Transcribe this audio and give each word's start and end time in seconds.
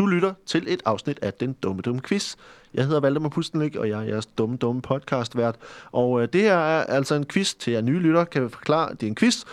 Du 0.00 0.06
lytter 0.06 0.34
til 0.46 0.64
et 0.68 0.82
afsnit 0.84 1.18
af 1.22 1.32
Den 1.32 1.52
Dumme 1.52 1.82
Dumme 1.82 2.00
Quiz. 2.00 2.34
Jeg 2.74 2.84
hedder 2.84 3.00
Valdemar 3.00 3.28
Pustenlik, 3.28 3.76
og 3.76 3.88
jeg 3.88 3.98
er 4.00 4.02
jeres 4.02 4.26
dumme 4.26 4.56
dumme 4.56 4.82
podcastvært. 4.82 5.56
Og 5.92 6.22
øh, 6.22 6.28
det 6.32 6.40
her 6.40 6.56
er 6.56 6.84
altså 6.84 7.14
en 7.14 7.26
quiz 7.26 7.54
til 7.54 7.72
jer 7.72 7.80
nye 7.80 7.98
lytter, 7.98 8.24
kan 8.24 8.42
jeg 8.42 8.50
forklare. 8.50 8.90
Det 8.94 9.02
er 9.02 9.06
en 9.06 9.14
quiz, 9.14 9.44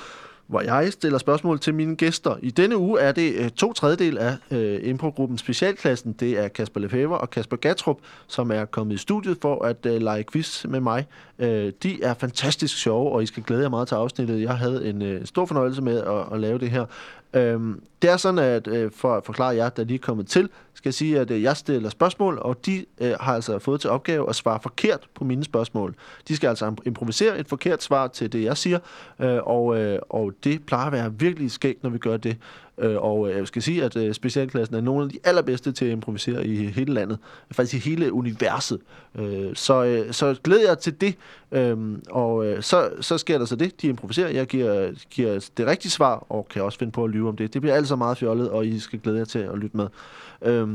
hvor 0.48 0.62
jeg 0.62 0.94
stiller 0.94 1.18
spørgsmål 1.18 1.60
til 1.60 1.74
mine 1.74 1.96
gæster. 1.96 2.36
I 2.42 2.52
denne 2.52 2.78
uge 2.78 3.00
er 3.00 3.12
det 3.12 3.34
øh, 3.34 3.50
to 3.50 3.74
tredjedel 3.74 4.18
af 4.18 4.36
øh, 4.52 4.80
improgruppen 4.84 5.38
Specialklassen. 5.38 6.14
Det 6.14 6.40
er 6.40 6.48
Kasper 6.48 6.80
Lefebvre 6.80 7.18
og 7.18 7.30
Kasper 7.30 7.58
Gatrup, 7.58 7.98
som 8.28 8.52
er 8.52 8.66
kommet 8.66 8.96
i 8.96 8.98
studiet 8.98 9.38
for 9.42 9.66
at 9.66 9.86
øh, 9.86 10.02
lege 10.02 10.24
quiz 10.32 10.66
med 10.66 10.80
mig. 10.80 11.06
Øh, 11.40 11.74
de 11.84 12.04
er 12.04 12.14
fantastisk 12.14 12.78
sjove, 12.78 13.12
og 13.12 13.24
I 13.24 13.26
skal 13.26 13.44
glæde 13.44 13.62
jer 13.62 13.70
meget 13.70 13.88
til 13.88 13.96
afsnittet. 13.96 14.42
Jeg 14.42 14.58
havde 14.58 14.90
en 14.90 15.02
øh, 15.02 15.26
stor 15.26 15.46
fornøjelse 15.46 15.82
med 15.82 15.98
at, 15.98 16.34
at 16.34 16.40
lave 16.40 16.60
det 16.60 16.70
her. 16.70 16.86
Øhm, 17.34 17.82
det 18.02 18.10
er 18.10 18.18
sådan, 18.18 18.40
at 18.40 18.68
øh, 18.68 18.92
for 18.92 19.16
at 19.16 19.26
forklare 19.26 19.56
jer, 19.56 19.70
der 19.70 19.84
lige 19.84 19.96
er 19.96 20.02
kommet 20.02 20.28
til, 20.28 20.50
skal 20.74 20.90
jeg 20.90 20.94
sige, 20.94 21.20
at 21.20 21.32
øh, 21.32 21.44
jeg 21.44 21.58
stiller 21.58 21.90
spørgsmål, 21.90 22.40
og 22.42 22.66
de 22.66 22.86
øh, 23.02 23.14
har 23.20 23.36
altså 23.36 23.60
fået 23.60 23.82
til 23.82 23.90
opgave 23.90 24.30
at 24.30 24.36
svare 24.36 24.60
forkert 24.62 25.08
på 25.16 25.24
mine 25.24 25.44
spørgsmål. 25.44 25.96
De 26.28 26.36
skal 26.36 26.48
altså 26.48 26.74
improvisere 26.86 27.40
et 27.40 27.48
forkert 27.48 27.84
svar 27.84 28.08
til 28.08 28.34
det, 28.34 28.44
jeg 28.44 28.58
siger, 28.58 28.80
øh, 29.20 29.40
og, 29.44 29.80
øh, 29.80 30.00
og 30.10 30.34
det 30.44 30.66
plejer 30.66 30.86
at 30.86 30.92
være 30.92 31.14
virkelig 31.14 31.52
skægt, 31.52 31.84
når 31.84 31.90
vi 31.90 31.98
gør 31.98 32.18
det. 32.18 32.38
Øh, 32.78 32.96
og 32.98 33.30
øh, 33.30 33.38
jeg 33.38 33.48
skal 33.48 33.62
sige, 33.62 33.84
at 33.84 33.96
øh, 33.96 34.14
specialklassen 34.14 34.76
er 34.76 34.82
nogle 34.82 35.04
af 35.04 35.10
de 35.10 35.20
allerbedste 35.24 35.72
til 35.72 35.86
at 35.86 35.92
improvisere 35.92 36.48
i 36.48 36.66
hele 36.66 36.94
landet. 36.94 37.18
Faktisk 37.52 37.86
i 37.86 37.90
hele 37.90 38.14
universet. 38.14 38.80
Øh, 39.16 39.56
så, 39.56 39.84
øh, 39.84 40.14
så 40.14 40.36
glæder 40.44 40.68
jeg 40.68 40.80
til 40.80 41.02
det. 41.02 41.16
Øhm, 41.52 41.94
øh, 41.96 42.00
og 42.10 42.64
så, 42.64 42.90
så 43.02 43.18
sker 43.18 43.38
der 43.38 43.46
så 43.46 43.56
det. 43.56 43.82
De 43.82 43.88
improviserer. 43.88 44.30
Jeg 44.30 44.48
giver, 44.48 44.92
giver 45.10 45.50
det 45.58 45.68
rigtige 45.68 45.92
svar, 45.92 46.26
og 46.30 46.48
kan 46.50 46.64
også 46.64 46.80
finde 46.80 46.92
på 46.92 47.04
at 47.04 47.10
lyve 47.10 47.30
om 47.30 47.36
det. 47.36 47.54
Det 47.54 47.62
bliver 47.62 47.76
altså 47.76 47.96
meget 47.96 48.18
fjollet, 48.18 48.50
og 48.50 48.66
I 48.66 48.80
skal 48.80 49.00
glæde 49.00 49.18
jer 49.18 49.26
til 49.26 49.40
at 49.40 49.58
lytte 49.58 49.78
med. 49.78 49.88
Øh, 50.42 50.70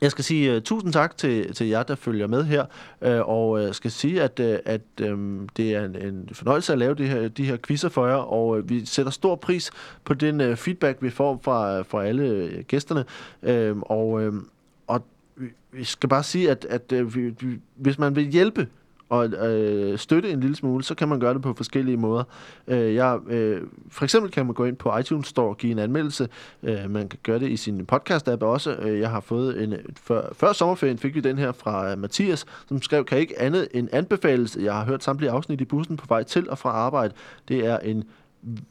jeg 0.00 0.10
skal 0.10 0.24
sige 0.24 0.56
uh, 0.56 0.62
tusind 0.62 0.92
tak 0.92 1.16
til, 1.16 1.54
til 1.54 1.66
jer, 1.66 1.82
der 1.82 1.94
følger 1.94 2.26
med 2.26 2.44
her, 2.44 2.64
uh, 3.00 3.28
og 3.28 3.50
uh, 3.50 3.72
skal 3.72 3.90
sige, 3.90 4.22
at, 4.22 4.40
uh, 4.40 4.56
at 4.64 5.10
um, 5.10 5.48
det 5.56 5.74
er 5.74 5.84
en, 5.84 5.96
en 5.96 6.28
fornøjelse 6.32 6.72
at 6.72 6.78
lave 6.78 6.94
de 6.94 7.06
her, 7.06 7.28
de 7.28 7.44
her 7.44 7.56
quizzer 7.66 7.88
for 7.88 8.06
jer, 8.06 8.14
og 8.14 8.48
uh, 8.48 8.70
vi 8.70 8.86
sætter 8.86 9.12
stor 9.12 9.36
pris 9.36 9.70
på 10.04 10.14
den 10.14 10.40
uh, 10.40 10.56
feedback, 10.56 11.02
vi 11.02 11.10
får 11.10 11.40
fra, 11.42 11.82
fra 11.82 12.04
alle 12.04 12.44
uh, 12.44 12.64
gæsterne. 12.64 13.04
Uh, 13.42 13.82
og, 13.82 14.08
uh, 14.08 14.34
og 14.86 15.06
vi 15.72 15.84
skal 15.84 16.08
bare 16.08 16.22
sige, 16.22 16.50
at, 16.50 16.66
at 16.70 16.92
uh, 16.92 17.14
vi, 17.14 17.28
vi, 17.40 17.58
hvis 17.76 17.98
man 17.98 18.16
vil 18.16 18.24
hjælpe 18.24 18.68
og 19.08 19.26
øh, 19.26 19.98
støtte 19.98 20.30
en 20.30 20.40
lille 20.40 20.56
smule, 20.56 20.84
så 20.84 20.94
kan 20.94 21.08
man 21.08 21.20
gøre 21.20 21.34
det 21.34 21.42
på 21.42 21.54
forskellige 21.54 21.96
måder. 21.96 22.24
Øh, 22.68 22.94
jeg, 22.94 23.18
øh, 23.28 23.62
for 23.90 24.04
eksempel 24.04 24.30
kan 24.30 24.46
man 24.46 24.54
gå 24.54 24.64
ind 24.64 24.76
på 24.76 24.98
iTunes 24.98 25.26
Store 25.26 25.48
og 25.48 25.56
give 25.56 25.72
en 25.72 25.78
anmeldelse. 25.78 26.28
Øh, 26.62 26.90
man 26.90 27.08
kan 27.08 27.18
gøre 27.22 27.38
det 27.38 27.50
i 27.50 27.56
sin 27.56 27.86
podcast-app 27.92 28.42
også. 28.42 28.76
Øh, 28.82 29.00
jeg 29.00 29.10
har 29.10 29.20
fået 29.20 29.62
en... 29.62 29.74
Før, 30.02 30.28
før 30.32 30.52
sommerferien 30.52 30.98
fik 30.98 31.14
vi 31.14 31.20
den 31.20 31.38
her 31.38 31.52
fra 31.52 31.92
uh, 31.92 31.98
Mathias, 31.98 32.46
som 32.68 32.82
skrev, 32.82 33.04
kan 33.04 33.18
ikke 33.18 33.40
andet 33.40 33.68
end 33.74 33.88
anbefales. 33.92 34.56
Jeg 34.60 34.74
har 34.74 34.84
hørt 34.84 35.04
samtlige 35.04 35.30
afsnit 35.30 35.60
i 35.60 35.64
bussen 35.64 35.96
på 35.96 36.06
vej 36.08 36.22
til 36.22 36.50
og 36.50 36.58
fra 36.58 36.70
arbejde. 36.70 37.14
Det 37.48 37.66
er 37.66 37.78
en 37.78 38.04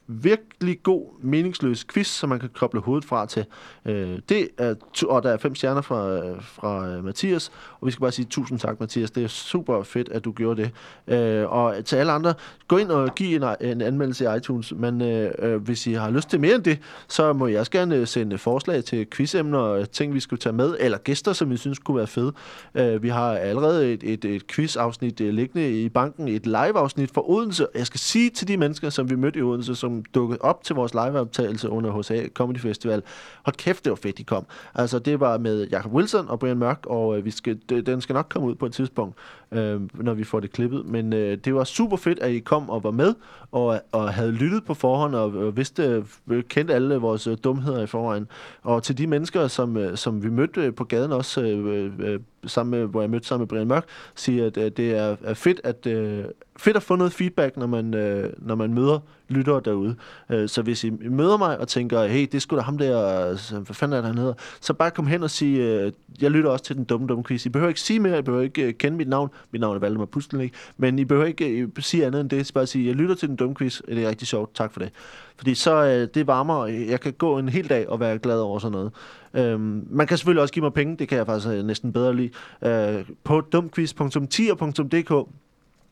virkelig 0.07 0.83
god, 0.83 1.05
meningsløs 1.21 1.85
quiz, 1.93 2.07
som 2.07 2.29
man 2.29 2.39
kan 2.39 2.49
koble 2.53 2.79
hovedet 2.79 3.05
fra 3.05 3.25
til. 3.25 3.45
Øh, 3.85 4.19
det 4.29 4.47
er, 4.57 4.75
og 5.07 5.23
der 5.23 5.29
er 5.29 5.37
fem 5.37 5.55
stjerner 5.55 5.81
fra, 5.81 6.19
fra 6.39 6.87
øh, 6.87 7.03
Mathias, 7.03 7.51
og 7.79 7.87
vi 7.87 7.91
skal 7.91 8.01
bare 8.01 8.11
sige 8.11 8.25
tusind 8.25 8.59
tak, 8.59 8.79
Mathias. 8.79 9.11
Det 9.11 9.23
er 9.23 9.27
super 9.27 9.83
fedt, 9.83 10.09
at 10.09 10.25
du 10.25 10.31
gjorde 10.31 10.61
det. 10.61 10.71
Øh, 11.15 11.51
og 11.51 11.85
til 11.85 11.95
alle 11.95 12.11
andre, 12.11 12.33
gå 12.67 12.77
ind 12.77 12.91
og 12.91 13.15
giv 13.15 13.35
en, 13.35 13.43
en 13.61 13.81
anmeldelse 13.81 14.25
i 14.25 14.37
iTunes, 14.37 14.73
men 14.75 15.01
øh, 15.01 15.31
øh 15.39 15.55
hvis 15.55 15.87
I 15.87 15.93
har 15.93 16.09
lyst 16.09 16.29
til 16.29 16.39
mere 16.39 16.55
end 16.55 16.63
det, 16.63 16.79
så 17.07 17.33
må 17.33 17.47
jeg 17.47 17.59
også 17.59 17.71
gerne 17.71 17.95
øh, 17.95 18.07
sende 18.07 18.37
forslag 18.37 18.83
til 18.83 19.07
quizemner, 19.09 19.59
og 19.59 19.91
ting 19.91 20.13
vi 20.13 20.19
skulle 20.19 20.39
tage 20.39 20.53
med, 20.53 20.75
eller 20.79 20.97
gæster, 20.97 21.33
som 21.33 21.49
vi 21.49 21.57
synes 21.57 21.79
kunne 21.79 21.97
være 21.97 22.07
fede. 22.07 22.33
Øh, 22.75 23.03
vi 23.03 23.09
har 23.09 23.31
allerede 23.31 23.93
et, 23.93 24.03
et, 24.03 24.25
et 24.25 24.47
quiz-afsnit 24.47 25.19
liggende 25.19 25.81
i 25.81 25.89
banken, 25.89 26.27
et 26.27 26.45
live-afsnit 26.45 27.11
for 27.11 27.29
Odense. 27.29 27.67
Jeg 27.75 27.85
skal 27.85 27.99
sige 27.99 28.29
til 28.29 28.47
de 28.47 28.57
mennesker, 28.57 28.89
som 28.89 29.09
vi 29.09 29.15
mødte 29.15 29.39
i 29.39 29.41
Odense, 29.41 29.64
Odense, 29.65 29.79
som 29.79 30.03
dukkede 30.03 30.41
op 30.41 30.63
til 30.63 30.75
vores 30.75 30.93
liveoptagelse 30.93 31.69
under 31.69 31.99
HSA 31.99 32.27
Comedy 32.33 32.59
Festival. 32.59 33.03
Hold 33.45 33.55
kæft, 33.55 33.85
det 33.85 33.89
var 33.89 33.95
fedt, 33.95 34.17
de 34.17 34.23
kom. 34.23 34.45
Altså, 34.75 34.99
det 34.99 35.19
var 35.19 35.37
med 35.37 35.67
Jacob 35.67 35.93
Wilson 35.93 36.29
og 36.29 36.39
Brian 36.39 36.57
Mørk, 36.57 36.85
og 36.85 37.17
øh, 37.17 37.25
vi 37.25 37.31
skal, 37.31 37.59
den 37.69 38.01
skal 38.01 38.13
nok 38.13 38.27
komme 38.29 38.47
ud 38.47 38.55
på 38.55 38.65
et 38.65 38.73
tidspunkt, 38.73 39.17
øh, 39.57 39.81
når 39.93 40.13
vi 40.13 40.23
får 40.23 40.39
det 40.39 40.51
klippet. 40.51 40.85
Men 40.85 41.13
øh, 41.13 41.37
det 41.37 41.55
var 41.55 41.63
super 41.63 41.97
fedt, 41.97 42.19
at 42.19 42.31
I 42.31 42.39
kom 42.39 42.69
og 42.69 42.83
var 42.83 42.91
med, 42.91 43.13
og, 43.51 43.81
og 43.91 44.13
havde 44.13 44.31
lyttet 44.31 44.65
på 44.65 44.73
forhånd, 44.73 45.15
og, 45.15 45.33
og 45.33 45.57
vidste, 45.57 46.03
øh, 46.27 46.43
kendte 46.43 46.73
alle 46.73 46.95
vores 46.95 47.27
øh, 47.27 47.37
dumheder 47.43 47.83
i 47.83 47.87
forvejen. 47.87 48.27
Og 48.63 48.83
til 48.83 48.97
de 48.97 49.07
mennesker, 49.07 49.47
som, 49.47 49.77
øh, 49.77 49.97
som 49.97 50.23
vi 50.23 50.29
mødte 50.29 50.61
øh, 50.61 50.73
på 50.73 50.83
gaden 50.83 51.11
også, 51.11 51.41
øh, 51.41 51.85
øh, 51.85 51.91
øh, 51.99 52.19
sammen 52.45 52.79
med, 52.79 52.87
hvor 52.87 53.01
jeg 53.01 53.09
mødte 53.09 53.27
sammen 53.27 53.41
med 53.41 53.47
Brian 53.47 53.67
Mørk, 53.67 53.85
siger, 54.15 54.45
at, 54.45 54.57
øh, 54.57 54.71
det 54.77 54.95
er, 54.97 55.15
er 55.23 55.33
fedt, 55.33 55.61
at, 55.63 55.85
øh, 55.87 56.25
fedt 56.57 56.77
at 56.77 56.83
få 56.83 56.95
noget 56.95 57.13
feedback, 57.13 57.57
når 57.57 57.67
man, 57.67 57.93
øh, 57.93 58.33
når 58.37 58.55
man 58.55 58.73
møder 58.73 58.99
lyttere 59.27 59.61
derude. 59.65 59.95
Øh, 60.29 60.49
så 60.49 60.61
hvis 60.61 60.83
I 60.83 60.89
møder 60.89 61.37
mig 61.37 61.59
og 61.59 61.67
tænker, 61.67 62.05
hey, 62.05 62.27
det 62.31 62.41
skulle 62.41 62.59
da 62.59 62.63
ham 62.63 62.77
der, 62.77 63.27
hvad 63.55 63.75
fanden 63.75 63.97
er 63.97 64.01
det, 64.01 64.07
han 64.07 64.17
hedder, 64.17 64.33
så 64.61 64.73
bare 64.73 64.91
kom 64.91 65.07
hen 65.07 65.23
og 65.23 65.29
sig, 65.29 65.57
øh, 65.57 65.91
jeg 66.21 66.31
lytter 66.31 66.49
også 66.49 66.65
til 66.65 66.75
den 66.75 66.83
dumme, 66.83 67.07
dumme 67.07 67.23
quiz. 67.23 67.45
I 67.45 67.49
behøver 67.49 67.69
ikke 67.69 67.81
sige 67.81 67.99
mere, 67.99 68.19
I 68.19 68.21
behøver 68.21 68.43
ikke 68.43 68.63
øh, 68.63 68.73
kende 68.73 68.97
mit 68.97 69.09
navn. 69.09 69.29
Mit 69.51 69.61
navn 69.61 69.75
er 69.75 69.79
Valdemar 69.79 70.05
Pustelnik, 70.05 70.53
men 70.77 70.99
I 70.99 71.05
behøver 71.05 71.27
ikke 71.27 71.57
I 71.57 71.67
sige 71.79 72.05
andet 72.05 72.21
end 72.21 72.29
det. 72.29 72.47
Så 72.47 72.53
bare 72.53 72.67
sige, 72.67 72.87
jeg 72.87 72.95
lytter 72.95 73.15
til 73.15 73.29
den 73.29 73.35
dumme 73.35 73.55
quiz, 73.55 73.81
det 73.87 74.03
er 74.03 74.09
rigtig 74.09 74.27
sjovt, 74.27 74.55
tak 74.55 74.73
for 74.73 74.79
det. 74.79 74.91
Fordi 75.37 75.55
så 75.55 75.85
øh, 75.85 76.07
det 76.13 76.27
varmer, 76.27 76.65
jeg 76.65 76.99
kan 76.99 77.13
gå 77.13 77.37
en 77.37 77.49
hel 77.49 77.69
dag 77.69 77.89
og 77.89 77.99
være 77.99 78.17
glad 78.17 78.39
over 78.39 78.59
sådan 78.59 78.71
noget. 78.71 78.91
Øhm, 79.33 79.87
man 79.89 80.07
kan 80.07 80.17
selvfølgelig 80.17 80.41
også 80.41 80.53
give 80.53 80.63
mig 80.63 80.73
penge, 80.73 80.97
det 80.97 81.07
kan 81.07 81.17
jeg 81.17 81.25
faktisk 81.25 81.47
øh, 81.53 81.63
næsten 81.65 81.93
bedre 81.93 82.15
lide. 82.15 82.29
Øh, 82.65 83.05
på 83.23 83.41
dumquiz.tier.dk 83.41 85.27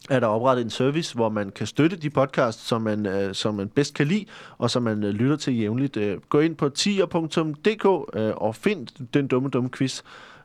er 0.10 0.20
der 0.20 0.28
oprettet 0.28 0.64
en 0.64 0.70
service, 0.70 1.16
hvor 1.16 1.30
man 1.30 1.50
kan 1.50 1.68
støtte 1.68 1.96
de 1.96 2.10
podcasts, 2.10 2.68
som 2.68 2.82
man, 2.82 3.06
øh, 3.06 3.36
som 3.36 3.56
man 3.56 3.70
bedst 3.70 3.94
kan 3.94 4.08
lide, 4.08 4.26
og 4.58 4.70
som 4.70 4.84
man 4.84 5.04
øh, 5.04 5.10
lytter 5.10 5.36
til 5.36 5.60
jævnligt. 5.60 5.98
Øh, 5.98 6.18
gå 6.30 6.40
ind 6.40 6.56
på 6.56 6.70
tier.dk 6.70 8.16
øh, 8.20 8.32
og 8.36 8.56
find 8.56 8.88
den 9.14 9.28
dumme, 9.28 9.50
dumme 9.50 9.70
quiz. 9.70 10.02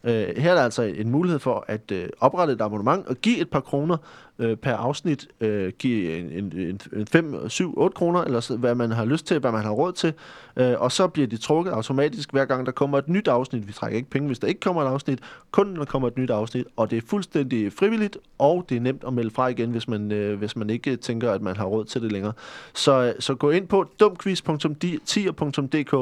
Øh, 0.08 0.36
her 0.36 0.50
er 0.50 0.54
der 0.54 0.62
altså 0.62 0.82
en 0.82 1.10
mulighed 1.10 1.38
for 1.38 1.64
at 1.69 1.92
øh, 1.92 2.08
oprette 2.20 2.52
et 2.52 2.60
abonnement 2.60 3.06
og 3.06 3.16
give 3.16 3.38
et 3.38 3.50
par 3.50 3.60
kroner 3.60 3.96
øh, 4.38 4.56
per 4.56 4.74
afsnit. 4.74 5.28
Øh, 5.41 5.72
give 5.78 6.19
en, 6.19 6.52
en, 6.52 6.80
en 6.92 7.06
5, 7.06 7.48
7, 7.48 7.78
8 7.78 7.94
kroner, 7.94 8.20
eller 8.20 8.41
så, 8.41 8.56
hvad 8.56 8.74
man 8.74 8.91
har 8.91 9.04
lyst 9.04 9.26
til, 9.26 9.38
hvad 9.38 9.52
man 9.52 9.62
har 9.62 9.70
råd 9.70 9.92
til. 9.92 10.12
Øh, 10.56 10.74
og 10.78 10.92
så 10.92 11.08
bliver 11.08 11.28
de 11.28 11.36
trukket 11.36 11.72
automatisk, 11.72 12.32
hver 12.32 12.44
gang 12.44 12.66
der 12.66 12.72
kommer 12.72 12.98
et 12.98 13.08
nyt 13.08 13.28
afsnit. 13.28 13.69
Vi 13.69 13.72
trækker 13.72 13.96
ikke 13.96 14.10
penge, 14.10 14.26
hvis 14.26 14.38
der 14.38 14.46
ikke 14.46 14.60
kommer 14.60 14.82
et 14.82 14.86
afsnit. 14.86 15.19
Kun 15.50 15.66
når 15.66 15.76
der 15.76 15.84
kommer 15.84 16.08
et 16.08 16.19
nyt 16.19 16.30
afsnit. 16.30 16.66
Og 16.76 16.90
det 16.90 16.96
er 16.98 17.02
fuldstændig 17.06 17.72
frivilligt, 17.72 18.19
og 18.38 18.66
det 18.69 18.76
er 18.76 18.80
nemt 18.80 19.04
at 19.06 19.12
melde 19.12 19.30
fra 19.30 19.48
igen, 19.48 19.70
hvis 19.70 19.88
man, 19.88 20.12
øh, 20.12 20.38
hvis 20.38 20.56
man 20.56 20.70
ikke 20.70 20.96
tænker, 20.96 21.32
at 21.32 21.42
man 21.42 21.56
har 21.56 21.64
råd 21.64 21.84
til 21.84 22.02
det 22.02 22.12
længere. 22.12 22.32
Så, 22.75 23.02
øh, 23.02 23.14
så 23.19 23.34
gå 23.34 23.50
ind 23.50 23.69
på 23.69 23.86
dumquiz.tier.dk 24.00 25.92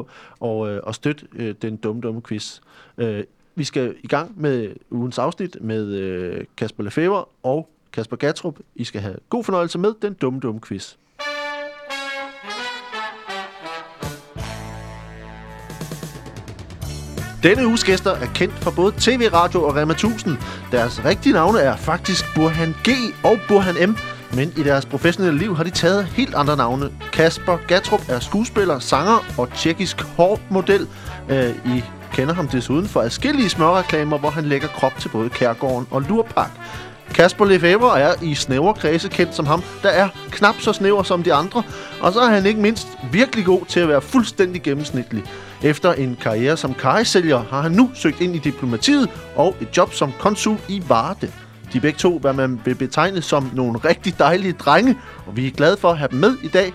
og, 0.41 0.71
øh, 0.71 0.81
og 0.83 0.95
støt 0.95 1.25
øh, 1.37 1.55
den 1.63 1.77
dumme, 1.77 2.01
dumme 2.01 2.23
quiz. 2.23 2.61
Øh, 2.99 3.25
vi 3.57 3.65
skal 3.65 3.95
i 4.03 4.07
gang 4.07 4.41
med 4.41 4.75
ugens 4.91 5.19
afsnit 5.19 5.57
med 5.61 5.87
øh, 5.87 6.45
Kasper 6.57 6.83
Lefebvre 6.83 7.25
og 7.43 7.69
Kasper 7.93 8.17
Gatrup. 8.17 8.59
I 8.75 8.85
skal 8.85 9.01
have 9.01 9.17
god 9.29 9.45
fornøjelse 9.45 9.79
med 9.79 9.95
den 10.03 10.15
dumme, 10.15 10.41
dumme 10.41 10.61
quiz. 10.61 10.95
Denne 17.43 17.67
uges 17.67 17.85
gæster 17.85 18.11
er 18.11 18.27
kendt 18.35 18.55
fra 18.55 18.71
både 18.77 18.95
TV, 18.99 19.29
radio 19.33 19.63
og 19.63 19.77
Rema 19.77 19.93
1000. 19.93 20.37
Deres 20.73 21.05
rigtige 21.05 21.33
navne 21.33 21.59
er 21.59 21.77
faktisk 21.77 22.25
Burhan 22.35 22.75
G 22.89 22.89
og 23.25 23.39
Burhan 23.49 23.91
M, 23.91 23.97
men 24.37 24.53
i 24.57 24.63
deres 24.63 24.87
professionelle 24.87 25.39
liv 25.39 25.57
har 25.57 25.65
de 25.65 25.71
taget 25.71 26.05
helt 26.05 26.35
andre 26.35 26.57
navne. 26.57 26.91
Kasper 27.13 27.57
Gatrup 27.69 28.01
er 28.09 28.21
skuespiller, 28.21 28.79
sanger 28.79 29.25
og 29.39 29.53
tjekkisk 29.53 30.01
hårdmodel 30.03 30.89
øh, 31.31 31.51
i 31.77 31.83
kender 32.17 32.35
ham 32.35 32.49
desuden 32.49 32.87
for 32.89 33.01
adskillige 33.01 33.49
smørreklamer, 33.49 34.19
hvor 34.19 34.31
han 34.31 34.45
lægger 34.45 34.69
krop 34.69 34.93
til 34.99 35.09
både 35.09 35.31
Kærgården 35.31 35.87
og 35.91 36.03
Lurpak. 36.03 36.51
Kasper 37.15 37.45
Lefebvre 37.45 38.01
er 38.01 38.15
i 38.23 38.35
snævre 38.35 38.75
kredse 38.75 39.09
kendt 39.09 39.35
som 39.35 39.47
ham, 39.47 39.63
der 39.83 39.89
er 39.89 40.09
knap 40.31 40.55
så 40.61 40.73
snæver 40.73 41.03
som 41.03 41.23
de 41.23 41.35
andre, 41.35 41.63
og 42.01 42.13
så 42.13 42.21
er 42.21 42.31
han 42.31 42.47
ikke 42.47 42.61
mindst 42.61 42.89
virkelig 43.13 43.45
god 43.45 43.67
til 43.67 43.81
at 43.81 43.89
være 43.89 44.01
fuldstændig 44.01 44.63
gennemsnitlig. 44.63 45.25
Efter 45.63 45.93
en 45.93 46.19
karriere 46.21 46.57
som 46.57 46.75
karisælger 46.75 47.45
har 47.51 47.63
han 47.63 47.73
nu 47.73 47.91
søgt 47.95 48.21
ind 48.21 48.37
i 48.37 48.39
diplomatiet 48.39 49.11
og 49.35 49.57
et 49.61 49.77
job 49.77 49.93
som 49.93 50.13
konsul 50.19 50.59
i 50.69 50.83
Varde. 50.89 51.33
De 51.73 51.79
er 51.79 51.83
begge 51.83 51.99
to, 51.99 52.19
hvad 52.19 52.33
man 52.33 52.61
vil 52.65 52.75
betegne 52.75 53.23
som 53.23 53.51
nogle 53.55 53.79
rigtig 53.79 54.19
dejlige 54.19 54.53
drenge, 54.53 54.99
og 55.27 55.37
vi 55.37 55.47
er 55.47 55.51
glade 55.51 55.77
for 55.77 55.91
at 55.91 55.99
have 55.99 56.09
dem 56.09 56.19
med 56.19 56.37
i 56.43 56.49
dag. 56.49 56.73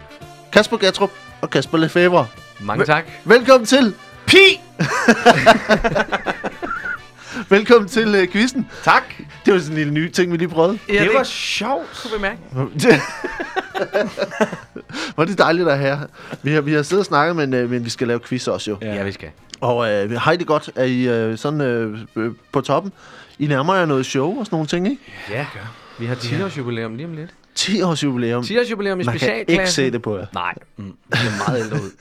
Kasper 0.53 0.77
Gatrup 0.77 1.11
og 1.41 1.49
Kasper 1.49 1.77
Lefebvre. 1.77 2.25
Mange 2.59 2.85
tak. 2.85 3.05
Velkommen 3.25 3.65
til 3.65 3.93
Pi! 4.31 4.61
Velkommen 7.55 7.89
til 7.89 8.21
uh, 8.21 8.27
quizzen. 8.31 8.67
Tak. 8.83 9.03
Det 9.45 9.53
var 9.53 9.59
sådan 9.59 9.71
en 9.71 9.77
lille 9.77 9.93
ny 9.93 10.09
ting, 10.09 10.31
vi 10.31 10.37
lige 10.37 10.47
prøvede. 10.47 10.79
Ja, 10.89 10.93
det, 10.93 11.01
det 11.01 11.09
var 11.13 11.23
sjovt, 11.23 12.01
kunne 12.01 12.13
vi 12.13 12.21
mærke. 12.21 12.39
Hvor 15.15 15.23
er 15.23 15.27
det 15.27 15.37
dejligt 15.37 15.69
at 15.69 15.79
have 15.79 15.99
Vi 16.43 16.51
har, 16.51 16.61
vi 16.61 16.73
har 16.73 16.81
siddet 16.81 17.01
og 17.01 17.05
snakket, 17.05 17.35
men, 17.35 17.63
uh, 17.63 17.69
men 17.69 17.85
vi 17.85 17.89
skal 17.89 18.07
lave 18.07 18.19
quiz 18.19 18.47
også 18.47 18.71
jo. 18.71 18.77
Ja, 18.81 18.95
ja 18.95 19.03
vi 19.03 19.11
skal. 19.11 19.29
Og 19.61 19.91
øh, 19.91 20.11
har 20.11 20.31
I 20.31 20.37
det 20.37 20.47
godt? 20.47 20.69
Er 20.75 20.83
I 20.83 21.07
øh, 21.07 21.37
sådan 21.37 21.61
øh, 21.61 21.99
øh, 22.15 22.31
på 22.51 22.61
toppen? 22.61 22.93
I 23.39 23.47
nærmer 23.47 23.75
jer 23.75 23.85
noget 23.85 24.05
show 24.05 24.39
og 24.39 24.45
sådan 24.45 24.55
nogle 24.55 24.67
ting, 24.67 24.89
ikke? 24.89 25.01
Ja, 25.29 25.45
vi 25.99 26.05
har 26.05 26.15
10 26.15 26.41
års 26.41 26.57
jubilæum 26.57 26.95
lige 26.95 27.05
om 27.05 27.13
lidt. 27.13 27.29
10 27.55 27.81
års 27.81 28.03
jubilæum. 28.03 28.43
10 28.43 28.59
års 28.59 28.71
jubilæum 28.71 28.99
i 28.99 29.03
Man 29.03 29.13
kan 29.13 29.19
specialklassen. 29.19 29.61
ikke 29.61 29.71
se 29.71 29.91
det 29.91 30.01
på 30.01 30.17
jer. 30.17 30.25
Nej, 30.33 30.53
mm. 30.77 30.93
det 31.11 31.19
er 31.19 31.49
meget 31.49 31.63
ældre 31.63 31.75
ud. 31.83 31.91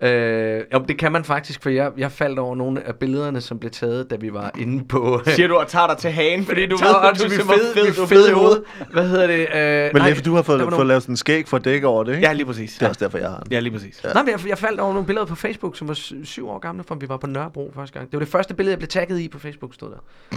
Øh, 0.00 0.62
jo, 0.74 0.84
det 0.88 0.98
kan 0.98 1.12
man 1.12 1.24
faktisk, 1.24 1.62
for 1.62 1.70
jeg, 1.70 1.90
jeg 1.96 2.12
faldt 2.12 2.38
over 2.38 2.54
nogle 2.56 2.86
af 2.86 2.94
billederne, 2.96 3.40
som 3.40 3.58
blev 3.58 3.70
taget, 3.70 4.10
da 4.10 4.16
vi 4.16 4.32
var 4.32 4.50
inde 4.58 4.84
på... 4.84 5.20
Siger 5.26 5.48
du 5.48 5.56
og 5.56 5.68
tager 5.68 5.86
dig 5.86 5.96
til 5.96 6.10
hagen, 6.10 6.44
fordi 6.44 6.66
du 6.66 6.76
ved, 6.76 6.86
dig 6.88 7.18
du 7.18 7.24
er 7.24 7.28
fed, 7.28 7.74
fed, 7.74 7.94
du 7.96 8.02
er 8.02 8.06
fed 8.06 8.28
i 8.28 8.32
hovedet. 8.32 8.62
Hvad 8.92 9.08
hedder 9.08 9.26
det? 9.26 9.40
Øh, 9.54 9.90
Men 9.92 10.00
nej, 10.02 10.08
Leffe, 10.08 10.22
du 10.22 10.34
har 10.34 10.42
fået, 10.42 10.60
fået 10.60 10.70
nogle- 10.70 10.88
lavet 10.88 11.02
sådan 11.02 11.12
en 11.12 11.16
skæg 11.16 11.48
for 11.48 11.56
at 11.56 11.64
dække 11.64 11.86
over 11.86 12.04
det, 12.04 12.14
ikke? 12.14 12.26
Ja, 12.26 12.32
lige 12.32 12.46
præcis. 12.46 12.72
Det 12.74 12.82
er 12.82 12.88
også 12.88 13.04
derfor, 13.04 13.18
jeg 13.18 13.28
har 13.30 13.38
den. 13.40 13.52
Ja, 13.52 13.60
lige 13.60 13.72
præcis. 13.72 14.00
Nej, 14.14 14.22
men 14.22 14.30
jeg, 14.32 14.48
jeg 14.48 14.58
faldt 14.58 14.80
over 14.80 14.92
nogle 14.92 15.06
billeder 15.06 15.26
på 15.26 15.34
Facebook, 15.34 15.76
som 15.76 15.88
var 15.88 15.94
sy- 15.94 16.12
syv 16.24 16.48
år 16.48 16.58
gamle, 16.58 16.84
fra 16.84 16.96
vi 17.00 17.08
var 17.08 17.16
på 17.16 17.26
Nørrebro 17.26 17.72
første 17.74 17.98
gang. 17.98 18.10
Det 18.10 18.16
var 18.18 18.24
det 18.24 18.28
første 18.32 18.54
billede, 18.54 18.70
jeg 18.72 18.78
blev 18.78 18.88
tagget 18.88 19.20
i 19.20 19.28
på 19.28 19.38
Facebook, 19.38 19.74
stod 19.74 19.90
der. 19.90 20.36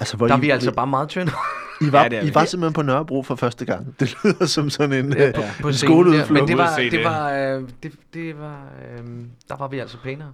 Altså, 0.00 0.16
hvor 0.16 0.26
Der 0.26 0.34
er 0.34 0.38
I, 0.38 0.40
vi 0.40 0.50
altså 0.50 0.72
bare 0.72 0.86
meget 0.86 1.08
tynde. 1.08 1.32
I 1.80 1.92
var, 1.92 2.02
Ja, 2.02 2.08
det 2.08 2.18
er 2.18 2.22
I 2.22 2.26
vi. 2.26 2.34
var 2.34 2.44
simpelthen 2.44 2.72
på 2.72 2.82
Nørrebro 2.82 3.22
for 3.22 3.34
første 3.34 3.64
gang. 3.64 3.86
Det 4.00 4.16
lyder 4.24 4.46
som 4.46 4.70
sådan 4.70 5.04
en, 5.04 5.16
øh, 5.16 5.34
på, 5.34 5.42
på 5.62 5.68
en 5.68 5.74
skoleudflugt. 5.74 6.30
Men 6.30 6.48
det 6.48 6.58
var, 6.58 6.76
det 6.90 7.04
var, 7.04 7.30
øh, 7.32 7.62
det, 7.82 7.92
det 8.14 8.38
var, 8.38 8.62
øh, 8.98 9.04
der 9.48 9.56
var 9.56 9.68
vi 9.68 9.78
altså 9.78 9.96
pænere. 10.04 10.32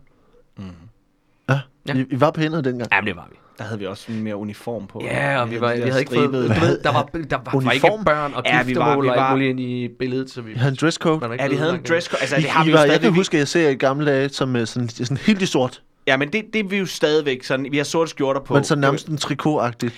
Ja, 1.49 1.61
Ja. 1.89 1.95
I, 1.95 2.05
I 2.11 2.21
var 2.21 2.31
pænere 2.31 2.63
dengang. 2.63 2.89
Jamen, 2.93 3.07
det 3.07 3.17
var 3.17 3.27
vi. 3.31 3.37
Der 3.59 3.65
havde 3.65 3.79
vi 3.79 3.87
også 3.87 4.13
mere 4.13 4.37
uniform 4.37 4.87
på. 4.87 5.01
Ja, 5.05 5.41
og 5.41 5.51
vi, 5.51 5.61
var, 5.61 5.75
vi 5.75 5.81
havde 5.81 6.01
ikke 6.01 6.15
fået... 6.15 6.27
Du 6.27 6.39
ved, 6.39 6.79
der 6.83 6.93
var, 6.93 7.03
der 7.31 7.37
var, 7.53 7.61
var 7.61 7.71
ikke 7.73 7.85
Uniform? 7.87 8.05
børn 8.05 8.35
og 8.35 8.43
Ja, 8.47 8.63
vi 8.63 8.77
var- 8.77 9.01
vi 9.01 9.09
og 9.09 9.17
var- 9.17 9.31
muligt 9.31 9.51
ind 9.51 9.61
i 9.61 9.89
billedet, 9.99 10.31
så 10.31 10.43
vi... 10.43 10.53
I 10.53 10.55
havde 10.55 10.71
en 10.73 10.77
dresscode. 10.81 11.21
Ja, 11.41 11.49
vi 11.49 11.55
havde 11.57 11.75
en 11.75 11.83
dresscode. 11.89 12.21
Altså, 12.21 12.37
I, 12.37 12.41
det 12.41 12.51
har 12.51 12.65
I 12.65 12.67
vi 12.67 12.73
var, 12.73 12.85
jeg 12.85 13.01
kan 13.01 13.13
huske, 13.13 13.37
at 13.37 13.39
jeg 13.39 13.49
ser 13.49 13.69
i 13.69 13.75
gamle 13.75 14.07
dage 14.07 14.29
som 14.29 14.57
øh, 14.57 14.67
sådan, 14.67 14.89
sådan 14.89 15.17
helt 15.17 15.43
i 15.43 15.47
sort. 15.47 15.83
Ja, 16.07 16.17
men 16.17 16.33
det, 16.33 16.45
det 16.53 16.59
er 16.61 16.65
vi 16.69 16.77
jo 16.79 16.87
stadigvæk 16.87 17.43
sådan. 17.45 17.67
Vi 17.71 17.77
har 17.77 17.85
sorte 17.85 18.11
skjorter 18.11 18.41
på. 18.41 18.55
Men 18.55 18.65
så 18.65 18.77
nærmest 18.77 19.09
en 19.09 19.19
trikot-agtigt. 19.19 19.95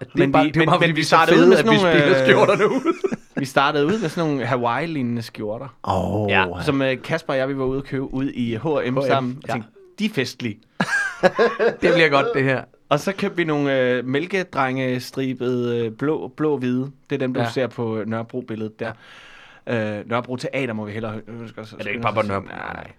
Det 0.00 0.06
er 0.12 0.18
Men 0.18 0.32
bare, 0.32 0.44
vi- 0.44 0.50
det 0.50 0.56
er 0.56 0.60
men- 0.60 0.68
bare, 0.68 0.78
men 0.80 0.88
vi 0.88 0.94
vi 0.94 1.02
startede 1.02 1.36
ud 1.36 1.40
fede, 1.42 1.48
med 1.50 1.58
at 1.58 1.64
vi 1.64 1.68
sådan 1.78 1.80
nogle, 1.84 2.00
spiller 2.00 2.20
øh, 2.22 2.26
skjorterne 2.28 2.68
ud. 2.70 2.94
Vi 3.36 3.44
startede 3.44 3.86
ud 3.86 3.98
med 4.00 4.08
sådan 4.08 4.30
nogle 4.30 4.46
Hawaii-lignende 4.46 5.22
skjorter. 5.22 5.68
Åh, 5.84 6.14
oh, 6.22 6.30
Ja. 6.30 6.46
Som 6.64 6.82
øh, 6.82 7.02
Kasper 7.02 7.32
og 7.32 7.38
jeg, 7.38 7.48
vi 7.48 7.58
var 7.58 7.64
ude 7.64 7.78
og 7.78 7.84
købe 7.84 8.14
ud 8.14 8.30
i 8.30 8.56
H&M 8.56 8.98
sammen. 9.06 9.36
Og 9.42 9.48
ja. 9.48 9.52
tænkte, 9.52 9.70
de 9.98 10.04
er 10.04 10.08
festlige. 10.14 10.58
Det 11.82 11.92
bliver 11.94 12.08
godt, 12.08 12.26
det 12.34 12.44
her. 12.44 12.62
Og 12.88 13.00
så 13.00 13.12
købte 13.12 13.36
vi 13.36 13.44
nogle 13.44 13.80
øh, 13.80 14.04
mælkedrengestribede 14.06 15.78
øh, 15.86 15.92
blå, 15.92 16.28
blå-hvide. 16.36 16.90
Det 17.10 17.14
er 17.16 17.18
dem, 17.18 17.34
du 17.34 17.40
Ja. 17.40 17.50
ser 17.50 17.66
på 17.66 17.96
øh, 17.98 18.06
Nørrebro-billedet 18.06 18.80
der. 18.80 18.92
Ja. 19.66 19.98
Øh, 19.98 20.08
Nørrebro 20.08 20.36
Teater 20.36 20.72
må 20.74 20.84
vi 20.84 20.92
hellere 20.92 21.20
huske 21.40 21.60
os. 21.60 21.72
Er 21.72 21.76
det 21.76 21.86
ikke 21.88 22.00
bare 22.00 22.14
på 22.14 22.22
Nørrebro? 22.22 22.48
Nej. 22.48 22.90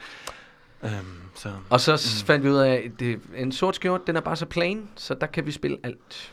Øhm, 0.83 0.91
så. 1.35 1.49
Og 1.69 1.79
så 1.81 1.91
mm. 1.91 2.25
fandt 2.27 2.43
vi 2.45 2.49
ud 2.49 2.57
af, 2.57 2.73
at 2.85 2.99
det, 2.99 3.19
en 3.37 3.51
sort 3.51 3.75
skjort, 3.75 4.07
den 4.07 4.15
er 4.15 4.21
bare 4.21 4.35
så 4.35 4.45
plain, 4.45 4.81
så 4.95 5.13
der 5.13 5.27
kan 5.27 5.45
vi 5.45 5.51
spille 5.51 5.77
alt. 5.83 6.31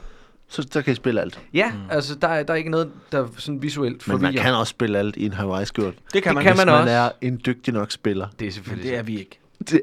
Så 0.48 0.62
der 0.74 0.80
kan 0.80 0.92
I 0.92 0.96
spille 0.96 1.20
alt. 1.20 1.40
Ja, 1.54 1.72
mm. 1.72 1.78
altså 1.90 2.14
der, 2.14 2.28
er- 2.28 2.42
der 2.42 2.52
er 2.52 2.56
ikke 2.56 2.70
noget, 2.70 2.90
der 3.12 3.26
sådan 3.36 3.62
visuelt 3.62 4.08
Men 4.08 4.14
man 4.14 4.20
forvirrer. 4.26 4.42
kan 4.42 4.54
også 4.54 4.70
spille 4.70 4.98
alt 4.98 5.16
i 5.16 5.24
en 5.26 5.32
Hawaii-skjort. 5.32 5.94
Det 6.12 6.22
kan 6.22 6.30
Det 6.30 6.34
man. 6.34 6.44
kan 6.44 6.52
Hvis 6.52 6.58
man 6.66 6.74
man 6.74 6.82
også. 6.82 6.92
er 6.94 7.10
en 7.20 7.40
dygtig 7.46 7.74
nok 7.74 7.90
spiller. 7.90 8.28
Det 8.40 8.48
er 8.48 8.52
selvfølgelig 8.52 8.90
Det 8.90 8.98
er 8.98 9.02
vi 9.02 9.18
ikke. 9.18 9.38
Det, 9.70 9.80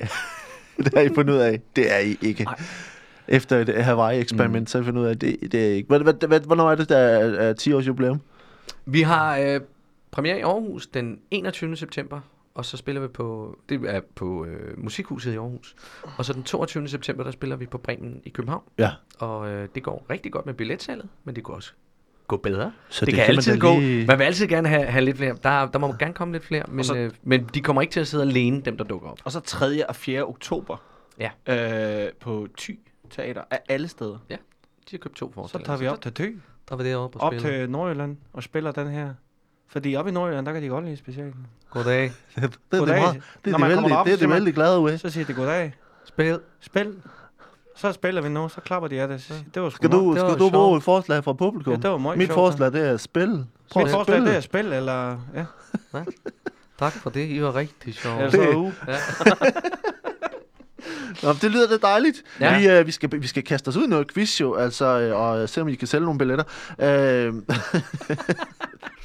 det 0.77 0.91
har 0.95 1.01
I 1.01 1.09
fundet 1.15 1.33
ud 1.33 1.39
af. 1.39 1.61
Det 1.75 1.93
er 1.95 1.99
I 1.99 2.17
ikke. 2.21 2.43
Nej. 2.43 2.55
Efter 3.27 3.57
et 3.59 3.83
Hawaii-eksperiment, 3.83 4.61
mm. 4.63 4.67
så 4.67 4.77
har 4.77 4.83
I 4.83 4.85
fundet 4.85 5.01
ud 5.01 5.07
af, 5.07 5.19
det, 5.19 5.37
det 5.51 5.53
er 5.65 5.67
I 5.69 5.75
ikke. 5.75 5.87
Hvad, 5.87 5.99
hvad, 5.99 6.27
hvad, 6.27 6.39
hvornår 6.39 6.71
er 6.71 6.75
det, 6.75 6.89
der 6.89 6.97
er, 6.97 7.29
er 7.49 7.53
10 7.53 7.73
års 7.73 7.87
jubilæum? 7.87 8.21
Vi 8.85 9.01
har 9.01 9.37
øh, 9.37 9.59
premiere 10.11 10.37
i 10.39 10.41
Aarhus 10.41 10.87
den 10.87 11.19
21. 11.31 11.77
september, 11.77 12.19
og 12.59 12.65
så 12.65 12.77
spiller 12.77 13.01
vi 13.01 13.07
på, 13.07 13.57
det 13.69 13.81
er 13.95 14.01
på 14.15 14.45
øh, 14.45 14.79
Musikhuset 14.83 15.33
i 15.33 15.35
Aarhus. 15.35 15.75
Og 16.17 16.25
så 16.25 16.33
den 16.33 16.43
22. 16.43 16.87
september, 16.87 17.23
der 17.23 17.31
spiller 17.31 17.55
vi 17.55 17.65
på 17.65 17.77
Bremen 17.77 18.21
i 18.23 18.29
København. 18.29 18.63
Ja. 18.77 18.91
Og 19.19 19.49
øh, 19.49 19.67
det 19.75 19.83
går 19.83 20.05
rigtig 20.09 20.31
godt 20.31 20.45
med 20.45 20.53
billetsalget, 20.53 21.09
men 21.23 21.35
det 21.35 21.43
går 21.43 21.53
også 21.55 21.73
gå 22.27 22.37
bedre. 22.37 22.71
Så 22.89 23.05
det, 23.05 23.11
det 23.11 23.15
kan, 23.15 23.25
kan 23.25 23.33
man 23.33 23.37
altid 23.37 23.53
da 23.53 23.59
gå. 23.59 23.79
lige- 23.79 24.05
Man 24.07 24.19
vil 24.19 24.25
altid 24.25 24.47
gerne 24.47 24.67
have, 24.67 24.85
have 24.85 25.05
lidt 25.05 25.17
flere. 25.17 25.37
Der, 25.43 25.65
der 25.65 25.79
må 25.79 25.93
gerne 25.99 26.13
komme 26.13 26.33
lidt 26.33 26.43
flere, 26.45 26.63
men, 26.67 26.83
så- 26.83 26.95
øh, 26.97 27.11
men 27.23 27.49
de 27.53 27.61
kommer 27.61 27.81
ikke 27.81 27.91
til 27.91 27.99
at 27.99 28.07
sidde 28.07 28.23
alene, 28.23 28.61
dem 28.61 28.77
der 28.77 28.83
dukker 28.83 29.09
op. 29.09 29.19
Og 29.23 29.31
så 29.31 29.39
3. 29.39 29.89
og 29.89 29.95
4. 29.95 30.23
oktober 30.25 30.77
Ja. 31.19 31.29
øh, 32.05 32.11
på 32.19 32.47
Thy 32.57 32.79
Teater 33.09 33.41
af 33.51 33.59
alle 33.69 33.87
steder. 33.87 34.17
De 34.29 34.35
har 34.91 34.97
købt 34.97 35.15
to 35.15 35.27
Så 35.29 35.33
forestillinger. 35.33 35.65
tager 35.65 35.77
vi 35.79 35.87
op 35.87 36.01
til 36.01 36.13
Thy, 36.13 36.39
Der, 36.69 36.75
var 36.75 36.83
det 36.83 36.95
oppe 36.95 37.19
på 37.19 37.25
op 37.25 37.33
spillet. 37.33 37.51
til 37.59 37.69
Nordjylland 37.69 38.17
og 38.33 38.43
spiller 38.43 38.71
den 38.71 38.87
her. 38.87 39.13
Fordi 39.71 39.95
op 39.95 40.07
i 40.07 40.11
Nordjylland, 40.11 40.45
der 40.45 40.53
kan 40.53 40.61
de 40.63 40.67
godt 40.67 40.85
lide 40.85 40.97
specialen. 40.97 41.35
Goddag. 41.69 42.03
Det, 42.03 42.13
det, 42.41 42.41
det, 42.71 42.77
er 42.77 42.79
Goddag. 42.79 42.99
meget, 43.01 43.21
det 43.45 43.53
er 43.53 43.57
de 43.57 43.63
vældig, 43.63 43.89
derop, 43.89 44.05
det 44.05 44.13
er 44.13 44.17
så 44.17 44.19
siger 44.19 44.27
de 44.27 44.33
vældig 44.33 44.53
glade 44.53 44.79
ud 44.79 44.89
af. 44.91 44.99
Så 44.99 45.09
siger 45.09 45.25
de 45.25 45.33
goddag, 45.33 45.73
Spil. 46.05 46.39
spil. 46.59 46.93
Så 47.75 47.91
spiller 47.91 48.21
vi 48.21 48.29
nu, 48.29 48.49
så 48.49 48.61
klapper 48.61 48.87
de 48.89 49.01
af 49.01 49.07
det. 49.07 49.21
Så, 49.21 49.33
det 49.53 49.61
var 49.61 49.69
sgu 49.69 49.75
Skal 49.75 49.89
meget. 49.89 50.03
du, 50.03 50.11
det 50.11 50.19
skal 50.19 50.29
var 50.31 50.37
du 50.37 50.49
bruge 50.49 50.77
et 50.77 50.83
forslag 50.83 51.23
fra 51.23 51.33
publikum? 51.33 51.73
Ja, 51.73 51.79
det 51.79 51.89
var 51.89 51.97
meget 51.97 52.17
Mit 52.17 52.27
sjovt, 52.27 52.35
forslag, 52.35 52.71
det 52.71 52.87
er 52.89 52.97
spil. 52.97 53.45
Prøv 53.71 53.83
Mit 53.83 53.91
forslag, 53.91 54.21
det 54.21 54.35
er 54.35 54.39
spil, 54.41 54.73
eller... 54.73 55.17
Ja. 55.35 55.45
Tak 56.79 56.93
for 56.93 57.09
det. 57.09 57.27
I 57.29 57.41
var 57.41 57.55
rigtig 57.55 57.93
sjove. 57.93 58.15
Eller 58.23 58.31
Det- 58.45 58.55
uge. 58.55 58.73
Ja. 58.87 58.95
Nå, 61.23 61.33
det 61.33 61.51
lyder 61.51 61.67
da 61.67 61.77
dejligt. 61.87 62.23
Ja. 62.39 62.53
Ja. 62.53 62.59
Vi, 62.59 62.79
øh, 62.79 62.87
vi, 62.87 62.91
skal, 62.91 63.09
vi 63.21 63.27
skal 63.27 63.43
kaste 63.43 63.67
os 63.69 63.77
ud 63.77 63.83
i 63.83 63.87
noget 63.87 64.13
quiz 64.13 64.41
jo, 64.41 64.55
altså, 64.55 64.85
øh, 64.99 65.15
og 65.19 65.49
se 65.49 65.61
om 65.61 65.67
I 65.67 65.75
kan 65.75 65.87
sælge 65.87 66.05
nogle 66.05 66.17
billetter. 66.19 66.45
Øh, 66.79 67.33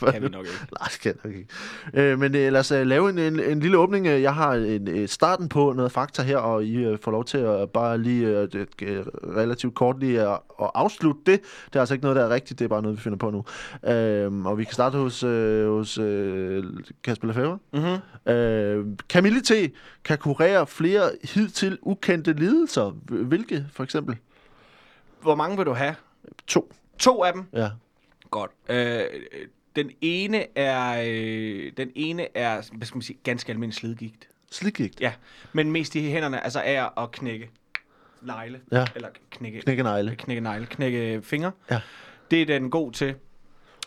Kan 0.01 0.23
vi 0.23 0.29
nok 0.29 0.47
ikke. 0.47 0.59
Nej, 0.81 0.89
det 0.93 1.01
kan 1.01 1.15
nok 1.25 1.35
ikke. 1.35 1.49
Øh, 1.95 2.19
men 2.19 2.35
øh, 2.37 2.53
lad 2.53 2.61
os 2.61 2.71
øh, 2.73 2.87
lave 2.87 3.11
en, 3.11 3.19
en, 3.19 3.41
en 3.41 3.61
lille 3.61 3.79
åbning. 3.79 4.07
Øh, 4.07 4.23
Jeg 4.23 4.35
har 4.35 4.53
en, 4.55 4.89
øh, 4.89 5.09
starten 5.09 5.49
på 5.49 5.73
noget 5.73 5.93
fakta 5.93 6.23
her, 6.23 6.37
og 6.37 6.65
I 6.65 6.77
øh, 6.85 6.99
får 6.99 7.11
lov 7.11 7.25
til 7.25 7.39
at 7.39 7.71
bare 7.71 7.99
lige 7.99 8.27
øh, 8.29 8.49
øh, 8.83 9.05
relativt 9.37 9.75
kort 9.75 10.01
lige 10.01 10.21
at, 10.21 10.39
at 10.63 10.71
afslutte 10.75 11.21
det. 11.27 11.41
Det 11.67 11.77
er 11.77 11.81
altså 11.81 11.95
ikke 11.95 12.05
noget, 12.05 12.17
der 12.17 12.25
er 12.25 12.29
rigtigt, 12.31 12.59
det 12.59 12.65
er 12.65 12.69
bare 12.69 12.83
noget, 12.83 12.97
vi 12.97 13.03
finder 13.03 13.19
på 13.19 13.31
nu. 13.31 13.45
Øh, 13.93 14.47
og 14.47 14.59
vi 14.59 14.65
kan 14.65 14.75
starte 14.75 14.99
hos, 14.99 15.23
øh, 15.23 15.69
hos 15.71 15.99
øh, 15.99 16.65
Kasper 17.05 17.27
Lefebvre. 17.29 17.59
Mm-hmm. 17.73 18.33
Øh, 18.33 18.87
Camille 19.09 19.41
T. 19.41 19.53
kan 20.05 20.19
kurere 20.19 20.67
flere 20.67 21.11
hidtil 21.35 21.79
ukendte 21.83 22.33
lidelser. 22.33 22.91
Hvilke, 23.09 23.67
for 23.73 23.85
eksempel? 23.85 24.17
Hvor 25.23 25.35
mange 25.35 25.57
vil 25.57 25.67
du 25.67 25.73
have? 25.73 25.95
To. 26.47 26.73
To 26.99 27.25
af 27.25 27.33
dem. 27.33 27.45
Ja. 27.53 27.71
Godt. 28.31 28.51
Øh, 28.69 29.01
den 29.77 29.91
ene 30.01 30.59
er, 30.59 31.03
øh, 31.09 31.73
den 31.77 31.91
ene 31.95 32.37
er 32.37 32.63
hvad 32.73 32.87
skal 32.87 32.97
man 32.97 33.03
sige, 33.03 33.19
ganske 33.23 33.53
almindelig 33.53 33.75
slidgigt. 33.75 34.29
Slikgigt. 34.51 35.01
Ja, 35.01 35.13
men 35.53 35.73
mest 35.73 35.95
i 35.95 36.01
hænderne, 36.11 36.45
altså 36.45 36.61
er 36.65 36.99
at 37.03 37.13
knække 37.13 37.51
negle. 38.23 38.61
Ja. 38.73 38.85
Eller 38.95 39.09
knække, 39.31 39.61
Knække 39.61 39.83
negle. 39.83 40.17
knække 40.17 40.41
negle, 40.41 40.67
knække 40.67 41.23
fingre. 41.23 41.53
Ja. 41.71 41.81
Det 42.31 42.43
er 42.43 42.47
den 42.47 42.71
god 42.71 42.93
til. 42.93 43.15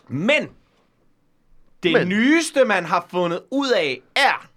Men 0.08 0.48
det 1.82 1.92
Men. 1.92 2.08
Nyeste, 2.08 2.64
man 2.64 2.84
har 2.84 3.06
fundet 3.10 3.40
ud 3.50 3.70
af, 3.76 4.00
er, 4.16 4.48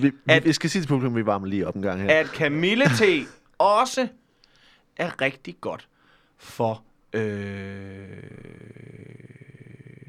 Vi, 0.00 0.12
At- 0.28 0.44
vi 0.44 0.52
skal 0.52 0.70
sige 0.70 0.82
til 0.82 0.88
publikum, 0.88 1.16
vi 1.16 1.26
varmer 1.26 1.46
lige 1.46 1.66
op 1.68 1.74
en 1.76 1.82
gang 1.82 2.02
her. 2.02 2.20
at 2.20 2.26
Camille 2.26 2.84
T. 2.84 3.02
også 3.58 4.08
er 4.96 5.20
rigtig 5.20 5.56
godt 5.60 5.88
for 6.38 6.82
øh, 7.12 8.08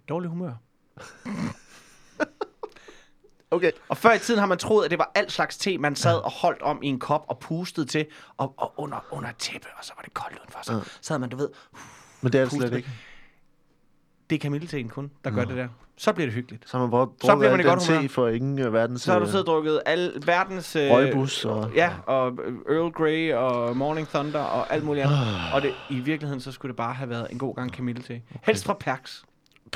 dårlig 0.09 0.29
humør. 0.29 0.53
Okay. 3.51 3.71
Og 3.89 3.97
før 3.97 4.13
i 4.13 4.19
tiden 4.19 4.39
har 4.39 4.47
man 4.47 4.57
troet, 4.57 4.85
at 4.85 4.91
det 4.91 4.99
var 4.99 5.11
alt 5.15 5.31
slags 5.31 5.57
te, 5.57 5.77
man 5.77 5.95
sad 5.95 6.17
og 6.17 6.31
holdt 6.31 6.61
om 6.61 6.79
i 6.83 6.87
en 6.87 6.99
kop 6.99 7.25
og 7.27 7.39
pustede 7.39 7.85
til, 7.85 8.05
og, 8.37 8.53
og 8.57 8.73
under, 8.77 9.05
under 9.11 9.29
tæppe, 9.39 9.67
og 9.77 9.85
så 9.85 9.93
var 9.97 10.01
det 10.01 10.13
koldt 10.13 10.37
udenfor. 10.39 10.59
Så 10.63 10.73
Ja. 10.73 10.79
sad 11.01 11.19
man, 11.19 11.29
du 11.29 11.37
ved, 11.37 11.49
Men 12.21 12.31
det 12.31 12.39
er 12.41 12.43
det 12.45 12.53
slet 12.53 12.73
ikke. 12.73 12.89
det 14.29 14.35
er 14.35 14.39
kamilleteen 14.39 14.89
kun, 14.89 15.11
der 15.23 15.31
gør 15.31 15.45
det 15.45 15.57
der. 15.57 15.67
Så 15.97 16.13
bliver 16.13 16.27
det 16.27 16.33
hyggeligt. 16.33 16.69
Så 16.69 16.77
man 16.77 16.91
bare 16.91 17.07
Så 17.21 17.35
bliver 17.35 17.51
man 17.51 17.59
i 17.59 17.63
godt 17.63 17.87
humør. 17.87 18.01
te 18.01 18.09
for 18.09 18.27
ingen 18.27 18.67
uh, 18.67 18.73
verdens... 18.73 19.01
Så 19.01 19.11
har 19.11 19.19
du 19.19 19.25
øh, 19.25 19.31
siddet 19.31 19.47
og 19.47 19.53
drukket 19.53 19.81
al 19.85 20.13
verdens... 20.25 20.75
Øh, 20.75 20.91
Røgbus 20.91 21.45
og- 21.45 21.71
Ja, 21.75 21.93
og 22.05 22.27
Earl 22.69 22.91
Grey 22.91 23.33
og 23.33 23.77
Morning 23.77 24.07
Thunder 24.07 24.39
og 24.39 24.73
alt 24.73 24.83
muligt 24.83 25.05
andet. 25.05 25.17
Ah. 25.17 25.53
og 25.55 25.61
det, 25.61 25.73
i 25.89 25.99
virkeligheden, 25.99 26.41
så 26.41 26.51
skulle 26.51 26.69
det 26.69 26.77
bare 26.77 26.93
have 26.93 27.09
været 27.09 27.27
en 27.31 27.37
god 27.37 27.55
gang 27.55 27.73
kamillete. 27.73 28.21
Helst 28.43 28.65
fra 28.65 28.73
Perks. 28.73 29.25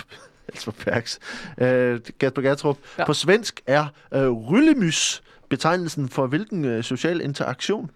Altså 0.47 0.71
Perks. 0.71 1.19
Øh, 1.57 1.99
Kasper 2.19 2.41
Gertrup. 2.41 2.77
Ja. 2.97 3.05
På 3.05 3.13
svensk 3.13 3.61
er 3.67 3.87
øh, 4.13 4.29
ryllemys 4.31 5.23
betegnelsen 5.49 6.09
for 6.09 6.27
hvilken 6.27 6.65
øh, 6.65 6.83
social 6.83 7.21
interaktion? 7.21 7.91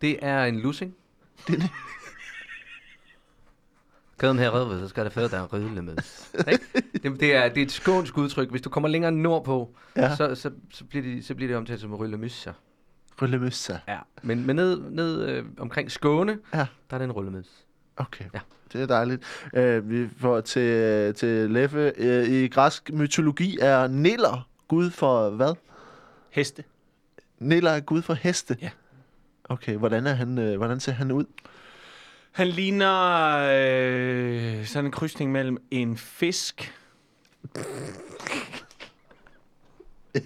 Det 0.00 0.18
er 0.22 0.44
en 0.44 0.60
lussing. 0.60 0.94
Kæden 4.18 4.38
her 4.38 4.50
rødved, 4.50 4.80
så 4.80 4.88
skal 4.88 5.04
der 5.04 5.10
føre, 5.10 5.28
der 5.28 5.36
er 5.38 5.44
rødle 5.46 5.82
med. 5.82 5.96
Det, 5.96 7.20
det, 7.20 7.34
er, 7.36 7.48
det 7.48 7.58
er 7.58 7.62
et 7.62 7.72
skånsk 7.72 8.18
udtryk. 8.18 8.50
Hvis 8.50 8.62
du 8.62 8.70
kommer 8.70 8.88
længere 8.88 9.12
nordpå, 9.12 9.76
ja. 9.96 10.16
Så, 10.16 10.34
så, 10.34 10.50
så, 10.70 10.84
bliver 10.84 11.02
det, 11.02 11.24
så 11.24 11.34
bliver 11.34 11.48
det 11.48 11.56
omtalt 11.56 11.80
som 11.80 11.94
ryllemysser. 11.94 12.52
Ryllemyssa. 13.22 13.76
Ja. 13.88 13.98
Men, 14.22 14.46
men 14.46 14.56
ned, 14.56 14.80
ned 14.90 15.28
øh, 15.28 15.44
omkring 15.58 15.90
Skåne, 15.90 16.38
Ja. 16.54 16.66
der 16.90 16.94
er 16.96 16.98
det 16.98 17.04
en 17.04 17.12
rullemys. 17.12 17.46
Okay, 17.96 18.24
Ja. 18.34 18.38
det 18.72 18.82
er 18.82 18.86
dejligt. 18.86 19.22
Øh, 19.54 19.90
vi 19.90 20.08
får 20.20 20.40
til, 20.40 21.14
til 21.14 21.50
Leffe. 21.50 21.92
Øh, 21.96 22.28
I 22.28 22.48
græsk 22.48 22.90
mytologi 22.92 23.58
er 23.60 23.86
Niller 23.86 24.48
gud 24.68 24.90
for 24.90 25.30
hvad? 25.30 25.54
Heste. 26.30 26.64
Nela 27.38 27.76
er 27.76 27.80
gud 27.80 28.02
for 28.02 28.14
heste? 28.14 28.56
Ja. 28.62 28.70
Okay, 29.44 29.76
hvordan, 29.76 30.06
er 30.06 30.14
han, 30.14 30.38
øh, 30.38 30.56
hvordan 30.56 30.80
ser 30.80 30.92
han 30.92 31.10
ud? 31.10 31.24
Han 32.32 32.48
ligner 32.48 33.38
øh, 33.52 34.64
sådan 34.66 34.84
en 34.86 34.92
krydsning 34.92 35.32
mellem 35.32 35.58
en 35.70 35.96
fisk... 35.96 36.72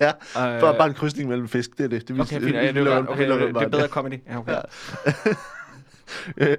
Ja, 0.01 0.09
Øh, 0.09 0.61
bare, 0.61 0.75
bare 0.79 0.87
en 0.89 0.95
krydsning 0.95 1.29
mellem 1.29 1.49
fisk, 1.49 1.79
det 1.79 1.85
er 1.85 1.89
det. 1.89 2.09
det 2.09 2.21
Okay, 2.21 2.41
det, 2.41 2.55
det, 2.55 2.75
det 2.75 2.87
er 3.63 3.69
bedre 3.69 3.89
comedy. 3.89 4.21
Ja, 4.29 4.39
okay. 4.39 4.53
Ja. 4.53 4.61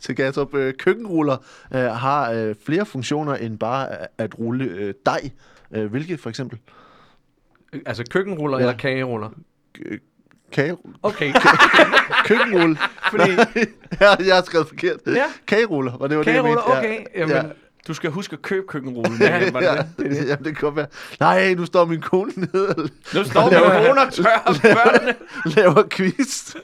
Øh, 0.00 0.02
til 0.02 0.16
Gatrup. 0.16 0.54
Øh, 0.54 0.74
køkkenruller 0.78 1.36
øh, 1.74 1.80
har 1.80 2.30
øh, 2.32 2.54
flere 2.66 2.86
funktioner 2.86 3.34
end 3.34 3.58
bare 3.58 3.88
at- 3.92 4.08
at 4.18 4.38
rulle 4.38 4.64
øh, 4.64 4.94
dej. 5.06 5.30
Øh, 5.74 5.90
hvilke 5.90 6.18
for 6.18 6.30
eksempel? 6.30 6.58
Altså 7.86 8.04
køkkenruller 8.10 8.58
Ja. 8.58 8.64
ja. 8.64 8.70
eller 8.70 8.78
kageruller? 8.80 9.28
Kage, 10.52 10.76
Okay. 11.02 11.32
køkkenrulle. 12.28 12.76
Fordi 13.10 13.30
ja, 14.00 14.14
jeg 14.26 14.34
har 14.34 14.42
skrevet 14.42 14.68
forkert. 14.68 14.96
Ja. 15.06 15.24
Kageruller, 15.46 15.92
og 15.92 16.10
det 16.10 16.18
var 16.18 16.24
Kageruller, 16.24 16.62
det, 16.62 16.68
jeg 16.82 16.90
mente. 16.90 17.02
okay. 17.14 17.20
Jamen, 17.20 17.36
ja. 17.36 17.42
du 17.88 17.94
skal 17.94 18.10
huske 18.10 18.32
at 18.32 18.42
købe 18.42 18.66
køkkenrullen. 18.66 19.16
Ja, 19.20 19.36
Ja, 19.38 19.50
var 19.50 19.60
det 19.60 19.66
ja, 19.98 20.04
det? 20.20 20.28
ja, 20.28 20.34
det 20.44 20.56
kan 20.58 20.76
være. 20.76 20.86
Nej, 21.20 21.54
nu 21.54 21.66
står 21.66 21.84
min 21.84 22.00
kone 22.00 22.32
nede 22.36 22.74
Nu 23.14 23.24
står 23.24 23.50
min 23.50 23.86
kone 23.86 24.00
og 24.00 24.12
tørrer 24.12 24.74
børnene. 24.74 25.14
laver 25.56 25.82
quiz. 25.90 26.54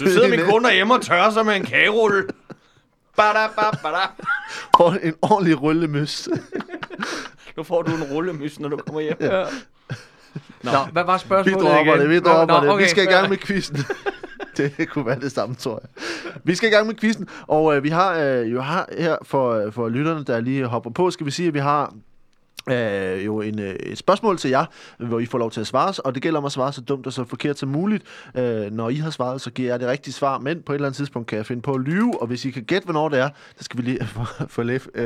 Du 0.00 0.04
sidder 0.06 0.28
min 0.28 0.40
kone 0.40 0.64
derhjemme 0.64 0.94
og 0.94 1.02
tørrer 1.02 1.30
sig 1.30 1.46
med 1.46 1.56
en 1.56 1.64
kagerulle. 1.64 2.22
For 4.76 4.90
en 5.02 5.14
ordentlig 5.22 5.62
rullemøs. 5.62 6.28
Nu 7.56 7.62
får 7.62 7.82
du 7.82 7.90
en 7.94 8.02
rullemys, 8.02 8.60
når 8.60 8.68
du 8.68 8.76
kommer 8.76 9.00
hjem. 9.00 9.16
Ja. 9.20 9.44
Nå, 10.62 10.70
hvad 10.92 11.04
var 11.04 11.16
Vi 11.16 11.20
spørgsmålet 11.20 11.60
dropper 11.60 11.94
igen? 11.94 12.00
det, 12.00 12.10
vi 12.10 12.20
dropper 12.20 12.54
Nå, 12.54 12.60
det. 12.60 12.68
Vi 12.68 12.68
okay, 12.68 12.86
skal 12.86 13.04
i 13.04 13.06
gang 13.06 13.28
med 13.28 13.36
quizzen. 13.36 13.78
det 14.56 14.88
kunne 14.88 15.06
være 15.06 15.20
det 15.20 15.32
samme, 15.32 15.54
tror 15.54 15.82
jeg. 15.82 16.04
Vi 16.44 16.54
skal 16.54 16.68
i 16.68 16.72
gang 16.72 16.86
med 16.86 16.94
quizzen, 16.94 17.28
og 17.46 17.76
øh, 17.76 17.84
vi 17.84 17.88
har 17.88 18.14
øh, 18.14 18.52
jo 18.52 18.60
har 18.60 18.88
her 18.98 19.16
for, 19.22 19.70
for 19.70 19.88
lytterne, 19.88 20.24
der 20.24 20.40
lige 20.40 20.66
hopper 20.66 20.90
på, 20.90 21.10
skal 21.10 21.26
vi 21.26 21.30
sige, 21.30 21.48
at 21.48 21.54
vi 21.54 21.58
har 21.58 21.94
øh, 22.68 23.24
jo 23.26 23.40
en, 23.40 23.58
øh, 23.58 23.74
et 23.74 23.98
spørgsmål 23.98 24.38
til 24.38 24.50
jer, 24.50 24.64
hvor 24.98 25.18
I 25.20 25.26
får 25.26 25.38
lov 25.38 25.50
til 25.50 25.60
at 25.60 25.66
svare, 25.66 25.94
og 26.04 26.14
det 26.14 26.22
gælder 26.22 26.38
om 26.38 26.44
at 26.44 26.52
svare 26.52 26.72
så 26.72 26.80
dumt 26.80 27.06
og 27.06 27.12
så 27.12 27.24
forkert 27.24 27.58
som 27.58 27.68
muligt. 27.68 28.04
Øh, 28.34 28.70
når 28.72 28.88
I 28.88 28.94
har 28.94 29.10
svaret, 29.10 29.40
så 29.40 29.50
giver 29.50 29.68
jeg 29.68 29.80
det 29.80 29.88
rigtige 29.88 30.14
svar, 30.14 30.38
men 30.38 30.62
på 30.62 30.72
et 30.72 30.74
eller 30.76 30.86
andet 30.88 30.96
tidspunkt 30.96 31.28
kan 31.28 31.36
jeg 31.36 31.46
finde 31.46 31.62
på 31.62 31.72
at 31.74 31.80
lyve, 31.80 32.20
og 32.20 32.26
hvis 32.26 32.44
I 32.44 32.50
kan 32.50 32.62
gætte, 32.64 32.84
hvornår 32.84 33.08
det 33.08 33.18
er, 33.18 33.28
så 33.58 33.64
skal 33.64 33.78
vi 33.78 33.82
lige 33.82 34.06
få, 34.48 34.62
lidt... 34.62 34.88
Øh, 34.94 35.04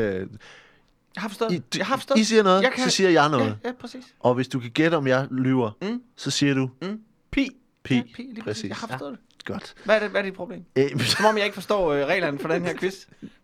Jeg 1.14 1.22
har 1.22 1.28
forstået. 1.28 1.52
I, 1.52 1.62
jeg 1.78 1.86
har 1.86 1.96
forstået. 1.96 2.18
I 2.18 2.24
siger 2.24 2.42
noget, 2.42 2.62
Jeg 2.62 2.72
kan- 2.72 2.84
så 2.84 2.90
siger 2.90 3.10
jeg 3.10 3.28
noget. 3.28 3.46
Ja, 3.64 3.68
ja, 3.68 3.72
præcis. 3.80 4.04
Og 4.20 4.34
hvis 4.34 4.48
du 4.48 4.60
kan 4.60 4.70
gætte, 4.70 4.94
om 4.94 5.06
jeg 5.06 5.26
lyver, 5.30 5.70
Mm. 5.82 6.00
så 6.16 6.30
siger 6.30 6.54
du 6.54 6.70
Mm. 6.82 6.98
Pi. 7.30 7.48
pi. 7.84 7.94
Ja, 7.94 8.02
pi, 8.14 8.22
lige 8.22 8.34
præcis. 8.34 8.44
Præcis. 8.44 8.68
Jeg 8.68 8.76
har 8.76 8.86
forstået 8.86 9.12
det. 9.12 9.20
Godt. 9.44 9.74
Hvad 9.84 9.96
er, 9.96 10.00
det, 10.00 10.10
hvad 10.10 10.20
er 10.20 10.24
dit 10.24 10.34
problem? 10.34 10.64
Øh, 10.76 11.00
Som 11.00 11.24
om 11.24 11.36
jeg 11.36 11.44
ikke 11.44 11.54
forstår 11.54 11.92
øh, 11.92 12.06
reglerne 12.06 12.38
for 12.38 12.48
den 12.48 12.64
her 12.64 12.74
quiz. 12.76 12.94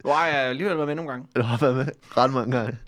Hvor 0.01 0.13
har 0.13 0.27
jeg 0.27 0.37
alligevel 0.37 0.77
været 0.77 0.87
med 0.89 0.95
nogle 0.95 1.11
gange. 1.11 1.27
Du 1.37 1.43
har 1.43 1.59
været 1.59 1.77
med 1.77 1.87
ret 2.17 2.33
mange 2.33 2.57
gange. 2.57 2.79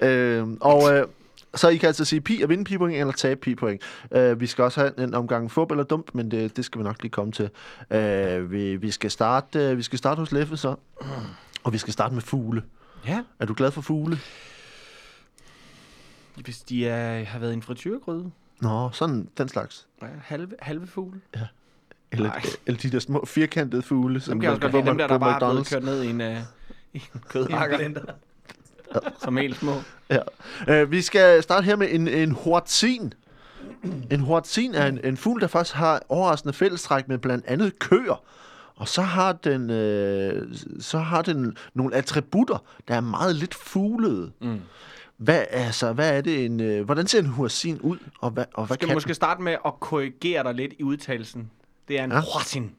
Øh, 0.00 0.48
og 0.60 0.94
øh, 0.96 1.06
så 1.54 1.68
I 1.68 1.76
kan 1.76 1.86
altså 1.86 2.04
sige 2.04 2.20
pi 2.20 2.40
og 2.42 2.48
vinde 2.48 2.64
pi-point, 2.64 2.96
eller 3.00 3.12
tabe 3.12 3.40
pi-point. 3.40 3.82
Øh, 4.12 4.40
vi 4.40 4.46
skal 4.46 4.64
også 4.64 4.80
have 4.80 5.04
en 5.04 5.14
omgang 5.14 5.50
fup 5.50 5.70
eller 5.70 5.84
dump, 5.84 6.10
men 6.14 6.30
det, 6.30 6.56
det 6.56 6.64
skal 6.64 6.78
vi 6.78 6.84
nok 6.84 7.02
lige 7.02 7.10
komme 7.10 7.32
til. 7.32 7.50
Øh, 7.90 8.50
vi, 8.52 8.76
vi, 8.76 8.90
skal 8.90 9.10
starte, 9.10 9.58
øh, 9.58 9.76
vi 9.76 9.82
skal 9.82 9.98
starte 9.98 10.18
hos 10.18 10.32
Leffe 10.32 10.56
så. 10.56 10.74
Og 11.64 11.72
vi 11.72 11.78
skal 11.78 11.92
starte 11.92 12.14
med 12.14 12.22
fugle. 12.22 12.62
Ja. 13.06 13.22
Er 13.38 13.46
du 13.46 13.54
glad 13.54 13.70
for 13.70 13.80
fugle? 13.80 14.18
Hvis 16.34 16.58
de 16.58 16.88
er, 16.88 17.24
har 17.24 17.38
været 17.38 17.50
i 17.50 17.54
en 17.54 17.62
frityregryde. 17.62 18.30
Nå, 18.60 18.90
sådan 18.92 19.28
den 19.38 19.48
slags. 19.48 19.86
Ja, 20.02 20.06
halve, 20.22 20.52
halve 20.58 20.86
fugle. 20.86 21.20
Eller, 22.12 22.28
Nej. 22.28 22.42
eller 22.66 22.80
de 22.80 22.90
der 22.90 22.98
små 22.98 23.24
firkantede 23.24 23.82
fugle, 23.82 24.20
som 24.20 24.32
Dem 24.32 24.40
kan 24.40 24.44
jeg 24.44 24.52
også 24.52 24.60
man 24.60 24.72
godt 24.72 24.84
lide. 24.84 24.84
få 24.84 24.90
Dem 24.90 24.98
der, 24.98 25.06
der 25.06 25.18
bare 25.18 25.48
er 25.48 25.52
blevet 25.52 25.68
kørt 25.68 25.84
ned 25.84 26.02
i 26.02 26.10
en, 26.10 26.20
uh, 26.20 26.36
i 26.92 27.02
en 27.14 27.20
kødhakker. 27.28 27.78
som 29.24 29.38
er 29.38 29.42
helt 29.42 29.56
små. 29.56 29.72
Ja. 30.10 30.82
Uh, 30.82 30.90
vi 30.90 31.02
skal 31.02 31.42
starte 31.42 31.64
her 31.64 31.76
med 31.76 31.88
en, 31.90 32.08
en 32.08 32.32
hortzin. 32.32 33.12
En 34.10 34.20
hortzin 34.20 34.74
er 34.74 34.86
en, 34.86 35.00
en 35.04 35.16
fugl, 35.16 35.40
der 35.40 35.46
faktisk 35.46 35.76
har 35.76 36.02
overraskende 36.08 36.52
fællestræk 36.52 37.08
med 37.08 37.18
blandt 37.18 37.46
andet 37.46 37.78
køer. 37.78 38.22
Og 38.76 38.88
så 38.88 39.02
har 39.02 39.32
den, 39.32 39.70
øh, 39.70 40.54
så 40.80 40.98
har 40.98 41.22
den 41.22 41.56
nogle 41.74 41.94
attributter, 41.94 42.64
der 42.88 42.94
er 42.94 43.00
meget 43.00 43.36
lidt 43.36 43.54
fuglede. 43.54 44.30
Mm. 44.40 44.60
Hvad, 45.16 45.44
altså, 45.50 45.92
hvad 45.92 46.16
er 46.16 46.20
det 46.20 46.44
en, 46.44 46.60
øh, 46.60 46.84
hvordan 46.84 47.06
ser 47.06 47.18
en 47.18 47.26
hortzin 47.26 47.80
ud, 47.80 47.98
og 48.20 48.30
hvad, 48.30 48.44
og 48.54 48.66
hvad 48.66 48.76
Skal 48.76 48.88
kan 48.88 48.96
måske 48.96 49.14
starte 49.14 49.42
med 49.42 49.56
at 49.66 49.72
korrigere 49.80 50.42
dig 50.42 50.54
lidt 50.54 50.72
i 50.78 50.82
udtalelsen. 50.82 51.50
Det 51.88 51.98
er 51.98 52.04
en 52.04 52.10
Ja. 52.10 52.16
ja. 52.16 52.22
den? 52.54 52.74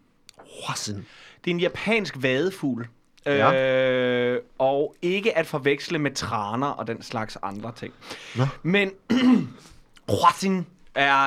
Hortzin. 0.66 1.06
Det 1.46 1.52
er 1.52 1.56
en 1.56 1.60
japansk 1.60 2.16
vadefugl. 2.18 2.88
Ja. 3.26 3.54
Øh, 3.54 4.42
og 4.58 4.96
ikke 5.02 5.38
at 5.38 5.48
forveksle 5.48 6.00
med 6.00 6.12
traner 6.12 6.68
og 6.68 6.88
den 6.88 7.02
slags 7.02 7.38
andre 7.44 7.72
ting. 7.76 7.94
Nå. 8.36 8.46
Men 8.64 8.92
huasin 10.10 10.66
er 10.96 11.26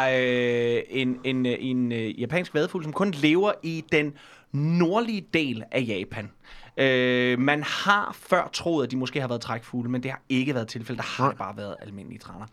øh, 0.77 0.83
en, 0.91 1.21
en, 1.25 1.47
øh, 1.47 1.57
en 1.59 1.93
øh, 1.93 2.21
japansk 2.21 2.55
vadefugl, 2.55 2.85
som 2.85 2.93
kun 2.93 3.11
lever 3.11 3.53
i 3.63 3.85
den 3.93 4.15
nordlige 4.53 5.27
del 5.35 5.65
af 5.71 5.85
Japan. 5.89 6.31
Øh, 6.77 7.39
man 7.39 7.63
har 7.63 8.17
før 8.21 8.49
troet, 8.53 8.85
at 8.85 8.91
de 8.91 8.97
måske 8.97 9.21
har 9.21 9.29
været 9.29 9.41
trækfugle, 9.41 9.91
men 9.91 10.03
det 10.03 10.11
har 10.11 10.21
ikke 10.29 10.55
været 10.55 10.69
tilfældet. 10.69 11.05
Der 11.05 11.23
har 11.23 11.33
bare 11.39 11.57
været 11.57 11.77
almindelige 11.81 12.19
traner. 12.19 12.47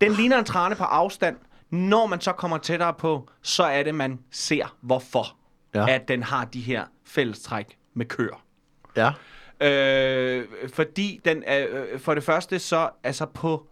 Den 0.00 0.12
ligner 0.12 0.38
en 0.38 0.44
trane 0.44 0.74
på 0.74 0.84
afstand. 0.84 1.36
Når 1.72 2.06
man 2.06 2.20
så 2.20 2.32
kommer 2.32 2.58
tættere 2.58 2.94
på, 2.94 3.28
så 3.42 3.62
er 3.64 3.82
det, 3.82 3.94
man 3.94 4.18
ser, 4.30 4.76
hvorfor 4.80 5.36
Ja. 5.74 5.86
at 5.94 6.08
den 6.08 6.22
har 6.22 6.44
de 6.44 6.60
her 6.60 6.84
fællestræk 7.04 7.78
med 7.94 8.06
køer. 8.06 8.44
Ja. 8.96 9.12
Øh, 9.60 10.48
fordi 10.74 11.20
den 11.24 11.42
er, 11.46 11.66
øh, 11.70 12.00
for 12.00 12.14
det 12.14 12.24
første 12.24 12.58
så, 12.58 12.90
altså 13.02 13.26
på 13.26 13.66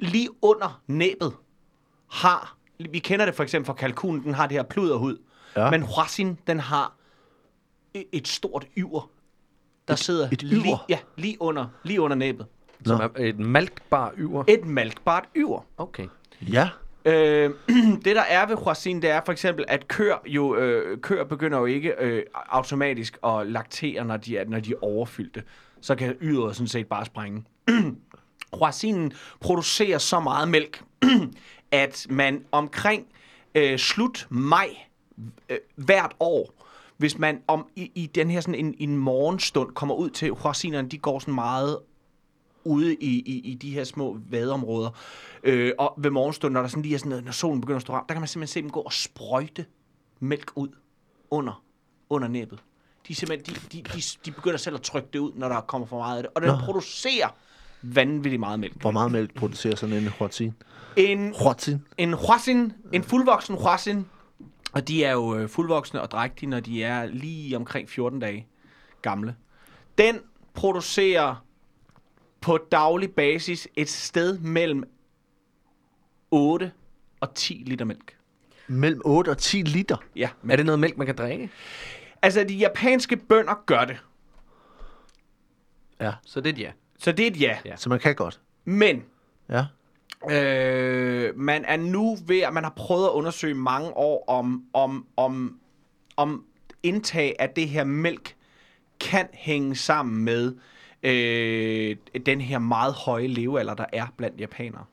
lige 0.00 0.28
under 0.42 0.82
næbet 0.86 1.32
har, 2.10 2.56
vi 2.90 2.98
kender 2.98 3.26
det 3.26 3.34
for 3.34 3.42
eksempel 3.42 3.66
fra 3.66 3.72
kalkunen, 3.74 4.22
den 4.24 4.34
har 4.34 4.46
det 4.46 4.56
her 4.56 4.62
pluderhud. 4.62 5.18
Ja. 5.56 5.70
Men 5.70 5.82
huasin, 5.82 6.38
den 6.46 6.60
har 6.60 6.94
et, 7.94 8.04
et 8.12 8.28
stort 8.28 8.66
yver, 8.78 9.10
der 9.88 9.94
Et- 9.94 9.98
sidder 10.00 10.28
et 10.32 10.42
lige, 10.42 10.64
yver? 10.66 10.84
ja, 10.88 10.98
lige, 11.16 11.36
under, 11.42 11.66
lige 11.84 12.00
under 12.00 12.16
næbet. 12.16 12.46
Som 12.84 13.00
er 13.00 13.08
et 13.16 13.38
malkbar 13.38 14.12
yver. 14.18 14.44
Et 14.48 14.64
malkbart 14.64 15.24
yver. 15.36 15.60
Okay. 15.76 16.08
Ja. 16.40 16.68
Øh, 17.06 17.50
det 18.04 18.16
der 18.16 18.22
er 18.22 18.46
ved 18.46 18.56
huasin, 18.56 19.02
det 19.02 19.10
er 19.10 19.20
for 19.24 19.32
eksempel, 19.32 19.64
at 19.68 19.88
køer 19.88 20.16
jo 20.26 20.56
øh, 20.56 20.98
køer 21.00 21.24
begynder 21.24 21.58
jo 21.58 21.64
ikke 21.64 21.94
øh, 21.98 22.22
automatisk 22.34 23.18
at 23.24 23.46
laktere, 23.46 24.04
når 24.04 24.16
de 24.16 24.36
er, 24.38 24.44
når 24.44 24.60
de 24.60 24.72
er 24.72 24.76
overfyldte. 24.84 25.42
Så 25.80 25.94
kan 25.94 26.16
yret 26.22 26.56
sådan 26.56 26.68
set 26.68 26.86
bare 26.86 27.04
sprænge. 27.04 27.44
Huasinen 28.52 29.12
producerer 29.40 29.98
så 29.98 30.20
meget 30.20 30.48
mælk, 30.48 30.82
at 31.70 32.06
man 32.10 32.44
omkring 32.52 33.06
øh, 33.54 33.78
slut 33.78 34.26
maj 34.30 34.68
øh, 35.48 35.58
hvert 35.76 36.12
år, 36.20 36.54
hvis 36.96 37.18
man 37.18 37.42
om 37.46 37.66
i, 37.76 37.90
i 37.94 38.06
den 38.06 38.30
her 38.30 38.40
sådan 38.40 38.54
en, 38.54 38.74
en 38.78 38.96
morgenstund 38.96 39.72
kommer 39.72 39.94
ud 39.94 40.10
til 40.10 40.30
huasinerne, 40.30 40.88
de 40.88 40.98
går 40.98 41.18
sådan 41.18 41.34
meget 41.34 41.78
ude 42.66 42.94
i, 42.94 43.20
i, 43.20 43.40
i 43.50 43.54
de 43.54 43.70
her 43.70 43.84
små 43.84 44.18
vadeområder. 44.30 44.90
Øh, 45.42 45.72
og 45.78 45.94
ved 45.96 46.10
morgenstunden, 46.10 46.52
når, 46.52 46.60
der 46.60 46.68
sådan 46.68 46.82
lige 46.82 46.94
er 46.94 46.98
sådan 46.98 47.10
noget, 47.10 47.24
når 47.24 47.32
solen 47.32 47.60
begynder 47.60 47.76
at 47.76 47.82
stå 47.82 47.92
frem, 47.92 48.04
der 48.08 48.14
kan 48.14 48.20
man 48.20 48.28
simpelthen 48.28 48.52
se 48.52 48.62
dem 48.62 48.70
gå 48.70 48.80
og 48.80 48.92
sprøjte 48.92 49.64
mælk 50.20 50.52
ud 50.54 50.68
under, 51.30 51.62
under 52.10 52.28
næbet. 52.28 52.58
De, 53.08 53.12
er 53.12 53.14
simpelthen, 53.14 53.54
de, 53.54 53.60
de, 53.72 53.82
de, 53.82 54.02
de 54.24 54.30
begynder 54.30 54.56
selv 54.56 54.76
at 54.76 54.82
trykke 54.82 55.08
det 55.12 55.18
ud, 55.18 55.32
når 55.34 55.48
der 55.48 55.60
kommer 55.60 55.86
for 55.86 55.98
meget 55.98 56.16
af 56.16 56.22
det. 56.22 56.32
Og 56.34 56.42
den 56.42 56.50
Nå. 56.50 56.58
producerer 56.64 57.28
vanvittigt 57.82 58.40
meget 58.40 58.60
mælk. 58.60 58.80
Hvor 58.80 58.90
meget 58.90 59.12
mælk 59.12 59.34
producerer 59.34 59.76
sådan 59.76 59.96
en 59.96 60.08
hortzin? 60.08 60.54
En, 60.96 61.34
Hortzin? 61.34 61.82
en 61.98 62.12
huasin, 62.12 62.72
en 62.92 63.02
fuldvoksen 63.02 63.56
huasin, 63.56 64.06
og 64.72 64.88
de 64.88 65.04
er 65.04 65.12
jo 65.12 65.36
øh, 65.36 65.48
fuldvoksne 65.48 66.02
og 66.02 66.10
drægtige, 66.10 66.50
når 66.50 66.60
de 66.60 66.82
er 66.82 67.06
lige 67.06 67.56
omkring 67.56 67.88
14 67.90 68.20
dage 68.20 68.46
gamle. 69.02 69.34
Den 69.98 70.18
producerer 70.54 71.45
på 72.46 72.58
daglig 72.72 73.10
basis 73.14 73.68
et 73.76 73.88
sted 73.88 74.38
mellem 74.38 74.84
8 76.30 76.72
og 77.20 77.34
10 77.34 77.62
liter 77.66 77.84
mælk. 77.84 78.16
Mellem 78.68 79.00
8 79.04 79.28
og 79.30 79.38
10 79.38 79.56
liter. 79.62 79.96
Ja, 80.16 80.28
Er 80.50 80.56
det 80.56 80.66
noget 80.66 80.78
mælk, 80.78 80.96
man 80.96 81.06
kan 81.06 81.16
drikke? 81.16 81.50
altså 82.22 82.44
de 82.44 82.54
japanske 82.54 83.16
bønder 83.16 83.54
gør 83.66 83.84
det, 83.84 83.96
Ja. 86.00 86.12
Så 86.24 86.40
det 86.40 86.50
er 86.50 86.52
et 86.54 86.58
ja. 86.58 86.70
så 86.98 87.12
det 87.12 87.22
er 87.26 87.30
et 87.30 87.40
ja. 87.40 87.58
Ja. 87.64 87.76
Så 87.76 87.88
man 87.88 87.98
kan 87.98 88.14
godt. 88.14 88.40
Men 88.64 89.02
Ja. 89.50 89.64
Øh, 90.30 91.38
man 91.38 91.64
er 91.64 91.76
nu 91.76 92.16
ved, 92.26 92.40
at 92.40 92.52
man 92.54 92.62
har 92.64 92.72
prøvet 92.76 93.04
at 93.06 93.10
undersøge 93.10 93.54
mange 93.54 93.90
år 93.96 94.24
om, 94.28 94.64
om, 94.72 95.06
om, 95.16 95.60
om 96.16 96.44
indtag 96.82 97.36
af 97.38 97.50
det 97.50 97.68
her 97.68 97.84
mælk 97.84 98.36
kan 99.00 99.28
hænge 99.32 99.76
sammen 99.76 100.24
med 100.24 100.54
øh, 101.02 101.96
den 102.26 102.40
her 102.40 102.58
meget 102.58 102.94
høje 102.94 103.26
levealder, 103.26 103.74
der 103.74 103.84
er 103.92 104.06
blandt 104.16 104.40
japanere. 104.40 104.84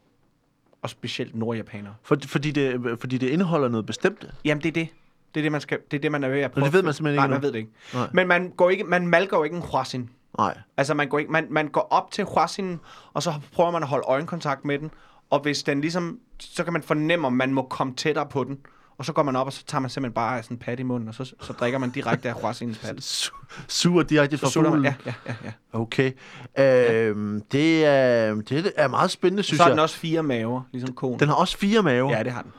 og 0.81 0.89
specielt 0.89 1.35
nordjapanere. 1.35 1.93
For, 2.03 2.17
fordi, 2.27 2.51
det, 2.51 2.99
fordi 2.99 3.17
det 3.17 3.29
indeholder 3.29 3.69
noget 3.69 3.85
bestemt. 3.85 4.25
Jamen, 4.45 4.61
det 4.63 4.67
er 4.69 4.73
det. 4.73 4.87
Det 5.33 5.39
er 5.39 5.43
det, 5.43 5.51
man, 5.51 5.61
skal, 5.61 5.79
det, 5.91 5.97
er 5.97 6.01
det, 6.01 6.11
man 6.11 6.23
er 6.23 6.29
ved 6.29 6.39
at 6.41 6.51
prøve. 6.51 6.65
det 6.65 6.73
ved 6.73 6.83
man 6.83 6.93
simpelthen 6.93 7.15
Nej, 7.15 7.25
ikke 7.25 7.29
man 7.29 7.37
endnu. 7.37 7.47
ved 7.47 7.51
det 7.53 7.59
ikke. 7.59 7.71
Nej. 7.93 8.07
Men 8.13 8.27
man, 8.27 8.49
går 8.57 8.69
ikke, 8.69 8.83
man 8.83 9.07
malker 9.07 9.37
jo 9.37 9.43
ikke 9.43 9.55
en 9.55 9.61
huasin. 9.71 10.09
Nej. 10.37 10.57
Altså, 10.77 10.93
man 10.93 11.09
går, 11.09 11.19
ikke, 11.19 11.31
man, 11.31 11.47
man 11.49 11.67
går 11.67 11.87
op 11.91 12.11
til 12.11 12.25
huasinen, 12.25 12.79
og 13.13 13.23
så 13.23 13.33
prøver 13.53 13.71
man 13.71 13.83
at 13.83 13.89
holde 13.89 14.03
øjenkontakt 14.07 14.65
med 14.65 14.79
den. 14.79 14.91
Og 15.29 15.39
hvis 15.39 15.63
den 15.63 15.81
ligesom, 15.81 16.19
så 16.39 16.63
kan 16.63 16.73
man 16.73 16.83
fornemme, 16.83 17.27
om 17.27 17.33
man 17.33 17.53
må 17.53 17.61
komme 17.61 17.93
tættere 17.95 18.25
på 18.25 18.43
den. 18.43 18.59
Og 18.97 19.05
så 19.05 19.13
går 19.13 19.23
man 19.23 19.35
op, 19.35 19.47
og 19.47 19.53
så 19.53 19.63
tager 19.65 19.79
man 19.79 19.89
simpelthen 19.89 20.13
bare 20.13 20.43
sådan 20.43 20.55
en 20.55 20.59
pat 20.59 20.79
i 20.79 20.83
munden, 20.83 21.09
og 21.09 21.15
så, 21.15 21.33
så 21.41 21.53
drikker 21.53 21.79
man 21.79 21.89
direkte 21.89 22.29
af 22.29 22.35
huasinens 22.41 22.77
pat. 22.83 22.95
Su- 23.01 23.49
Suger 23.67 24.03
direkte 24.03 24.37
fra 24.37 24.47
fuglen. 24.49 24.83
ja, 24.85 24.93
ja, 25.05 25.13
ja, 25.27 25.35
ja. 25.45 25.51
Okay. 25.73 26.11
Øhm, 26.59 27.41
det, 27.51 27.85
er, 27.85 28.35
det 28.35 28.71
er 28.75 28.87
meget 28.87 29.11
spændende, 29.11 29.43
synes 29.43 29.57
Så 29.57 29.63
har 29.63 29.69
jeg. 29.69 29.75
den 29.75 29.83
også 29.83 29.95
fire 29.97 30.23
maver, 30.23 30.61
ligesom 30.71 30.95
konen. 30.95 31.19
Den 31.19 31.27
har 31.27 31.35
også 31.35 31.57
fire 31.57 31.83
maver. 31.83 32.11
Ja, 32.17 32.23
det 32.23 32.31
har 32.31 32.41
den. 32.41 32.51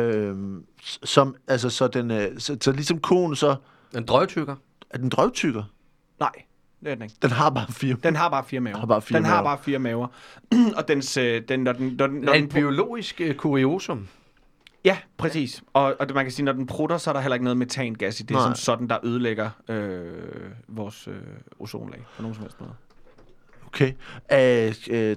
Øhm, 0.00 0.64
som, 1.04 1.34
altså, 1.48 1.70
så, 1.70 1.88
den, 1.88 2.10
øh, 2.10 2.38
så, 2.40 2.56
så 2.60 2.72
ligesom 2.72 2.98
konen, 3.00 3.36
så 3.36 3.56
En 3.96 4.04
drøgtykker. 4.06 4.56
er 4.90 4.98
den 4.98 5.08
drøvtykker. 5.08 5.62
Nej, 6.20 6.30
det 6.80 6.90
er 6.90 6.94
den 6.94 7.02
ikke. 7.02 7.14
Den 7.22 7.30
har 7.30 7.50
bare 7.50 7.66
fire. 7.72 7.96
Den 8.02 8.16
har 8.16 8.28
bare 8.28 8.44
fire 8.44 8.60
maver. 8.60 8.78
Har 8.78 8.86
bare 8.86 9.02
fire 9.02 9.16
den 9.18 9.24
har 9.26 9.34
maver. 9.42 9.44
bare 9.56 9.58
fire 9.64 9.78
maver. 9.78 10.06
og 10.76 10.88
dens, 10.88 11.16
øh, 11.16 11.42
den, 11.48 11.60
når 11.60 11.72
den, 11.72 11.94
når 11.98 12.06
den, 12.06 12.20
når 12.20 12.32
En 12.32 12.42
den, 12.42 12.48
biologisk 12.50 13.20
øh, 13.20 13.34
kuriosum. 13.34 14.08
Ja, 14.84 14.98
præcis. 15.16 15.62
Og, 15.72 15.96
og 16.00 16.06
det, 16.08 16.14
man 16.14 16.24
kan 16.24 16.32
sige, 16.32 16.44
når 16.44 16.52
den 16.52 16.66
prutter, 16.66 16.98
så 16.98 17.10
er 17.10 17.14
der 17.14 17.20
heller 17.20 17.34
ikke 17.34 17.44
noget 17.44 17.56
metangas 17.56 18.20
i 18.20 18.22
det, 18.22 18.30
Nej. 18.30 18.42
som 18.44 18.54
sådan, 18.54 18.88
der 18.88 18.98
ødelægger 19.06 19.50
øh, 19.68 20.02
vores 20.68 21.08
øh, 21.08 21.14
ozonlag 21.58 22.04
på 22.16 22.22
nogen 22.22 22.34
som 22.34 22.42
helst 22.42 22.60
måde. 22.60 22.72
Okay. 23.66 23.92
Øh, 24.32 24.74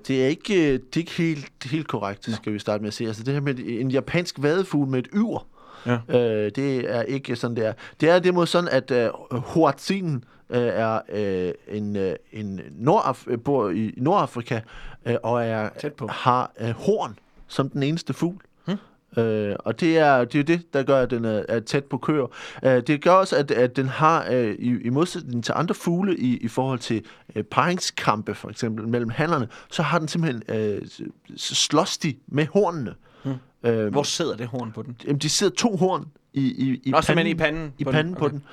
det 0.07 0.09
er 0.23 0.27
ikke, 0.27 0.73
øh, 0.73 0.79
det 0.79 0.95
er 0.95 0.99
ikke 0.99 1.11
helt, 1.11 1.51
helt 1.65 1.87
korrekt, 1.87 2.29
skal 2.35 2.53
vi 2.53 2.59
starte 2.59 2.81
med 2.81 2.87
at 2.87 2.93
se. 2.93 3.05
Altså 3.05 3.23
det 3.23 3.33
her 3.33 3.41
med 3.41 3.55
en 3.59 3.91
japansk 3.91 4.35
vadefugl 4.41 4.87
med 4.89 4.99
et 4.99 5.07
yver, 5.13 5.47
Ja. 5.85 5.97
øh, 6.09 6.51
det 6.55 6.95
er 6.95 7.01
ikke 7.01 7.35
sådan, 7.35 7.55
det 7.55 7.65
er. 7.65 7.73
Det 8.01 8.09
er 8.09 8.19
derimod 8.19 8.45
sådan, 8.45 8.69
at 8.69 8.91
øh, 8.91 9.09
Hoatzinen 9.31 10.23
øh, 10.49 10.61
er 10.61 10.99
øh, 11.09 11.51
en, 11.77 11.95
øh, 11.95 12.15
en 12.31 12.59
Nordaf- 12.89 13.35
bor 13.35 13.69
i 13.69 13.93
Nordafrika 13.97 14.59
øh, 15.05 15.15
og 15.23 15.43
er, 15.45 15.69
Tæt 15.79 15.93
på. 15.93 16.07
har 16.07 16.51
øh, 16.59 16.69
horn 16.69 17.19
som 17.47 17.69
den 17.69 17.83
eneste 17.83 18.13
fugl. 18.13 18.35
Øh, 19.17 19.55
og 19.59 19.79
det 19.79 19.97
er, 19.97 20.25
det 20.25 20.35
er 20.35 20.39
jo 20.39 20.43
det, 20.43 20.73
der 20.73 20.83
gør, 20.83 21.01
at 21.01 21.09
den 21.11 21.25
er, 21.25 21.43
er 21.49 21.59
tæt 21.59 21.83
på 21.85 21.97
køer. 21.97 22.27
Øh, 22.63 22.81
det 22.87 23.01
gør 23.03 23.11
også, 23.11 23.35
at, 23.35 23.51
at 23.51 23.75
den 23.75 23.87
har, 23.87 24.27
øh, 24.31 24.55
i, 24.59 24.81
i 24.81 24.89
modsætning 24.89 25.43
til 25.43 25.53
andre 25.57 25.75
fugle, 25.75 26.17
i, 26.17 26.37
i 26.37 26.47
forhold 26.47 26.79
til 26.79 27.03
øh, 27.35 27.43
paringskampe, 27.43 28.33
for 28.35 28.49
eksempel, 28.49 28.87
mellem 28.87 29.09
hannerne, 29.09 29.47
så 29.71 29.83
har 29.83 29.99
den 29.99 30.07
simpelthen, 30.07 30.43
øh, 30.49 30.81
slås 31.37 31.97
de 31.97 32.15
med 32.27 32.47
hornene. 32.53 32.93
Hmm. 33.23 33.33
Øh, 33.63 33.91
Hvor 33.91 34.03
sidder 34.03 34.35
det 34.35 34.47
horn 34.47 34.71
på 34.71 34.81
den? 34.81 34.95
Jamen, 35.05 35.17
de 35.19 35.29
sidder 35.29 35.53
to 35.55 35.75
horn 35.75 36.07
i, 36.33 36.41
i, 36.41 36.81
i 36.83 36.91
Nå, 36.91 37.01
simpelthen 37.01 37.35
i 37.35 37.39
panden 37.39 37.73
I 37.77 37.83
på 37.83 37.91
panden 37.91 38.13
den. 38.13 38.19
på 38.19 38.27
den. 38.27 38.43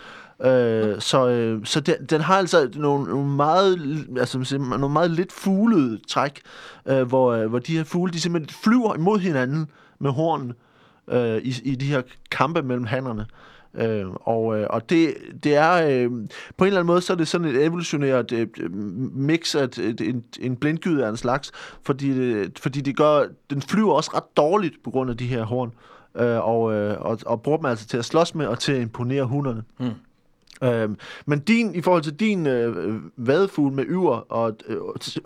Øh, 0.45 1.01
så 1.01 1.29
øh, 1.29 1.65
så 1.65 1.81
den, 1.81 1.95
den 2.11 2.21
har 2.21 2.37
altså 2.37 2.71
nogle, 2.75 3.09
nogle 3.09 3.29
meget 3.29 3.79
altså 4.19 4.45
siger, 4.45 4.79
nogle 4.79 4.93
meget 4.93 5.11
lidt 5.11 5.33
fuglede 5.33 6.01
træk, 6.09 6.41
øh, 6.87 7.03
hvor, 7.03 7.33
øh, 7.33 7.47
hvor 7.47 7.59
de 7.59 7.77
her 7.77 7.85
fugle 7.85 8.13
de 8.13 8.21
simpelthen 8.21 8.59
flyver 8.65 8.95
imod 8.95 9.19
hinanden 9.19 9.71
med 9.99 10.11
horn 10.11 10.53
øh, 11.11 11.37
i, 11.43 11.55
i 11.65 11.75
de 11.75 11.87
her 11.87 12.03
kampe 12.31 12.63
mellem 12.63 12.85
hannerne. 12.85 13.27
Øh, 13.75 14.07
og 14.11 14.59
øh, 14.59 14.67
og 14.71 14.91
det, 14.91 15.15
det 15.43 15.55
er 15.55 15.73
øh, 15.73 16.11
på 16.57 16.65
en 16.65 16.67
eller 16.67 16.81
anden 16.81 16.87
måde 16.87 17.01
så 17.01 17.13
er 17.13 17.17
det 17.17 17.29
sådan 17.29 17.47
et 17.47 17.65
evolutionært 17.65 18.33
øh, 18.33 18.49
mix 19.13 19.55
af 19.55 19.79
øh, 19.79 19.85
et, 19.85 20.01
et, 20.01 20.09
en, 20.09 20.25
en 20.41 20.57
blindgyde 20.57 21.05
af 21.05 21.11
en 21.11 21.17
slags, 21.17 21.53
fordi 21.83 22.09
øh, 22.11 22.49
fordi 22.61 22.81
det 22.81 22.97
gør 22.97 23.25
den 23.51 23.63
flyver 23.63 23.93
også 23.93 24.11
ret 24.15 24.37
dårligt 24.37 24.75
på 24.85 24.91
grund 24.91 25.11
af 25.11 25.17
de 25.17 25.27
her 25.27 25.45
horn. 25.45 25.73
Øh, 26.17 26.49
og, 26.49 26.75
øh, 26.75 27.01
og, 27.01 27.19
og 27.27 27.43
bruger 27.43 27.59
dem 27.59 27.67
altså 27.67 27.87
til 27.87 27.97
at 27.97 28.05
slås 28.05 28.35
med 28.35 28.47
og 28.47 28.59
til 28.59 28.73
at 28.73 28.81
imponere 28.81 29.25
hunderne. 29.25 29.63
Mm. 29.81 29.91
Øhm, 30.63 30.97
men 31.27 31.39
din, 31.39 31.75
i 31.75 31.81
forhold 31.81 32.03
til 32.03 32.15
din 32.15 32.47
øh, 32.47 32.95
vadefugl 33.17 33.73
med 33.73 33.85
yver 33.89 34.33
og 34.33 34.57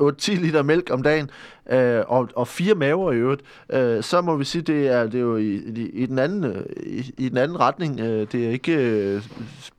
øh, 0.01 0.13
10 0.19 0.31
liter 0.31 0.63
mælk 0.63 0.91
om 0.91 1.03
dagen, 1.03 1.31
øh, 1.71 2.03
og, 2.07 2.29
og 2.37 2.49
fire 2.49 2.75
maver 2.75 3.13
i 3.13 3.17
øvrigt, 3.17 3.43
øh, 3.73 4.03
så 4.03 4.21
må 4.21 4.37
vi 4.37 4.45
sige, 4.45 4.63
det 4.63 4.89
er, 4.89 5.05
det 5.05 5.15
er 5.15 5.19
jo 5.21 5.37
i, 5.37 5.55
i, 5.55 5.91
i, 5.93 6.07
den 6.07 6.19
anden, 6.19 6.45
øh, 6.45 6.65
i, 6.87 7.15
i 7.19 7.29
den 7.29 7.39
anden 7.39 7.61
retning. 7.61 8.01
Øh, 8.01 8.27
det 8.33 8.47
er 8.47 8.51
ikke 8.51 8.77
øh, 8.77 9.23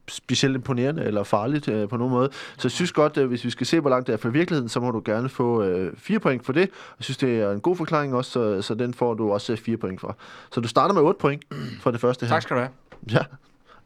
specielt 0.08 0.56
imponerende 0.56 1.04
eller 1.04 1.24
farligt 1.24 1.68
øh, 1.68 1.90
på 1.90 1.98
nogen 1.98 2.14
måde. 2.14 2.30
Så 2.58 2.60
jeg 2.64 2.72
synes 2.72 2.92
godt, 2.92 3.18
øh, 3.18 3.28
hvis 3.28 3.46
vi 3.46 3.50
skal 3.50 3.68
se, 3.68 3.80
hvor 3.80 3.90
langt 3.90 4.08
det 4.08 4.14
er 4.14 4.18
fra 4.18 4.30
virkeligheden, 4.30 4.70
så 4.70 4.80
må 4.80 4.92
du 4.92 5.02
gerne 5.06 5.30
få 5.30 5.64
øh, 5.64 5.94
fire 5.98 6.20
point 6.20 6.46
for 6.46 6.54
det. 6.54 6.62
Jeg 6.62 7.04
synes, 7.04 7.18
det 7.18 7.42
er 7.42 7.52
en 7.52 7.60
god 7.60 7.76
forklaring 7.76 8.16
også, 8.16 8.32
så, 8.32 8.62
så 8.62 8.76
den 8.76 8.94
får 8.94 9.14
du 9.14 9.32
også 9.32 9.52
øh, 9.52 9.58
fire 9.58 9.78
point 9.78 10.02
for. 10.02 10.18
Så 10.52 10.62
du 10.62 10.68
starter 10.68 10.94
med 10.94 11.02
8 11.02 11.20
point 11.20 11.44
for 11.82 11.92
det 11.92 12.02
første 12.02 12.26
her. 12.26 12.34
Tak 12.34 12.42
skal 12.42 12.56
du 12.56 12.62
have. 12.62 12.72
Ja, 13.12 13.24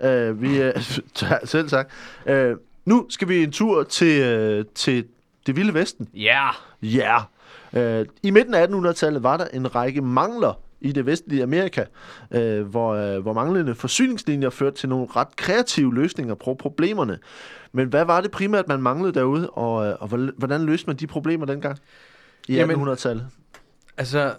øh, 0.04 0.42
vi 0.42 0.62
øh, 0.62 0.74
selv 1.44 1.70
tak. 1.70 1.90
Øh, 2.26 2.56
nu 2.86 3.06
skal 3.10 3.28
vi 3.30 3.44
en 3.44 3.52
tur 3.52 3.84
til, 3.84 4.22
øh, 4.22 4.66
til 4.76 5.06
det 5.48 5.56
vilde 5.56 5.74
vesten. 5.74 6.08
Ja. 6.14 6.48
Ja. 6.82 7.18
Øh, 7.74 8.06
I 8.24 8.32
midten 8.32 8.54
af 8.54 8.68
1800-tallet 8.68 9.24
var 9.24 9.38
der 9.38 9.46
en 9.54 9.76
række 9.76 10.02
mangler 10.02 10.60
i 10.82 10.92
det 10.92 11.06
vestlige 11.06 11.44
Amerika, 11.44 11.84
øh, 12.32 12.62
hvor, 12.62 12.94
øh, 12.94 13.22
hvor 13.22 13.34
manglende 13.34 13.76
forsyningslinjer 13.76 14.50
førte 14.50 14.76
til 14.78 14.90
nogle 14.90 15.08
ret 15.16 15.36
kreative 15.36 15.96
løsninger 15.96 16.36
på 16.36 16.54
problemerne. 16.54 17.20
Men 17.72 17.88
hvad 17.88 18.06
var 18.06 18.22
det 18.22 18.32
primært, 18.32 18.68
man 18.68 18.82
manglede 18.82 19.14
derude, 19.14 19.50
og, 19.50 19.88
øh, 19.88 19.96
og 20.00 20.08
hvor- 20.08 20.38
hvordan 20.38 20.62
løste 20.66 20.88
man 20.88 20.96
de 20.96 21.08
problemer 21.08 21.46
dengang 21.46 21.78
i 22.48 22.56
Jamen, 22.56 22.76
1800-tallet? 22.88 23.28
Altså, 23.98 24.34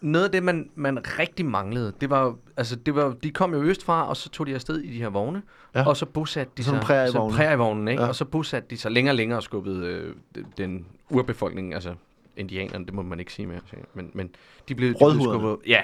noget 0.00 0.24
af 0.24 0.30
det, 0.32 0.42
man, 0.42 0.70
man 0.74 0.98
rigtig 1.18 1.46
manglede, 1.46 1.92
det 2.00 2.10
var, 2.10 2.34
altså, 2.56 2.76
det 2.76 2.94
var, 2.94 3.14
de 3.22 3.30
kom 3.30 3.54
jo 3.54 3.62
østfra, 3.62 4.08
og 4.08 4.16
så 4.16 4.28
tog 4.30 4.46
de 4.46 4.54
afsted 4.54 4.78
i 4.78 4.92
de 4.92 4.98
her 4.98 5.08
vogne, 5.08 5.42
Ja. 5.74 5.86
og 5.88 5.96
så 5.96 6.06
bosatte 6.06 6.52
de 6.56 6.64
Sådan 6.64 6.80
sig... 6.80 6.86
prærievogne. 6.86 7.36
prærievogne, 7.36 7.90
ikke? 7.90 8.02
Ja. 8.02 8.08
Og 8.08 8.14
så 8.14 8.24
bosatte 8.24 8.68
de 8.70 8.76
sig 8.78 8.90
længere 8.90 9.12
og 9.12 9.16
længere 9.16 9.38
og 9.38 9.42
skubbede 9.42 9.86
øh, 9.86 10.14
den 10.58 10.86
urbefolkning, 11.10 11.74
altså 11.74 11.94
indianerne, 12.36 12.86
det 12.86 12.94
må 12.94 13.02
man 13.02 13.20
ikke 13.20 13.32
sige 13.32 13.46
mere, 13.46 13.60
men, 13.94 14.10
men 14.14 14.30
de 14.68 14.74
blev, 14.74 14.88
de 14.88 14.94
blev 14.98 15.20
skubbet... 15.22 15.56
Ja, 15.66 15.80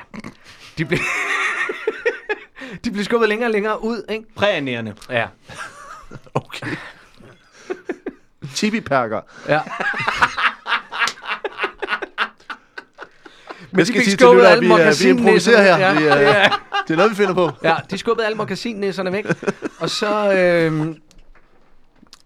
de 0.78 0.84
blev... 0.84 0.98
de 2.84 2.90
blev 2.90 3.04
skubbet 3.04 3.28
længere 3.28 3.48
og 3.48 3.52
længere 3.52 3.84
ud, 3.84 4.02
ikke? 4.08 4.24
Præanerende. 4.34 4.94
Ja. 5.10 5.26
Okay. 6.34 6.66
Tibi-perker. 8.54 9.20
Ja. 9.48 9.60
Men 13.74 13.80
de 13.80 13.86
skal 13.86 13.98
fik 14.00 14.04
sige 14.04 14.16
til 14.16 14.26
lytter, 14.26 14.48
at 14.48 14.60
vi, 14.60 14.66
er- 14.66 15.02
vi 15.04 15.10
improviserer 15.10 15.62
her. 15.62 15.78
Ja, 15.78 15.98
Vi, 16.00 16.04
er- 16.06 16.16
ja. 16.20 16.48
Det 16.88 16.92
er 16.92 16.96
noget, 16.96 17.10
vi 17.10 17.16
finder 17.16 17.34
på. 17.34 17.50
Ja, 17.62 17.76
de 17.90 17.98
skubbede 17.98 18.26
alle 18.26 18.36
mokasinnæsserne 18.36 19.12
væk. 19.12 19.26
Og 19.80 19.90
så... 19.90 20.32
Øh, 20.34 20.96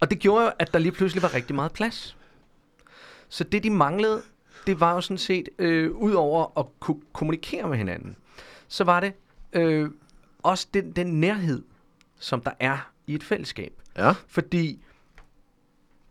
og 0.01 0.09
det 0.11 0.19
gjorde 0.19 0.43
jo, 0.45 0.51
at 0.59 0.73
der 0.73 0.79
lige 0.79 0.91
pludselig 0.91 1.23
var 1.23 1.33
rigtig 1.33 1.55
meget 1.55 1.71
plads. 1.71 2.15
Så 3.29 3.43
det, 3.43 3.63
de 3.63 3.69
manglede, 3.69 4.21
det 4.67 4.79
var 4.79 4.93
jo 4.93 5.01
sådan 5.01 5.17
set, 5.17 5.49
øh, 5.59 5.91
ud 5.91 6.11
over 6.13 6.59
at 6.59 6.65
kunne 6.79 6.97
kommunikere 7.13 7.67
med 7.67 7.77
hinanden, 7.77 8.15
så 8.67 8.83
var 8.83 8.99
det 8.99 9.13
øh, 9.53 9.89
også 10.43 10.67
den, 10.73 10.91
den 10.91 11.07
nærhed, 11.19 11.63
som 12.19 12.41
der 12.41 12.51
er 12.59 12.89
i 13.07 13.13
et 13.15 13.23
fællesskab. 13.23 13.73
Ja. 13.97 14.13
Fordi 14.27 14.79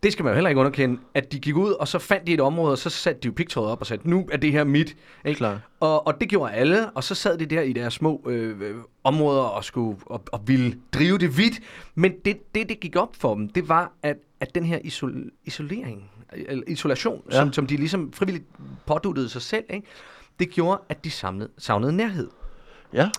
det 0.02 0.12
skal 0.12 0.24
man 0.24 0.30
jo 0.30 0.34
heller 0.34 0.48
ikke 0.48 0.58
underkende, 0.60 1.00
at 1.14 1.32
de 1.32 1.38
gik 1.38 1.56
ud, 1.56 1.72
og 1.72 1.88
så 1.88 1.98
fandt 1.98 2.26
de 2.26 2.34
et 2.34 2.40
område, 2.40 2.72
og 2.72 2.78
så 2.78 2.90
satte 2.90 3.20
de 3.20 3.26
jo 3.26 3.32
pigtrådet 3.32 3.70
op 3.70 3.80
og 3.80 3.86
sagde, 3.86 4.08
nu 4.10 4.28
er 4.32 4.36
det 4.36 4.52
her 4.52 4.64
mit. 4.64 4.96
Ikke? 5.24 5.38
Klart. 5.38 5.58
Og, 5.80 6.06
og 6.06 6.20
det 6.20 6.28
gjorde 6.28 6.52
alle, 6.52 6.90
og 6.90 7.04
så 7.04 7.14
sad 7.14 7.38
de 7.38 7.46
der 7.46 7.60
i 7.60 7.72
deres 7.72 7.94
små 7.94 8.22
øh, 8.26 8.60
øh, 8.60 8.76
områder 9.04 9.42
og 9.42 9.64
skulle 9.64 9.98
og, 10.06 10.22
og 10.32 10.40
ville 10.46 10.78
drive 10.92 11.18
det 11.18 11.38
vidt. 11.38 11.60
Men 11.94 12.12
det, 12.24 12.54
det, 12.54 12.68
det 12.68 12.80
gik 12.80 12.96
op 12.96 13.16
for 13.16 13.34
dem, 13.34 13.48
det 13.48 13.68
var, 13.68 13.92
at, 14.02 14.16
at 14.40 14.54
den 14.54 14.64
her 14.64 14.78
isol, 14.84 15.30
isolering, 15.44 16.10
eller 16.32 16.64
isolation, 16.66 17.22
ja. 17.30 17.36
som, 17.36 17.52
som 17.52 17.66
de 17.66 17.76
ligesom 17.76 18.12
frivilligt 18.12 18.46
påduttede 18.86 19.28
sig 19.28 19.42
selv, 19.42 19.64
ikke? 19.70 19.86
det 20.38 20.50
gjorde, 20.50 20.80
at 20.88 21.04
de 21.04 21.10
samlede, 21.10 21.50
savnede 21.58 21.92
nærhed. 21.92 22.28
Ja. 22.92 23.10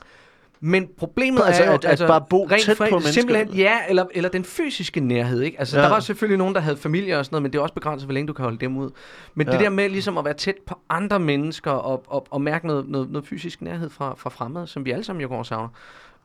Men 0.62 0.88
problemet 0.98 1.42
Altså, 1.46 1.64
er 1.64 1.68
jo, 1.68 1.74
at- 1.74 1.86
at 1.86 2.08
bare 2.08 2.26
bo 2.30 2.46
rent 2.46 2.64
tæt 2.64 2.78
på 2.78 2.84
fra- 2.84 2.90
mennesker. 2.90 3.12
Simpelthen, 3.12 3.50
ja, 3.50 3.78
eller, 3.90 4.06
eller 4.14 4.30
den 4.30 4.44
fysiske 4.44 5.00
nærhed, 5.00 5.42
ikke? 5.42 5.60
Altså, 5.60 5.78
Ja. 5.78 5.84
der 5.84 5.90
var 5.90 6.00
selvfølgelig 6.00 6.38
nogen, 6.38 6.56
der 6.56 6.62
havde 6.62 6.78
familie 6.78 7.18
og 7.20 7.26
sådan 7.26 7.34
noget, 7.36 7.44
men 7.44 7.54
det 7.54 7.58
er 7.60 7.62
også 7.64 7.74
begrænset, 7.74 8.08
hvor 8.08 8.14
længe 8.14 8.28
du 8.28 8.34
kan 8.34 8.44
holde 8.44 8.58
dem 8.58 8.78
ud. 8.78 8.90
Men. 9.36 9.48
Ja. 9.48 9.54
det 9.54 9.60
der 9.60 9.70
med 9.70 9.90
ligesom 9.90 10.18
at 10.18 10.26
være 10.26 10.34
tæt 10.34 10.56
på 10.68 10.80
andre 10.90 11.20
mennesker 11.20 11.72
og, 11.72 12.04
og, 12.08 12.28
og 12.30 12.42
mærke 12.42 12.68
noget, 12.68 12.88
noget, 12.90 13.10
noget 13.10 13.28
fysisk 13.28 13.62
nærhed 13.62 13.90
fra, 13.90 14.16
fra 14.18 14.30
fremmede, 14.30 14.68
som 14.68 14.86
vi 14.86 14.92
alle 14.92 15.04
sammen 15.04 15.22
jo 15.22 15.28
går 15.28 15.38
og 15.38 15.46
savner, 15.46 15.70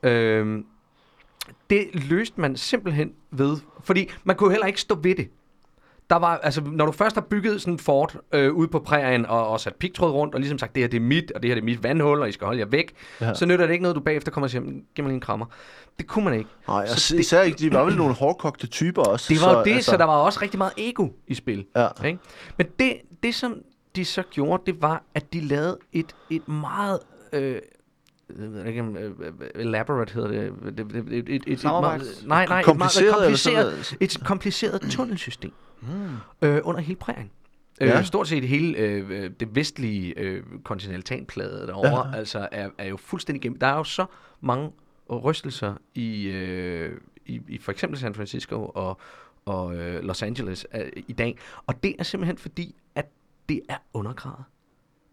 øhm, 0.02 0.64
det 1.70 1.88
løste 1.92 2.40
man 2.40 2.56
simpelthen 2.56 3.12
ved, 3.30 3.56
fordi 3.84 4.10
man 4.24 4.36
kunne 4.36 4.50
heller 4.50 4.66
ikke 4.66 4.80
stå 4.80 4.94
ved 4.94 5.14
det. 5.14 5.28
Der 6.10 6.16
var, 6.16 6.36
altså, 6.42 6.62
når 6.66 6.86
du 6.86 6.92
først 6.92 7.14
har 7.16 7.20
bygget 7.30 7.60
sådan 7.60 7.74
en 7.74 7.78
fort 7.78 8.16
øh, 8.32 8.52
ude 8.52 8.68
på 8.68 8.78
prærien 8.78 9.26
og, 9.26 9.48
og 9.48 9.60
sat 9.60 9.74
pigtråd 9.74 10.10
rundt, 10.10 10.34
og 10.34 10.40
ligesom 10.40 10.58
sagt, 10.58 10.74
det 10.74 10.82
her 10.82 10.88
det 10.88 10.96
er 10.96 11.00
mit, 11.00 11.30
og 11.32 11.42
det 11.42 11.48
her 11.50 11.54
det 11.54 11.60
er 11.60 11.64
mit 11.64 11.82
vandhul, 11.82 12.20
og 12.20 12.28
I 12.28 12.32
skal 12.32 12.44
holde 12.44 12.60
jer 12.60 12.66
væk, 12.66 12.92
Ja. 13.20 13.34
så 13.34 13.46
nytter 13.46 13.66
det 13.66 13.72
ikke 13.72 13.82
noget, 13.82 13.96
du 13.96 14.00
bagefter 14.00 14.30
kommer 14.32 14.46
og 14.46 14.50
siger, 14.50 14.62
"Mm, 14.62 14.82
giv 14.94 15.02
mig 15.02 15.08
lige 15.08 15.14
en 15.14 15.20
krammer. 15.20 15.46
Det 15.98 16.06
kunne 16.06 16.24
man 16.24 16.34
ikke. 16.34 16.50
Nej, 16.68 16.86
Så 16.86 17.00
så 17.00 17.14
det- 17.14 17.20
især 17.20 17.42
ikke, 17.42 17.58
de 17.58 17.72
var 17.72 17.84
vel 17.84 17.96
nogle 17.96 18.14
hårdkogte 18.14 18.66
typer 18.66 19.02
også. 19.02 19.34
Det 19.34 19.42
var 19.42 19.58
jo 19.58 19.64
det, 19.64 19.72
altså, 19.74 19.90
så 19.90 19.96
der 19.96 20.04
var 20.04 20.16
også 20.16 20.38
rigtig 20.42 20.58
meget 20.58 20.72
ego 20.76 21.08
i 21.26 21.34
spil. 21.34 21.66
Ja. 21.76 21.88
Ikke? 22.04 22.18
Men 22.58 22.66
det, 22.78 22.96
det, 23.22 23.34
som 23.34 23.54
de 23.96 24.04
så 24.04 24.22
gjorde, 24.30 24.62
det 24.66 24.82
var, 24.82 25.02
at 25.14 25.32
de 25.32 25.40
lavede 25.40 25.78
et, 25.92 26.14
et 26.30 26.48
meget... 26.48 26.98
Øh, 27.32 27.52
jeg 28.40 28.52
ved 28.52 28.64
ikke, 28.66 28.80
om, 28.80 28.96
øh, 28.96 29.12
elaborate 29.54 30.12
hedder 30.14 30.28
det. 30.28 30.52
det, 30.66 30.78
det, 30.78 31.04
det 31.06 31.18
et, 31.18 31.28
et, 31.28 31.42
et, 31.46 31.58
Samarbejds- 31.64 31.68
meget, 31.68 32.24
nej, 32.26 32.46
nej, 32.46 32.62
Kompliceret 32.62 33.06
et 33.06 33.10
meget 33.10 33.22
kompliceret, 33.22 33.96
et 34.00 34.18
kompliceret 34.24 34.80
tunnelsystem 34.90 35.52
Mm. 35.88 36.48
øh, 36.48 36.60
under 36.64 36.80
hele 36.80 36.96
prærien. 36.96 37.30
Ja. 37.80 37.98
Øh, 37.98 38.04
stort 38.04 38.28
set 38.28 38.48
hele 38.48 38.78
øh, 38.78 39.10
øh, 39.10 39.30
det 39.40 39.54
vestlige 39.54 40.18
øh, 40.18 40.42
kontinentalplade 40.64 41.66
derovre 41.66 42.08
ja. 42.08 42.16
altså 42.16 42.48
er, 42.52 42.70
er 42.78 42.88
jo 42.88 42.96
fuldstændig 42.96 43.42
gennem. 43.42 43.58
Der 43.58 43.66
er 43.66 43.76
jo 43.76 43.84
så 43.84 44.06
mange 44.40 44.70
rystelser 45.10 45.74
i, 45.94 46.26
øh, 46.26 47.00
i, 47.26 47.40
i 47.48 47.58
for 47.58 47.72
eksempel 47.72 47.98
San 47.98 48.14
Francisco 48.14 48.66
og, 48.74 49.00
og 49.44 49.76
øh, 49.76 50.02
Los 50.02 50.22
Angeles 50.22 50.66
øh, 50.74 50.90
i 51.08 51.12
dag. 51.12 51.38
Og 51.66 51.82
det 51.82 51.94
er 51.98 52.04
simpelthen 52.04 52.38
fordi, 52.38 52.74
at 52.94 53.06
det 53.48 53.60
er 53.68 53.76
undergravet 53.92 54.44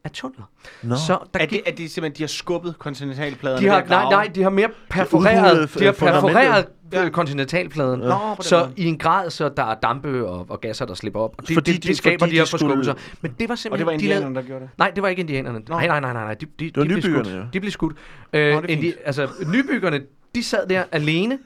af 0.03 0.11
tunneler. 0.11 0.43
Nå. 0.83 0.95
Så 0.95 1.17
der 1.33 1.39
Er 1.39 1.45
det, 1.45 1.61
er 1.65 1.71
det 1.71 1.91
simpelthen, 1.91 2.17
de 2.17 2.23
har 2.23 2.27
skubbet 2.27 2.79
kontinentalpladerne 2.79 3.65
de 3.65 3.69
har, 3.71 3.85
nej, 3.89 4.03
nej, 4.09 4.31
de 4.35 4.43
har 4.43 4.49
mere 4.49 4.69
perforeret, 4.89 5.69
de 5.79 5.83
har 5.85 5.91
øh, 5.91 5.95
perforeret 5.97 6.67
Ja. 6.93 7.03
ja. 7.03 7.09
kontinentalpladen. 7.09 7.99
Nå, 7.99 8.05
den 8.35 8.43
Så 8.43 8.59
måde. 8.59 8.73
i 8.77 8.85
en 8.85 8.97
grad, 8.97 9.29
så 9.29 9.49
der 9.49 9.63
er 9.63 9.75
dampe 9.75 10.27
og, 10.27 10.45
og 10.49 10.61
gasser, 10.61 10.85
der 10.85 10.93
slipper 10.93 11.19
op. 11.19 11.35
Og 11.37 11.47
det, 11.47 11.53
Fordi 11.53 11.71
det, 11.73 11.83
de- 11.83 11.87
det 11.87 11.97
skaber 11.97 12.19
fordi 12.19 12.31
de 12.31 12.37
her 12.37 12.45
de 12.45 12.57
skulle-. 12.57 12.95
Men 13.21 13.35
det 13.39 13.49
var 13.49 13.53
Og 13.53 13.57
simpelthen... 13.59 13.87
det 13.87 13.93
var 13.93 13.97
de 13.99 14.05
lavede- 14.07 14.15
indianerne, 14.15 14.35
der 14.35 14.41
gjorde 14.41 14.61
det? 14.61 14.69
Nej, 14.77 14.91
det 14.95 15.03
var 15.03 15.09
ikke 15.09 15.19
indianerne. 15.19 15.59
Nej, 15.69 15.87
nej, 15.87 15.99
nej, 15.99 16.13
nej, 16.13 16.23
nej. 16.23 16.33
De, 16.33 16.45
de, 16.59 16.65
de 16.65 16.71
var 16.75 16.83
blev 16.85 16.97
nybyggerne, 16.97 17.25
skudt. 17.25 17.37
jo. 17.37 17.43
De 17.53 17.59
blev 17.59 17.71
skudt. 17.71 17.95
Øh, 18.33 18.53
Nå, 18.55 18.61
det 18.61 18.69
indi- 18.69 19.01
altså, 19.05 19.27
nybyggerne, 19.53 20.01
de 20.35 20.43
sad 20.43 20.67
der 20.67 20.83
alene, 20.91 21.39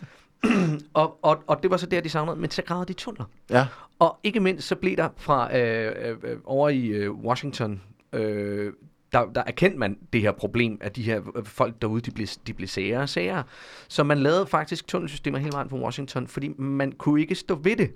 og, 0.94 1.20
og, 1.22 1.44
og 1.48 1.64
det 1.64 1.72
var 1.72 1.78
så 1.78 1.86
der, 1.86 2.02
de 2.02 2.10
savnede. 2.10 2.36
Men 2.40 2.52
så 2.52 2.62
gravede 2.62 2.88
de 2.88 2.94
tunneler. 2.94 3.26
Ja. 3.50 3.66
Og 4.00 4.18
ikke 4.24 4.40
mindst, 4.40 4.68
så 4.68 4.76
blev 4.76 4.98
der 4.98 5.10
fra 5.18 5.58
øh, 5.58 5.92
øh, 6.10 6.16
øh, 6.24 6.38
over 6.46 6.70
i 6.70 6.86
øh, 6.88 7.12
Washington, 7.12 7.82
øh, 8.14 8.74
der, 9.12 9.26
der 9.36 9.44
erkendte 9.48 9.80
man 9.80 9.98
det 10.14 10.22
her 10.22 10.32
problem, 10.32 10.78
at 10.82 10.96
de 10.96 11.04
her 11.04 11.22
øh, 11.36 11.46
folk 11.46 11.74
derude, 11.82 12.02
de 12.02 12.12
blev, 12.12 12.28
de 12.48 12.54
blev 12.54 12.68
sagere 12.68 13.02
og 13.02 13.10
sagere. 13.10 13.44
Så 13.88 14.04
man 14.04 14.18
lavede 14.18 14.46
faktisk 14.48 14.88
tunnelsystemer 14.88 15.38
hele 15.40 15.54
vejen 15.54 15.70
fra 15.70 15.78
Washington, 15.78 16.28
fordi 16.28 16.48
man 16.58 16.92
kunne 16.92 17.22
ikke 17.22 17.36
stå 17.36 17.56
ved 17.56 17.76
det. 17.76 17.92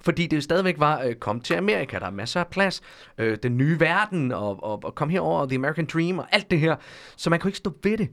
Fordi 0.00 0.26
det 0.26 0.44
stadigvæk 0.44 0.74
var, 0.78 1.02
øh, 1.02 1.14
kom 1.14 1.40
til 1.40 1.54
Amerika, 1.54 1.98
der 1.98 2.06
er 2.06 2.10
masser 2.10 2.40
af 2.40 2.46
plads, 2.46 2.80
øh, 3.18 3.38
den 3.42 3.56
nye 3.56 3.80
verden, 3.80 4.32
og, 4.32 4.64
og, 4.64 4.80
og 4.84 4.94
kom 4.94 5.08
herover, 5.10 5.46
The 5.46 5.54
American 5.54 5.86
Dream, 5.92 6.18
og 6.18 6.26
alt 6.32 6.50
det 6.50 6.60
her. 6.60 6.76
Så 7.16 7.30
man 7.30 7.40
kunne 7.40 7.48
ikke 7.48 7.58
stå 7.58 7.72
ved 7.82 7.98
det, 7.98 8.08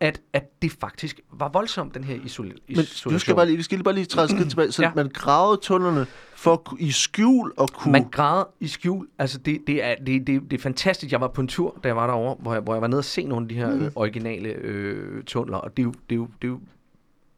at, 0.00 0.20
at 0.32 0.62
det 0.62 0.72
faktisk 0.72 1.20
var 1.32 1.48
voldsomt, 1.48 1.94
den 1.94 2.04
her 2.04 2.16
isol- 2.16 2.42
Men 2.68 2.84
du 3.04 3.18
skal 3.18 3.34
bare 3.34 3.46
lige, 3.46 3.56
vi 3.56 3.62
skal 3.62 3.82
bare 3.82 3.94
lige 3.94 4.04
træde 4.04 4.28
skridt 4.28 4.48
tilbage. 4.50 4.72
Så. 4.72 4.82
Ja. 4.82 4.92
man 4.94 5.08
gravede 5.08 5.60
tunnelerne 5.62 6.06
for 6.44 6.76
i 6.78 6.90
skjul 6.90 7.52
og 7.56 7.68
kunne... 7.68 7.92
Man 7.92 8.08
græder 8.10 8.44
i 8.60 8.66
skjul. 8.68 9.08
Altså, 9.18 9.38
det, 9.38 9.60
det, 9.66 9.84
er, 9.84 9.94
det, 10.06 10.26
det, 10.26 10.42
det 10.50 10.52
er 10.58 10.62
fantastisk. 10.62 11.12
Jeg 11.12 11.20
var 11.20 11.28
på 11.28 11.40
en 11.40 11.48
tur, 11.48 11.78
da 11.82 11.88
jeg 11.88 11.96
var 11.96 12.06
derovre, 12.06 12.36
hvor 12.40 12.52
jeg, 12.52 12.62
hvor 12.62 12.74
jeg 12.74 12.82
var 12.82 12.88
nede 12.88 12.98
og 13.00 13.04
se 13.04 13.24
nogle 13.24 13.44
af 13.44 13.48
de 13.48 13.54
her 13.54 13.74
mm. 13.74 13.82
øh, 13.82 13.90
originale 13.94 14.48
øh, 14.48 15.24
tunneler, 15.24 15.58
og 15.58 15.76
det 15.76 15.82
er, 15.82 15.84
jo, 15.84 15.92
det, 16.10 16.14
er 16.14 16.16
jo, 16.16 16.28
det 16.42 16.48
er 16.48 16.52
jo 16.52 16.60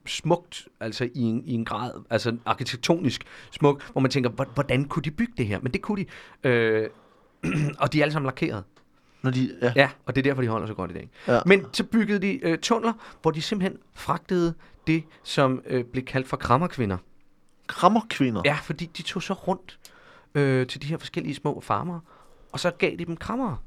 smukt, 0.07 0.69
altså 0.81 1.09
i 1.15 1.21
en, 1.23 1.43
i 1.47 1.53
en 1.55 1.65
grad, 1.65 1.91
altså 2.11 2.37
arkitektonisk 2.45 3.25
smukt, 3.51 3.91
hvor 3.93 4.01
man 4.01 4.11
tænker, 4.11 4.31
"Hvor- 4.31 4.49
hvordan 4.55 4.85
kunne 4.85 5.03
de 5.03 5.11
bygge 5.11 5.33
det 5.37 5.47
her? 5.47 5.59
Men 5.63 5.73
det 5.73 5.83
kunne 5.83 6.05
de. 6.45 6.49
Øh, 6.49 6.89
og 7.81 7.93
de 7.93 7.99
er 7.99 8.03
alle 8.03 8.13
sammen 8.13 8.27
lakeret. 8.27 8.65
Når 9.23 9.31
de, 9.31 9.51
ja. 9.63 9.73
Ja, 9.77 9.89
og 10.07 10.15
det 10.15 10.21
er 10.21 10.23
derfor, 10.31 10.43
de 10.43 10.49
holder 10.49 10.67
så 10.67 10.75
godt 10.75 10.91
i 10.91 10.95
dag. 10.95 11.11
Ja. 11.29 11.41
Men 11.47 11.65
så 11.73 11.85
byggede 11.85 12.19
de 12.19 12.45
øh, 12.47 12.59
tunneler, 12.59 12.93
hvor 13.23 13.31
de 13.31 13.43
simpelthen 13.43 13.79
fragtede 13.95 14.55
det, 14.87 15.05
som 15.23 15.63
øh, 15.67 15.85
blev 15.85 16.05
kaldt 16.05 16.29
for 16.29 16.37
krammerkvinder. 16.37 16.97
Krammerkvinder. 17.67 18.43
Ja, 18.45 18.59
fordi 18.63 18.87
de 18.87 19.03
tog 19.03 19.23
så 19.23 19.33
rundt 19.33 19.79
øh, 20.35 20.67
til 20.67 20.83
de 20.83 20.87
her 20.87 20.99
forskellige 20.99 21.35
små 21.35 21.61
farmere, 21.61 22.01
og 22.53 22.61
så 22.61 22.71
gav 22.71 22.97
de 22.99 23.05
dem 23.05 23.17
krammer. 23.17 23.63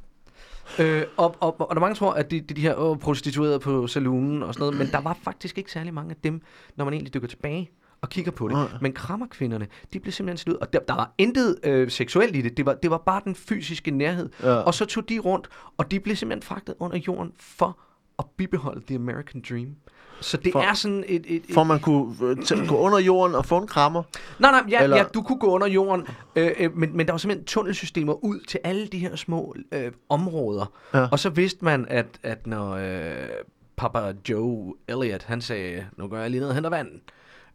Øh, 0.79 1.03
og, 1.17 1.35
og, 1.39 1.61
og 1.61 1.67
der 1.69 1.75
er 1.75 1.79
mange 1.79 1.95
tror, 1.95 2.13
at 2.13 2.31
det 2.31 2.49
de, 2.49 2.53
de 2.53 2.61
her 2.61 2.75
åh, 2.75 2.97
prostituerede 2.97 3.59
på 3.59 3.87
saloonen 3.87 4.43
og 4.43 4.53
sådan 4.53 4.61
noget, 4.61 4.77
men 4.77 4.87
der 4.91 5.01
var 5.01 5.17
faktisk 5.23 5.57
ikke 5.57 5.71
særlig 5.71 5.93
mange 5.93 6.11
af 6.11 6.17
dem, 6.23 6.41
når 6.75 6.85
man 6.85 6.93
egentlig 6.93 7.13
dykker 7.13 7.27
tilbage 7.27 7.71
og 8.01 8.09
kigger 8.09 8.31
på 8.31 8.47
det. 8.47 8.57
Nej. 8.57 8.67
Men 8.81 8.93
krammerkvinderne, 8.93 9.67
de 9.93 9.99
blev 9.99 10.11
simpelthen 10.11 10.37
slut, 10.37 10.55
og 10.55 10.73
der, 10.73 10.79
der 10.79 10.93
var 10.93 11.13
intet 11.17 11.59
øh, 11.63 11.89
seksuelt 11.89 12.35
i 12.35 12.41
det. 12.41 12.57
Det 12.57 12.65
var, 12.65 12.73
det 12.73 12.91
var 12.91 12.97
bare 12.97 13.21
den 13.25 13.35
fysiske 13.35 13.91
nærhed. 13.91 14.29
Ja. 14.43 14.53
Og 14.53 14.73
så 14.73 14.85
tog 14.85 15.09
de 15.09 15.19
rundt, 15.19 15.49
og 15.77 15.91
de 15.91 15.99
blev 15.99 16.15
simpelthen 16.15 16.47
fragtet 16.47 16.75
under 16.79 16.97
jorden 16.97 17.33
for 17.37 17.79
at 18.19 18.25
bibeholde 18.37 18.81
the 18.87 18.95
American 18.95 19.43
Dream. 19.49 19.75
Så 20.21 20.37
det 20.37 20.51
For- 20.51 20.59
er 20.59 20.73
sådan 20.73 21.03
et... 21.07 21.25
et, 21.27 21.35
et 21.49 21.53
For 21.53 21.63
man 21.63 21.79
kunne 21.79 22.15
øh, 22.27 22.67
gå 22.67 22.77
under 22.77 22.99
jorden 22.99 23.35
og 23.35 23.45
få 23.45 23.57
en 23.57 23.67
krammer. 23.67 24.03
Nej, 24.39 24.51
nej, 24.51 24.63
ja, 24.69 24.83
Eller- 24.83 24.97
ja, 24.97 25.03
du 25.03 25.21
kunne 25.21 25.39
gå 25.39 25.47
under 25.47 25.67
jorden, 25.67 26.07
øh, 26.35 26.51
øh, 26.59 26.77
men, 26.77 26.97
men 26.97 27.05
der 27.05 27.13
var 27.13 27.17
simpelthen 27.17 27.45
tunnelsystemer 27.45 28.23
ud 28.23 28.39
til 28.47 28.59
alle 28.63 28.87
de 28.87 28.99
her 28.99 29.15
små 29.15 29.55
øh, 29.71 29.91
områder. 30.09 30.71
Ja. 30.93 31.07
Og 31.11 31.19
så 31.19 31.29
vidste 31.29 31.65
man, 31.65 31.85
at, 31.89 32.05
at 32.23 32.47
når 32.47 32.71
øh, 32.71 33.27
Papa 33.75 34.13
Joe 34.29 34.73
Elliot, 34.87 35.23
han 35.23 35.41
sagde, 35.41 35.85
nu 35.97 36.07
går 36.07 36.17
jeg 36.17 36.29
lige 36.29 36.41
ned 36.41 36.47
og 36.49 36.53
henter 36.55 36.69
vand. 36.69 36.87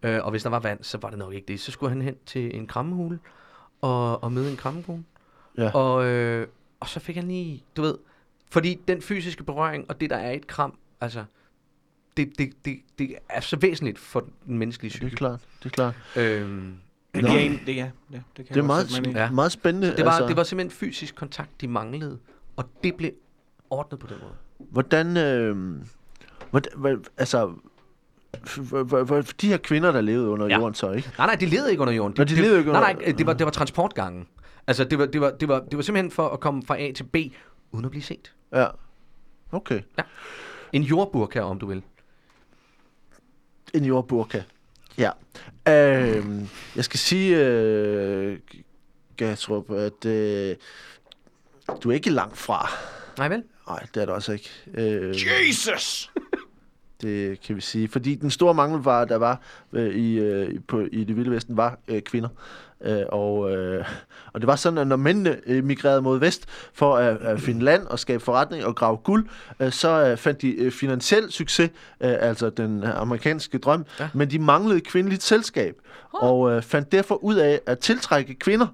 Øh, 0.02 0.24
og 0.24 0.30
hvis 0.30 0.42
der 0.42 0.50
var 0.50 0.58
vand, 0.60 0.78
så 0.82 0.98
var 1.02 1.10
det 1.10 1.18
nok 1.18 1.34
ikke 1.34 1.46
det. 1.48 1.60
Så 1.60 1.70
skulle 1.72 1.90
han 1.90 2.02
hen 2.02 2.14
til 2.26 2.56
en 2.56 2.66
krammehule 2.66 3.18
og, 3.80 4.22
og 4.24 4.32
møde 4.32 4.50
en 4.50 4.56
krammekone. 4.56 5.04
Ja. 5.58 5.70
Og, 5.70 6.04
øh, 6.04 6.46
og 6.80 6.88
så 6.88 7.00
fik 7.00 7.16
han 7.16 7.28
lige, 7.28 7.62
du 7.76 7.82
ved, 7.82 7.94
fordi 8.50 8.80
den 8.88 9.02
fysiske 9.02 9.44
berøring 9.44 9.84
og 9.88 10.00
det, 10.00 10.10
der 10.10 10.16
er 10.16 10.30
et 10.30 10.46
kram, 10.46 10.74
altså, 11.00 11.24
det, 12.16 12.38
det, 12.38 12.52
det, 12.64 12.78
det 12.98 13.14
er 13.28 13.40
så 13.40 13.56
væsentligt 13.56 13.98
for 13.98 14.24
den 14.46 14.58
menneskelige 14.58 14.90
Det 14.90 14.96
er 14.96 15.00
psyke. 15.00 15.16
klart. 15.16 15.40
Det 15.58 15.66
er 15.66 15.70
klart. 15.70 15.94
Øhm, 16.16 16.74
Det, 17.14 17.20
giver 17.26 17.38
en, 17.38 17.60
det, 17.66 17.76
ja, 17.76 17.90
det, 18.12 18.22
det, 18.36 18.46
kan 18.46 18.54
Det 18.54 18.60
er 18.60 18.64
meget, 18.64 19.06
i. 19.06 19.10
Ja. 19.10 19.30
meget 19.30 19.52
spændende. 19.52 19.96
Det 19.96 20.04
var, 20.04 20.10
altså, 20.10 20.28
det 20.28 20.36
var 20.36 20.42
simpelthen 20.42 20.78
fysisk 20.78 21.14
kontakt, 21.14 21.60
de 21.60 21.68
manglede. 21.68 22.18
Og 22.56 22.64
det 22.84 22.94
blev 22.96 23.10
ordnet 23.70 24.00
på 24.00 24.06
den 24.06 24.16
måde. 24.22 24.32
Hvordan... 24.70 25.16
Øh, 25.16 25.76
hvordan 26.50 26.72
hvad, 26.76 26.96
altså... 27.16 27.52
f- 28.36 28.58
f- 28.58 29.10
f- 29.10 29.28
f- 29.28 29.32
De 29.40 29.48
her 29.48 29.56
kvinder, 29.56 29.92
der 29.92 30.00
levede 30.00 30.28
under 30.28 30.46
Ja. 30.46 30.58
jorden 30.58 30.74
så, 30.74 30.90
ikke? 30.92 31.10
Nej, 31.18 31.26
nej, 31.26 31.34
de 31.36 31.46
levede 31.46 31.70
ikke 31.70 31.80
under 31.80 31.94
jorden. 31.94 32.14
Nå, 32.18 32.24
de 32.24 32.34
levede 32.34 32.58
ikke 32.58 32.72
nej, 32.72 32.80
under- 32.92 33.04
nej, 33.06 33.12
det 33.18 33.26
var, 33.26 33.32
det 33.32 33.44
var 33.44 33.50
transportgangen. 33.52 34.26
Altså, 34.66 34.84
det 34.84 34.98
var, 34.98 35.06
det, 35.06 35.20
var, 35.20 35.30
det, 35.30 35.48
var, 35.48 35.60
det 35.60 35.76
var 35.76 35.82
simpelthen 35.82 36.10
for 36.10 36.28
at 36.28 36.40
komme 36.40 36.62
fra 36.62 36.80
A 36.80 36.92
til 36.92 37.04
B, 37.04 37.16
uden 37.72 37.84
at 37.84 37.90
blive 37.90 38.02
set. 38.02 38.32
Ja. 38.52 38.66
Okay. 39.52 39.80
En 40.72 40.82
jordburka, 40.82 41.40
om 41.40 41.58
du 41.58 41.66
vil. 41.66 41.82
En 43.74 43.84
jordburka. 43.84 44.42
Ja. 44.98 45.10
Øhm, 45.68 46.48
jeg 46.76 46.84
skal 46.84 46.98
sige, 46.98 47.36
øh, 47.38 48.38
Gatrup, 49.16 49.70
at 49.70 50.04
øh, 50.06 50.56
du 51.82 51.90
er 51.90 51.94
ikke 51.94 52.10
langt 52.10 52.38
fra. 52.38 52.68
Nej 53.18 53.28
vel? 53.28 53.42
Nej, 53.68 53.86
det 53.94 54.02
er 54.02 54.06
du 54.06 54.12
også 54.12 54.32
ikke. 54.32 54.50
Øh, 54.74 55.14
Jesus! 55.48 56.10
det 57.02 57.40
kan 57.40 57.56
vi 57.56 57.60
sige. 57.60 57.88
Fordi 57.88 58.14
den 58.14 58.30
store 58.30 58.54
mangel 58.54 58.80
var, 58.80 59.04
der 59.04 59.16
var 59.16 59.40
øh, 59.72 59.94
i, 59.94 60.18
øh, 60.18 60.60
på, 60.68 60.80
i 60.92 61.04
det 61.04 61.16
vilde 61.16 61.30
vesten, 61.30 61.56
var 61.56 61.78
øh, 61.88 62.02
kvinder. 62.02 62.28
Øh, 62.84 63.02
og, 63.08 63.50
øh, 63.50 63.84
og 64.32 64.40
det 64.40 64.46
var 64.46 64.56
sådan, 64.56 64.78
at 64.78 64.86
når 64.86 64.96
mændene 64.96 65.38
migrerede 65.62 66.02
mod 66.02 66.18
vest 66.18 66.46
for 66.74 66.96
at, 66.96 67.16
at 67.16 67.40
finde 67.40 67.64
land 67.64 67.86
og 67.86 67.98
skabe 67.98 68.22
forretning 68.22 68.64
og 68.64 68.76
grave 68.76 68.96
guld, 68.96 69.26
øh, 69.60 69.72
så 69.72 70.06
øh, 70.06 70.16
fandt 70.16 70.42
de 70.42 70.50
øh, 70.50 70.72
finansiel 70.72 71.32
succes, 71.32 71.70
øh, 72.00 72.14
altså 72.20 72.50
den 72.50 72.84
amerikanske 72.84 73.58
drøm, 73.58 73.84
ja. 74.00 74.08
Men 74.14 74.30
de 74.30 74.38
manglede 74.38 74.80
kvindeligt 74.80 75.22
selskab, 75.22 75.74
og 76.12 76.50
øh, 76.50 76.62
fandt 76.62 76.92
derfor 76.92 77.24
ud 77.24 77.34
af 77.34 77.60
at 77.66 77.78
tiltrække 77.78 78.34
kvinder, 78.34 78.66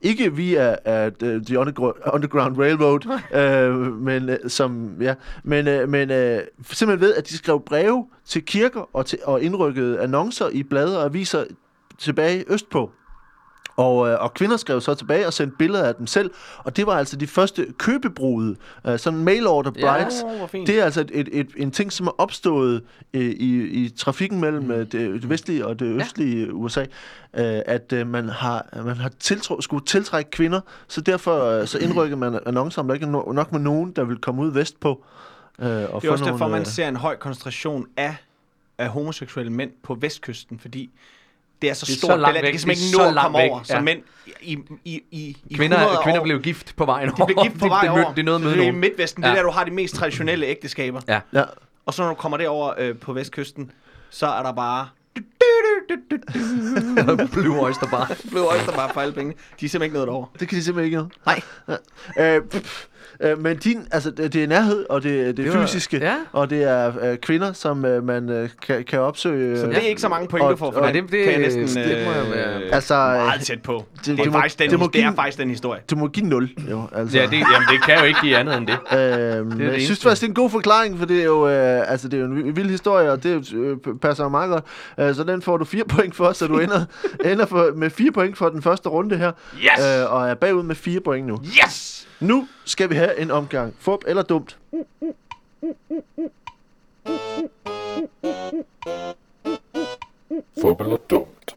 ikke 0.00 0.36
via 0.36 0.70
uh, 0.70 1.12
The 1.46 1.60
Undergro- 1.60 2.14
Underground 2.14 2.58
Railroad, 2.58 3.20
øh, 3.34 3.92
men 3.92 4.28
øh, 4.28 4.38
som 4.48 4.96
ja, 5.00 5.14
men 5.42 5.68
øh, 5.68 5.88
men 5.88 6.10
øh, 6.10 6.40
simpelthen 6.62 7.00
ved 7.00 7.14
at 7.14 7.28
de 7.28 7.36
skrev 7.36 7.62
breve 7.66 8.06
til 8.24 8.44
kirker 8.44 8.90
og 8.92 9.06
til 9.06 9.18
og 9.24 9.42
indrykkede 9.42 10.00
annoncer 10.00 10.48
i 10.48 10.62
blade 10.62 10.98
og 10.98 11.04
aviser 11.04 11.44
tilbage 11.98 12.44
østpå. 12.48 12.90
Og, 13.78 14.08
øh, 14.08 14.16
og 14.20 14.34
kvinder 14.34 14.56
skrev 14.56 14.80
så 14.80 14.94
tilbage 14.94 15.26
og 15.26 15.32
sendte 15.32 15.56
billeder 15.56 15.84
af 15.84 15.94
dem 15.94 16.06
selv, 16.06 16.30
og 16.58 16.76
det 16.76 16.86
var 16.86 16.92
altså 16.92 17.16
de 17.16 17.26
første 17.26 17.66
købebrude, 17.78 18.56
øh, 18.86 18.98
sådan 18.98 19.18
mail 19.18 19.46
order 19.46 19.70
brides. 19.70 20.24
Fint. 20.48 20.66
Det 20.66 20.80
er 20.80 20.84
altså 20.84 21.00
et, 21.00 21.10
et, 21.14 21.28
et, 21.32 21.48
en 21.56 21.70
ting, 21.70 21.92
som 21.92 22.06
er 22.06 22.20
opstået 22.20 22.82
øh, 23.14 23.22
i, 23.22 23.84
i 23.84 23.88
trafikken 23.88 24.40
mellem 24.40 24.62
mm. 24.62 24.68
det, 24.68 24.92
det 24.92 25.30
vestlige 25.30 25.66
og 25.66 25.78
det 25.78 25.86
østlige 25.86 26.46
ja. 26.46 26.52
USA, 26.52 26.80
øh, 26.80 26.86
at 27.66 27.92
øh, 27.92 28.06
man 28.06 28.28
har, 28.28 28.66
man 28.84 28.96
har 28.96 29.08
tiltro, 29.08 29.60
skulle 29.60 29.84
tiltrække 29.84 30.30
kvinder, 30.30 30.60
så 30.88 31.00
derfor 31.00 31.44
øh, 31.44 31.66
så 31.66 31.78
indrykkede 31.88 32.20
man 32.20 32.40
annoncer, 32.46 32.82
om 32.82 32.88
der 32.88 32.94
ikke 32.94 33.06
er 33.06 33.10
no, 33.10 33.32
nok 33.32 33.52
med 33.52 33.60
nogen, 33.60 33.90
der 33.90 34.04
vil 34.04 34.16
komme 34.16 34.42
ud 34.42 34.52
vestpå. 34.52 35.04
Øh, 35.58 35.66
og 35.66 35.70
Det 35.70 35.78
er 35.78 35.88
få 35.88 36.12
også 36.12 36.24
derfor, 36.24 36.38
nogle, 36.38 36.52
man 36.52 36.60
øh, 36.60 36.66
ser 36.66 36.88
en 36.88 36.96
høj 36.96 37.16
koncentration 37.16 37.86
af, 37.96 38.16
af 38.78 38.88
homoseksuelle 38.88 39.52
mænd 39.52 39.70
på 39.82 39.94
vestkysten, 39.94 40.58
fordi 40.58 40.90
det 41.62 41.70
er 41.70 41.74
så 41.74 41.86
Det 41.86 41.92
er 41.92 41.94
så 41.94 41.98
stort, 41.98 42.10
det, 42.10 42.20
langt 42.20 42.34
væk, 42.34 42.42
det 42.42 42.50
kan 42.50 42.54
er 42.54 42.58
simpelthen 42.58 42.92
så 42.92 42.96
ikke 42.96 42.98
nå 42.98 43.08
at 43.08 43.14
langt 43.14 43.24
komme 43.24 43.38
væk, 43.38 43.50
over. 43.50 43.62
Så 43.62 43.74
ja. 43.74 43.80
mænd 43.80 44.02
i, 44.42 44.58
i, 44.84 45.02
i, 45.10 45.36
i 45.50 45.54
Kvinder, 45.54 45.76
100 45.76 46.02
kvinder 46.04 46.20
år, 46.20 46.24
blev 46.24 46.40
gift 46.42 46.76
på 46.76 46.84
vejen 46.84 47.08
de 47.08 47.14
blev 47.26 47.36
gift 47.42 47.58
på 47.58 47.64
det, 47.64 47.70
vej 47.70 47.80
det, 47.80 47.90
over. 47.90 47.98
det, 48.04 48.16
det 48.16 48.22
er 48.22 48.24
noget 48.24 48.40
med 48.40 48.50
det 48.50 48.58
er 48.64 48.68
i. 48.68 48.70
Midtvesten, 48.70 49.22
det 49.22 49.28
er 49.28 49.32
Ja. 49.32 49.38
der, 49.38 49.44
du 49.44 49.50
har 49.50 49.64
de 49.64 49.70
mest 49.70 49.94
traditionelle 49.94 50.46
ægteskaber. 50.46 51.00
Ja. 51.08 51.20
Ja, 51.32 51.44
Og 51.86 51.94
så 51.94 52.02
når 52.02 52.08
du 52.08 52.14
kommer 52.14 52.38
derover 52.38 52.72
øh, 52.78 52.96
på 52.96 53.12
vestkysten, 53.12 53.70
så 54.10 54.26
er 54.26 54.42
der 54.42 54.52
bare... 54.52 54.88
Blue 57.32 57.60
Oyster 57.60 57.86
Bar. 57.90 58.12
Blue 58.30 58.52
Oyster 58.52 58.72
bare 58.72 58.90
for 58.92 59.00
alle 59.00 59.14
penge. 59.14 59.32
De 59.60 59.64
er 59.64 59.68
simpelthen 59.68 59.82
ikke 59.82 59.94
noget 59.94 60.08
over. 60.08 60.26
Det 60.40 60.48
kan 60.48 60.58
de 60.58 60.64
simpelthen 60.64 60.84
ikke 60.84 60.96
noget. 60.96 61.12
Nej. 61.26 61.40
Ja. 62.16 62.36
Øh, 62.36 62.42
pff, 62.42 62.86
øh, 63.20 63.38
men 63.42 63.56
din, 63.56 63.86
altså, 63.92 64.10
det 64.10 64.32
det 64.32 64.42
er 64.44 64.46
nærhed, 64.48 64.86
og 64.90 65.02
det, 65.02 65.12
det 65.12 65.28
er 65.46 65.50
Det 65.50 65.58
var- 65.60 65.66
fysiske, 65.66 65.98
ja. 65.98 66.14
og 66.32 66.50
det 66.50 66.62
er 66.62 66.92
øh, 67.02 67.16
kvinder, 67.16 67.52
som 67.52 67.84
øh, 67.84 68.04
man 68.04 68.28
øh, 68.30 68.48
kan, 68.66 68.84
kan 68.84 69.00
opsøge. 69.00 69.58
Så 69.58 69.64
øh, 69.66 69.70
det 69.74 69.78
er 69.84 69.88
ikke 69.88 70.00
så 70.00 70.08
mange 70.08 70.28
point, 70.28 70.44
Og- 70.44 70.50
du 70.52 70.56
får 70.56 70.70
for 70.70 70.80
og 70.80 70.94
det- 70.94 71.02
det- 71.02 71.24
kan 71.24 71.32
jeg 71.32 71.40
næsten, 71.40 71.62
det 71.84 72.06
må 72.06 72.12
jeg 72.12 72.30
være- 72.30 72.62
øh, 72.62 72.68
Altså, 72.72 72.94
meget 72.94 73.40
tæt 73.40 73.62
på. 73.62 73.84
Det, 73.96 74.06
det, 74.06 74.18
du 74.18 74.22
er, 74.22 74.26
må- 74.26 74.32
faktisk 74.32 74.58
den, 74.58 74.70
det 74.70 74.78
må 74.78 74.86
det 74.92 75.00
er 75.00 75.06
give- 75.08 75.16
faktisk 75.16 75.38
den 75.38 75.50
historie. 75.50 75.80
Du 75.90 75.96
må 75.96 76.08
give 76.08 76.26
0, 76.26 76.50
jo. 76.70 76.82
Altså. 76.94 77.18
Ja, 77.18 77.22
det, 77.26 77.32
jamen, 77.32 77.68
det 77.70 77.82
kan 77.86 77.98
jo 77.98 78.04
ikke 78.04 78.20
give 78.22 78.36
andet 78.36 78.56
end 78.56 78.66
det. 78.66 78.76
Øh, 78.98 78.98
jeg 78.98 79.40
eneste. 79.40 79.84
synes 79.84 80.02
faktisk, 80.02 80.20
det 80.20 80.26
er 80.26 80.30
en 80.30 80.34
god 80.34 80.50
forklaring, 80.50 80.98
for 80.98 81.06
det 81.06 81.20
er 81.20 81.24
jo, 81.24 81.48
øh, 81.48 81.90
altså, 81.90 82.08
det 82.08 82.16
er 82.16 82.20
jo 82.20 82.24
en 82.26 82.36
vi- 82.44 82.50
vild 82.50 82.70
historie, 82.70 83.12
og 83.12 83.22
det 83.22 83.52
øh, 83.54 83.76
passer 84.02 84.24
jo 84.24 84.28
meget 84.28 84.50
godt. 84.50 84.64
Øh, 85.08 85.14
så 85.14 85.24
den 85.24 85.42
får 85.42 85.56
du 85.56 85.64
4 85.64 85.84
point 85.94 86.14
for, 86.16 86.32
så 86.32 86.46
du 86.46 86.58
ender, 86.64 86.84
ender 87.24 87.46
for, 87.46 87.70
med 87.76 87.90
4 87.90 88.12
point 88.12 88.38
for 88.38 88.48
den 88.48 88.62
første 88.62 88.88
runde 88.88 89.16
her. 89.16 89.32
Yes! 89.56 90.00
Øh, 90.00 90.12
og 90.12 90.28
er 90.28 90.34
bagud 90.34 90.62
med 90.62 90.74
4 90.74 91.00
point 91.00 91.26
nu. 91.26 91.38
Yes! 91.64 91.87
Nu 92.20 92.48
skal 92.64 92.90
vi 92.90 92.94
have 92.94 93.18
en 93.18 93.30
omgang. 93.30 93.74
Fup 93.78 94.04
eller 94.06 94.22
dumt? 94.22 94.58
Fup 100.60 100.80
eller 100.80 100.96
dumt? 101.10 101.56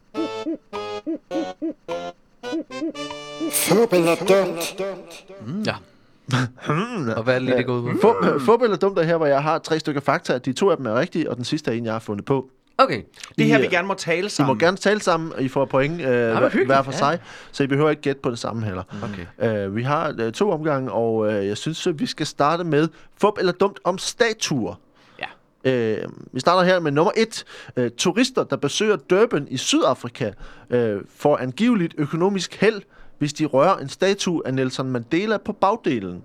Fup 3.52 3.92
eller 3.92 4.14
dumt? 4.14 4.82
Ja. 5.66 5.74
Og 7.16 7.22
hvad 7.22 7.34
er 7.34 7.38
det 7.38 7.42
lige, 7.42 7.56
det 7.56 7.66
går 7.66 7.74
ud 7.74 7.94
på? 7.94 7.98
Fup, 8.00 8.40
fup 8.42 8.62
eller 8.62 8.76
dumt 8.76 8.98
er 8.98 9.02
her, 9.02 9.16
hvor 9.16 9.26
jeg 9.26 9.42
har 9.42 9.58
tre 9.58 9.80
stykker 9.80 10.00
fakta. 10.00 10.38
De 10.38 10.52
to 10.52 10.70
af 10.70 10.76
dem 10.76 10.86
er 10.86 10.94
rigtige, 10.94 11.30
og 11.30 11.36
den 11.36 11.44
sidste 11.44 11.70
er 11.70 11.74
en, 11.74 11.84
jeg 11.84 11.92
har 11.92 12.00
fundet 12.00 12.24
på. 12.24 12.50
Okay. 12.82 13.02
Det 13.38 13.46
her, 13.46 13.58
I, 13.58 13.60
vi 13.60 13.66
øh, 13.66 13.72
gerne 13.72 13.88
må 13.88 13.94
tale 13.94 14.18
I 14.18 14.22
må 14.22 14.28
sammen. 14.28 14.58
gerne 14.58 14.76
tale 14.76 15.00
sammen, 15.00 15.32
og 15.32 15.42
I 15.42 15.48
får 15.48 15.64
point 15.64 16.00
øh, 16.00 16.06
hver, 16.06 16.64
hver 16.66 16.82
for 16.82 16.92
ja. 16.92 16.98
sig, 16.98 17.18
så 17.52 17.62
I 17.62 17.66
behøver 17.66 17.90
ikke 17.90 18.02
gætte 18.02 18.20
på 18.20 18.30
det 18.30 18.38
samme 18.38 18.64
heller. 18.64 18.82
Okay. 19.02 19.66
Uh, 19.66 19.76
vi 19.76 19.82
har 19.82 20.14
uh, 20.26 20.32
to 20.32 20.50
omgange, 20.50 20.92
og 20.92 21.14
uh, 21.14 21.46
jeg 21.46 21.56
synes, 21.56 21.86
at 21.86 22.00
vi 22.00 22.06
skal 22.06 22.26
starte 22.26 22.64
med 22.64 22.88
fup 23.20 23.38
eller 23.38 23.52
dumt 23.52 23.80
om 23.84 23.98
statuer. 23.98 24.74
Ja. 25.64 26.02
Uh, 26.04 26.12
vi 26.32 26.40
starter 26.40 26.62
her 26.62 26.80
med 26.80 26.92
nummer 26.92 27.12
et. 27.16 27.44
Uh, 27.76 27.86
turister, 27.98 28.44
der 28.44 28.56
besøger 28.56 28.96
Durban 28.96 29.46
i 29.50 29.56
Sydafrika, 29.56 30.30
uh, 30.74 31.00
får 31.16 31.36
angiveligt 31.36 31.94
økonomisk 31.98 32.54
held, 32.60 32.82
hvis 33.18 33.32
de 33.32 33.44
rører 33.44 33.76
en 33.76 33.88
statue 33.88 34.42
af 34.44 34.54
Nelson 34.54 34.90
Mandela 34.90 35.36
på 35.36 35.52
bagdelen. 35.52 36.22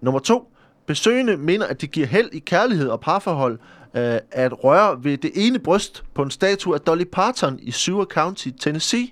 Nummer 0.00 0.20
to. 0.20 0.52
Besøgende 0.86 1.36
mener, 1.36 1.66
at 1.66 1.80
det 1.80 1.90
giver 1.90 2.06
held 2.06 2.28
i 2.32 2.38
kærlighed 2.38 2.88
og 2.88 3.00
parforhold 3.00 3.58
øh, 3.98 4.20
at 4.30 4.64
røre 4.64 5.04
ved 5.04 5.18
det 5.18 5.30
ene 5.34 5.58
bryst 5.58 6.04
på 6.14 6.22
en 6.22 6.30
statue 6.30 6.74
af 6.74 6.80
Dolly 6.80 7.04
Parton 7.12 7.58
i 7.62 7.70
Seward 7.70 8.06
County, 8.06 8.48
Tennessee. 8.60 9.08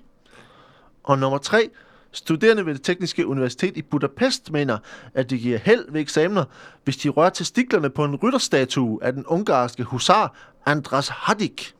Og 1.03 1.19
nummer 1.19 1.37
tre. 1.37 1.69
Studerende 2.11 2.65
ved 2.65 2.73
det 2.73 2.83
tekniske 2.83 3.27
universitet 3.27 3.77
i 3.77 3.81
Budapest 3.81 4.51
mener, 4.51 4.77
at 5.13 5.29
det 5.29 5.39
giver 5.39 5.57
held 5.57 5.91
ved 5.91 6.01
eksamener, 6.01 6.43
hvis 6.83 6.97
de 6.97 7.09
rører 7.09 7.29
testiklerne 7.29 7.89
på 7.89 8.03
en 8.03 8.15
rytterstatue 8.15 9.03
af 9.03 9.13
den 9.13 9.25
ungarske 9.25 9.83
husar 9.83 10.35
Andras 10.65 11.07
Hadik. 11.07 11.75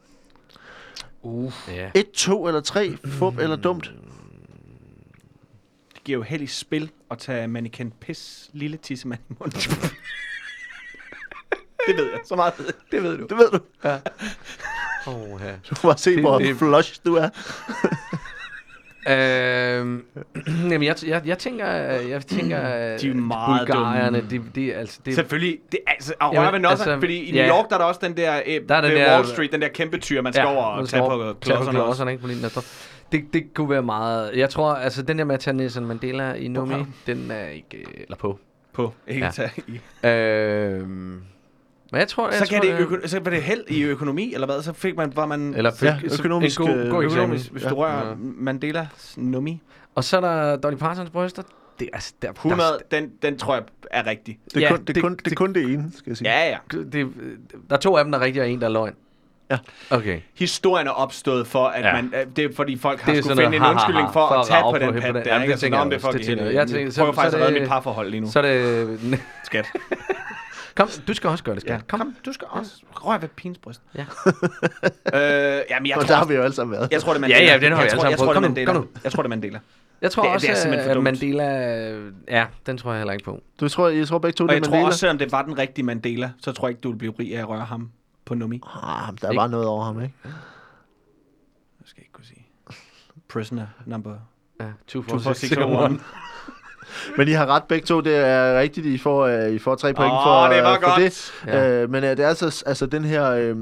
Uh. 1.22 1.54
Ja. 1.68 1.92
Et, 1.96 2.12
to 2.12 2.48
eller 2.48 2.62
tre, 2.62 2.98
fup 3.06 3.38
eller 3.38 3.56
dumt. 3.56 3.92
Det 5.94 6.04
giver 6.04 6.18
jo 6.18 6.24
held 6.24 6.42
i 6.42 6.48
spil 6.48 6.92
at 7.12 7.18
tage 7.18 7.48
mannequin 7.48 7.92
piss 8.00 8.50
lille 8.54 8.78
tissemand 8.78 9.20
i 9.30 9.34
munden. 9.40 9.62
det 11.88 11.98
ved 11.98 12.04
jeg. 12.12 12.20
Så 12.26 12.36
meget 12.36 12.54
ved 12.58 12.66
jeg. 12.66 12.74
Det 12.92 13.04
ved 13.04 13.18
du. 13.18 13.24
Det 13.24 13.38
ved 13.38 13.50
du. 13.52 13.60
Oh, 15.08 15.42
ja. 15.42 15.52
Du 15.70 15.76
må 15.84 15.90
bare 15.90 15.98
se, 15.98 16.12
Det- 16.12 16.20
hvor 16.22 16.40
det- 16.40 16.58
flush 16.58 17.00
du 17.06 17.16
er. 17.16 17.30
Øhm, 19.10 20.04
jamen, 20.48 20.84
jeg, 20.84 20.96
jeg, 21.08 21.22
jeg 21.26 21.38
tænker, 21.38 21.66
jeg 21.68 22.26
tænker, 22.26 22.58
De 22.98 23.10
er 23.10 23.14
meget 23.14 23.68
bulgarierne, 23.68 24.18
dumme. 24.32 24.50
de, 24.56 24.62
de, 24.62 24.74
altså, 24.74 25.00
det, 25.06 25.16
Selvfølgelig. 25.16 25.58
Det, 25.72 25.80
er 25.88 25.92
altså, 25.92 26.14
og 26.20 26.34
Jamen, 26.34 26.66
også, 26.66 26.84
altså, 26.84 27.00
fordi 27.00 27.14
i 27.18 27.34
ja. 27.36 27.46
New 27.48 27.56
York, 27.56 27.70
der 27.70 27.76
er 27.76 27.80
der 27.80 27.86
også 27.86 28.00
den 28.04 28.18
der, 28.18 28.42
øh, 28.48 28.62
Der 28.70 28.76
er 28.76 28.82
den 28.82 28.92
der- 28.92 29.14
Wall 29.16 29.28
Street, 29.28 29.52
den 29.52 29.62
der 29.62 29.68
kæmpe 29.68 29.98
tyr, 29.98 30.22
man 30.22 30.34
skal 30.34 30.46
over 30.46 30.72
man 30.72 30.80
og 30.82 30.90
tage 30.90 31.04
over- 31.04 31.34
på 31.34 31.40
klodserne 31.40 31.68
også. 31.68 31.72
klodserne, 31.72 32.12
ikke? 32.12 32.22
På 32.24 32.28
der 32.42 32.50
står. 32.50 32.64
Det, 33.12 33.24
det 33.34 33.44
kunne 33.54 33.70
være 33.70 33.82
meget... 33.84 34.32
Jeg 34.36 34.50
tror, 34.50 34.74
altså 34.74 35.02
den 35.02 35.18
der 35.18 35.24
med 35.24 35.34
at 35.34 35.40
tage 35.40 35.58
Nelson 35.58 35.86
Mandela 35.86 36.34
i 36.34 36.48
Nomi, 36.48 36.74
den 37.08 37.32
er 37.32 37.48
ikke... 37.48 37.86
Eller 37.98 38.16
på. 38.18 38.40
På, 38.74 38.94
ikke 39.08 39.20
Ja. 39.20 39.26
ja. 39.26 39.32
tage 39.32 39.52
i. 39.68 40.08
Øhm, 40.08 41.22
men 41.92 42.00
jeg 42.00 42.08
tror... 42.08 42.30
Jeg 42.30 42.34
Så, 42.40 42.46
tror, 42.46 42.60
kan 42.62 42.72
det, 42.72 42.80
øko- 42.88 43.08
så 43.08 43.20
var 43.20 43.30
det 43.30 43.42
held 43.44 43.64
i 43.68 43.82
økonomi, 43.84 44.34
eller 44.34 44.48
hvad? 44.48 44.62
Så 44.62 44.74
fik 44.74 44.96
man, 44.98 45.12
var 45.16 45.26
man... 45.26 45.54
Eller 45.56 45.72
Ja, 45.82 45.96
fik- 46.02 46.10
så- 46.10 46.22
økonomisk, 46.22 46.60
en 46.60 46.68
god, 46.68 46.90
god 46.90 47.04
økonomisk. 47.04 47.52
hvis 47.52 47.64
Ja. 47.64 47.70
du 47.70 47.76
rører 47.76 48.08
Ja. 48.10 48.14
Mandelas 48.18 49.14
nummi. 49.18 49.62
Og 49.96 50.04
så 50.04 50.18
er 50.18 50.22
der 50.22 50.56
Dolly 50.56 50.76
Partons 50.76 51.10
bryster. 51.10 51.44
Det, 51.80 51.90
altså, 51.94 52.14
der, 52.22 52.32
100, 52.32 52.62
den, 52.92 53.10
den 53.22 53.38
tror 53.38 53.54
jeg 53.56 53.64
er 53.92 54.06
rigtig. 54.08 54.40
Det 54.54 54.58
er, 54.58 54.62
Ja, 54.62 54.70
kun, 54.76 54.86
det, 54.86 54.96
det- 54.96 55.04
kun, 55.04 55.16
det 55.26 55.32
er 55.32 55.36
kun 55.36 55.54
det 55.54 55.64
ene, 55.64 55.92
skal 55.98 56.10
jeg 56.10 56.18
sige. 56.18 56.30
Ja, 56.30 56.50
ja. 56.50 56.58
Der, 56.72 56.84
det, 56.84 57.08
der 57.70 57.76
er 57.76 57.80
to 57.80 57.98
af 57.98 58.04
dem, 58.06 58.12
der 58.12 58.20
er 58.20 58.24
rigtige, 58.26 58.44
og 58.44 58.50
en, 58.50 58.60
der 58.62 58.68
er 58.68 58.72
løgn. 58.72 58.94
Ja. 59.52 59.58
Okay. 59.90 60.20
Historien 60.34 60.88
er 60.88 60.92
opstået 60.92 61.48
for, 61.48 61.66
at 61.66 61.82
Ja. 61.84 61.96
ja. 61.96 62.02
man, 62.02 62.14
det 62.36 62.46
er 62.46 62.50
fordi 62.56 62.78
folk 62.78 63.00
har 63.00 63.12
Det 63.12 63.18
er 63.18 63.22
skulle 63.24 63.36
sådan 63.36 63.52
finde 63.54 63.66
en 63.68 63.72
undskyldning 63.74 64.08
for, 64.14 64.28
ha, 64.28 64.34
ha, 64.36 64.40
at 64.42 64.48
tage 64.48 64.62
for 64.62 64.70
på 64.72 64.76
at 64.76 64.82
den 64.82 64.94
pat 64.94 65.02
der. 65.02 65.08
Jamen, 65.08 65.20
ikke? 65.20 65.26
det 65.26 65.52
Altså, 65.52 65.62
tænker 65.66 65.78
jeg 65.80 65.92
det 65.92 66.04
er 66.04 66.12
det 66.12 66.26
tænker 66.26 66.46
jeg. 66.46 66.68
Tænker, 66.68 66.92
prøver 66.98 67.12
faktisk 67.14 67.36
at 67.38 67.42
redde 67.42 67.54
det- 67.54 67.62
mit 67.62 67.70
parforhold 67.70 68.10
lige 68.10 68.22
nu. 68.22 68.32
Så 68.32 68.40
er 68.40 68.44
det... 68.44 69.20
Skat. 69.44 69.66
Kom, 70.78 70.90
du 71.08 71.14
skal 71.14 71.30
også 71.30 71.44
gøre 71.44 71.56
det, 71.56 71.62
skat. 71.62 71.74
Ja, 71.74 71.98
kom, 71.98 72.16
du 72.26 72.34
skal 72.34 72.48
også 72.52 72.72
røre 72.92 73.22
ved 73.22 73.30
pigens 73.30 73.58
bryst. 73.58 73.82
Ja. 73.96 74.02
øh, 75.14 75.64
jamen, 75.70 75.88
jeg 75.88 75.98
Og 75.98 76.02
tror, 76.02 76.08
der 76.08 76.16
har 76.16 76.26
vi 76.26 76.34
jo 76.34 76.42
alle 76.42 76.54
sammen 76.56 76.72
været. 76.78 76.92
jeg 76.92 77.02
tror, 77.02 77.14
det 77.14 77.24
er 77.24 77.28
Ja, 77.28 77.34
Mandela. 77.34 77.54
ja, 77.54 77.60
den 77.60 77.72
har 77.74 77.82
jeg 77.82 77.86
vi 77.86 77.90
tror, 77.98 78.00
alle 78.04 78.10
jeg 78.10 78.20
sammen 78.20 78.34
tror, 78.56 78.64
det 78.64 78.66
prøvet. 78.66 78.68
Kom 78.68 78.76
nu, 78.76 78.82
kom 78.84 78.94
nu. 78.96 79.02
Jeg 79.04 79.12
tror, 79.12 79.24
det 79.24 79.28
er 79.28 79.30
Mandela. 79.30 79.60
Jeg 80.02 80.12
tror 80.12 80.24
Det 80.24 80.30
er- 80.30 80.34
også, 80.34 80.48
det 80.48 80.88
er 80.88 80.96
at. 80.96 81.04
Mandela... 81.04 81.44
Ja, 82.30 82.46
den 82.66 82.78
tror 82.78 82.92
jeg 82.92 83.00
heller 83.00 83.14
ikke 83.14 83.26
på. 83.26 83.42
Du 83.60 83.70
tror, 83.70 83.88
jeg 83.88 84.08
tror 84.08 84.18
begge 84.20 84.36
to, 84.36 84.44
Og 84.44 84.50
det 84.50 84.54
jeg 84.56 84.60
er 84.60 84.64
tror 84.64 84.72
Mandela. 84.72 84.88
også, 84.88 85.00
selvom 85.00 85.18
det 85.18 85.32
var 85.32 85.42
den 85.42 85.58
rigtige 85.58 85.86
Mandela, 85.86 86.32
så 86.42 86.52
tror 86.52 86.68
jeg 86.68 86.72
ikke, 86.72 86.82
du 86.82 86.90
vil 86.92 86.98
blive 86.98 87.14
rig 87.20 87.36
af 87.36 87.40
at 87.40 87.50
røre 87.50 87.66
ham 87.66 87.92
på 88.26 88.34
nummi. 88.36 88.62
Ah, 88.84 89.14
der 89.22 89.28
er 89.30 89.34
bare 89.36 89.50
noget 89.50 89.68
over 89.68 89.84
ham, 89.86 90.02
ikke? 90.02 90.14
Jeg 90.24 90.32
skal 91.86 92.02
ikke 92.02 92.12
kunne 92.14 92.26
sige. 92.26 92.46
Prisoner 93.30 93.68
number 93.86 94.16
Ja, 94.60 94.66
2 94.88 95.02
24601. 95.04 96.00
Men 97.18 97.28
I 97.28 97.32
har 97.32 97.46
ret 97.46 97.64
begge 97.64 97.86
to, 97.86 98.00
det 98.02 98.16
er 98.16 98.60
rigtigt, 98.60 98.86
I 98.86 98.98
får, 98.98 99.28
uh, 99.48 99.54
I 99.54 99.60
får 99.60 99.76
tre 99.76 99.94
point 99.94 100.12
Åh, 100.14 100.24
for, 100.24 100.48
det 100.54 100.64
var 100.64 100.74
øh, 100.74 100.80
for 100.82 100.90
godt. 100.90 101.02
det. 101.02 101.32
Ja. 101.48 101.84
Uh, 101.84 101.90
men 101.92 102.04
uh, 102.04 102.10
det 102.10 102.20
er 102.20 102.28
altså, 102.28 102.64
altså 102.66 102.86
den 102.86 103.06
her 103.06 103.52
uh, 103.52 103.58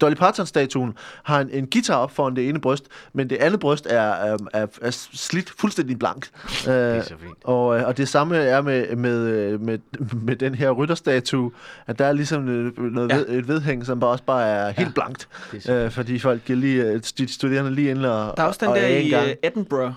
Dolly 0.00 0.14
Parton-statuen 0.14 0.94
har 1.22 1.40
en, 1.40 1.48
en 1.52 1.66
guitar 1.72 1.94
op 1.96 2.10
foran 2.16 2.36
det 2.36 2.48
ene 2.48 2.60
bryst, 2.60 2.84
men 3.12 3.30
det 3.30 3.36
andet 3.36 3.60
bryst 3.60 3.86
er, 3.90 4.32
um, 4.34 4.48
er, 4.52 4.66
er 4.82 4.90
slidt 5.12 5.52
fuldstændig 5.58 5.98
blank. 5.98 6.28
Uh, 6.66 6.72
det 6.72 6.96
er 6.96 7.02
så 7.02 7.08
fint. 7.08 7.34
Og, 7.44 7.78
øh, 7.78 7.86
og 7.86 7.96
det 7.96 8.08
samme 8.08 8.36
er 8.36 8.60
med, 8.60 8.96
med, 8.96 9.58
med, 9.58 9.78
med 10.22 10.36
den 10.36 10.54
her 10.54 10.70
rytterstatue, 10.70 11.50
at 11.86 11.98
der 11.98 12.04
er 12.06 12.12
ligesom 12.12 12.42
noget 12.42 13.10
Ja. 13.10 13.16
ved, 13.16 13.28
et 13.28 13.48
vedhæng, 13.48 13.86
som 13.86 14.00
bare 14.00 14.10
også 14.10 14.24
bare 14.24 14.46
er 14.48 14.70
helt 14.70 14.94
blankt. 14.94 15.28
Er 15.54 15.60
så 15.60 15.84
Uh, 15.84 15.90
fordi 15.90 16.18
folk 16.18 16.40
lige, 16.48 16.98
de 16.98 17.32
studerende 17.32 17.70
lige 17.74 17.90
ind 17.90 18.06
og 18.06 18.34
Der 18.36 18.42
er 18.42 18.46
også 18.46 18.58
den 18.60 18.68
og 18.68 18.76
der 18.76 18.82
er 18.82 18.98
i 18.98 19.08
gang. 19.08 19.24
uh, 19.26 19.32
Edinburgh. 19.42 19.92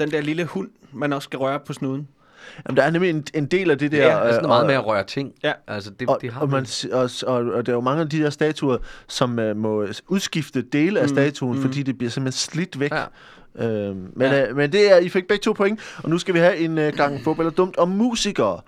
Den 0.00 0.10
der 0.10 0.20
lille 0.20 0.44
hund, 0.44 0.68
man 0.92 1.12
også 1.12 1.26
skal 1.26 1.36
røre 1.38 1.60
på 1.66 1.72
snuden. 1.72 2.08
Jamen, 2.68 2.76
der 2.76 2.82
er 2.82 2.90
nemlig 2.90 3.10
en, 3.10 3.24
en 3.34 3.46
del 3.46 3.70
af 3.70 3.78
det 3.78 3.92
der... 3.92 4.06
Ja, 4.06 4.20
altså 4.24 4.40
øh, 4.40 4.46
meget 4.46 4.60
og- 4.62 4.66
med 4.66 4.74
at 4.74 4.86
røre 4.86 5.04
ting. 5.04 5.32
Ja. 5.42 5.52
Altså, 5.68 5.90
det, 5.90 6.08
og, 6.08 6.18
det 6.20 6.32
har 6.32 6.40
og, 6.40 6.48
man, 6.50 6.66
og, 6.92 7.10
og, 7.26 7.34
og 7.36 7.66
der 7.66 7.72
er 7.72 7.76
jo 7.76 7.80
mange 7.80 8.02
af 8.02 8.08
de 8.08 8.18
der 8.22 8.30
statuer, 8.30 8.78
som 9.08 9.38
uh, 9.38 9.56
må 9.56 9.86
udskifte 10.08 10.62
dele 10.62 11.00
af 11.00 11.04
Mm, 11.04 11.14
statuen, 11.14 11.56
mm. 11.56 11.62
fordi 11.62 11.82
det 11.82 11.98
bliver 11.98 12.10
simpelthen 12.10 12.38
slidt 12.38 12.80
væk. 12.80 12.92
Ja. 12.92 13.04
Øhm, 13.58 13.96
men, 14.16 14.30
Ja. 14.30 14.48
øh, 14.48 14.56
men 14.56 14.72
det 14.72 14.92
er, 14.92 14.96
I 14.98 15.08
fik 15.08 15.28
begge 15.28 15.42
to 15.42 15.52
point, 15.52 15.80
og 16.02 16.10
nu 16.10 16.18
skal 16.18 16.34
vi 16.34 16.38
have 16.38 16.56
en 16.56 16.78
uh, 16.78 16.84
gang 16.84 17.20
fodbold 17.24 17.46
eller 17.46 17.56
dumt 17.56 17.76
om 17.76 17.88
musikere. 17.88 18.60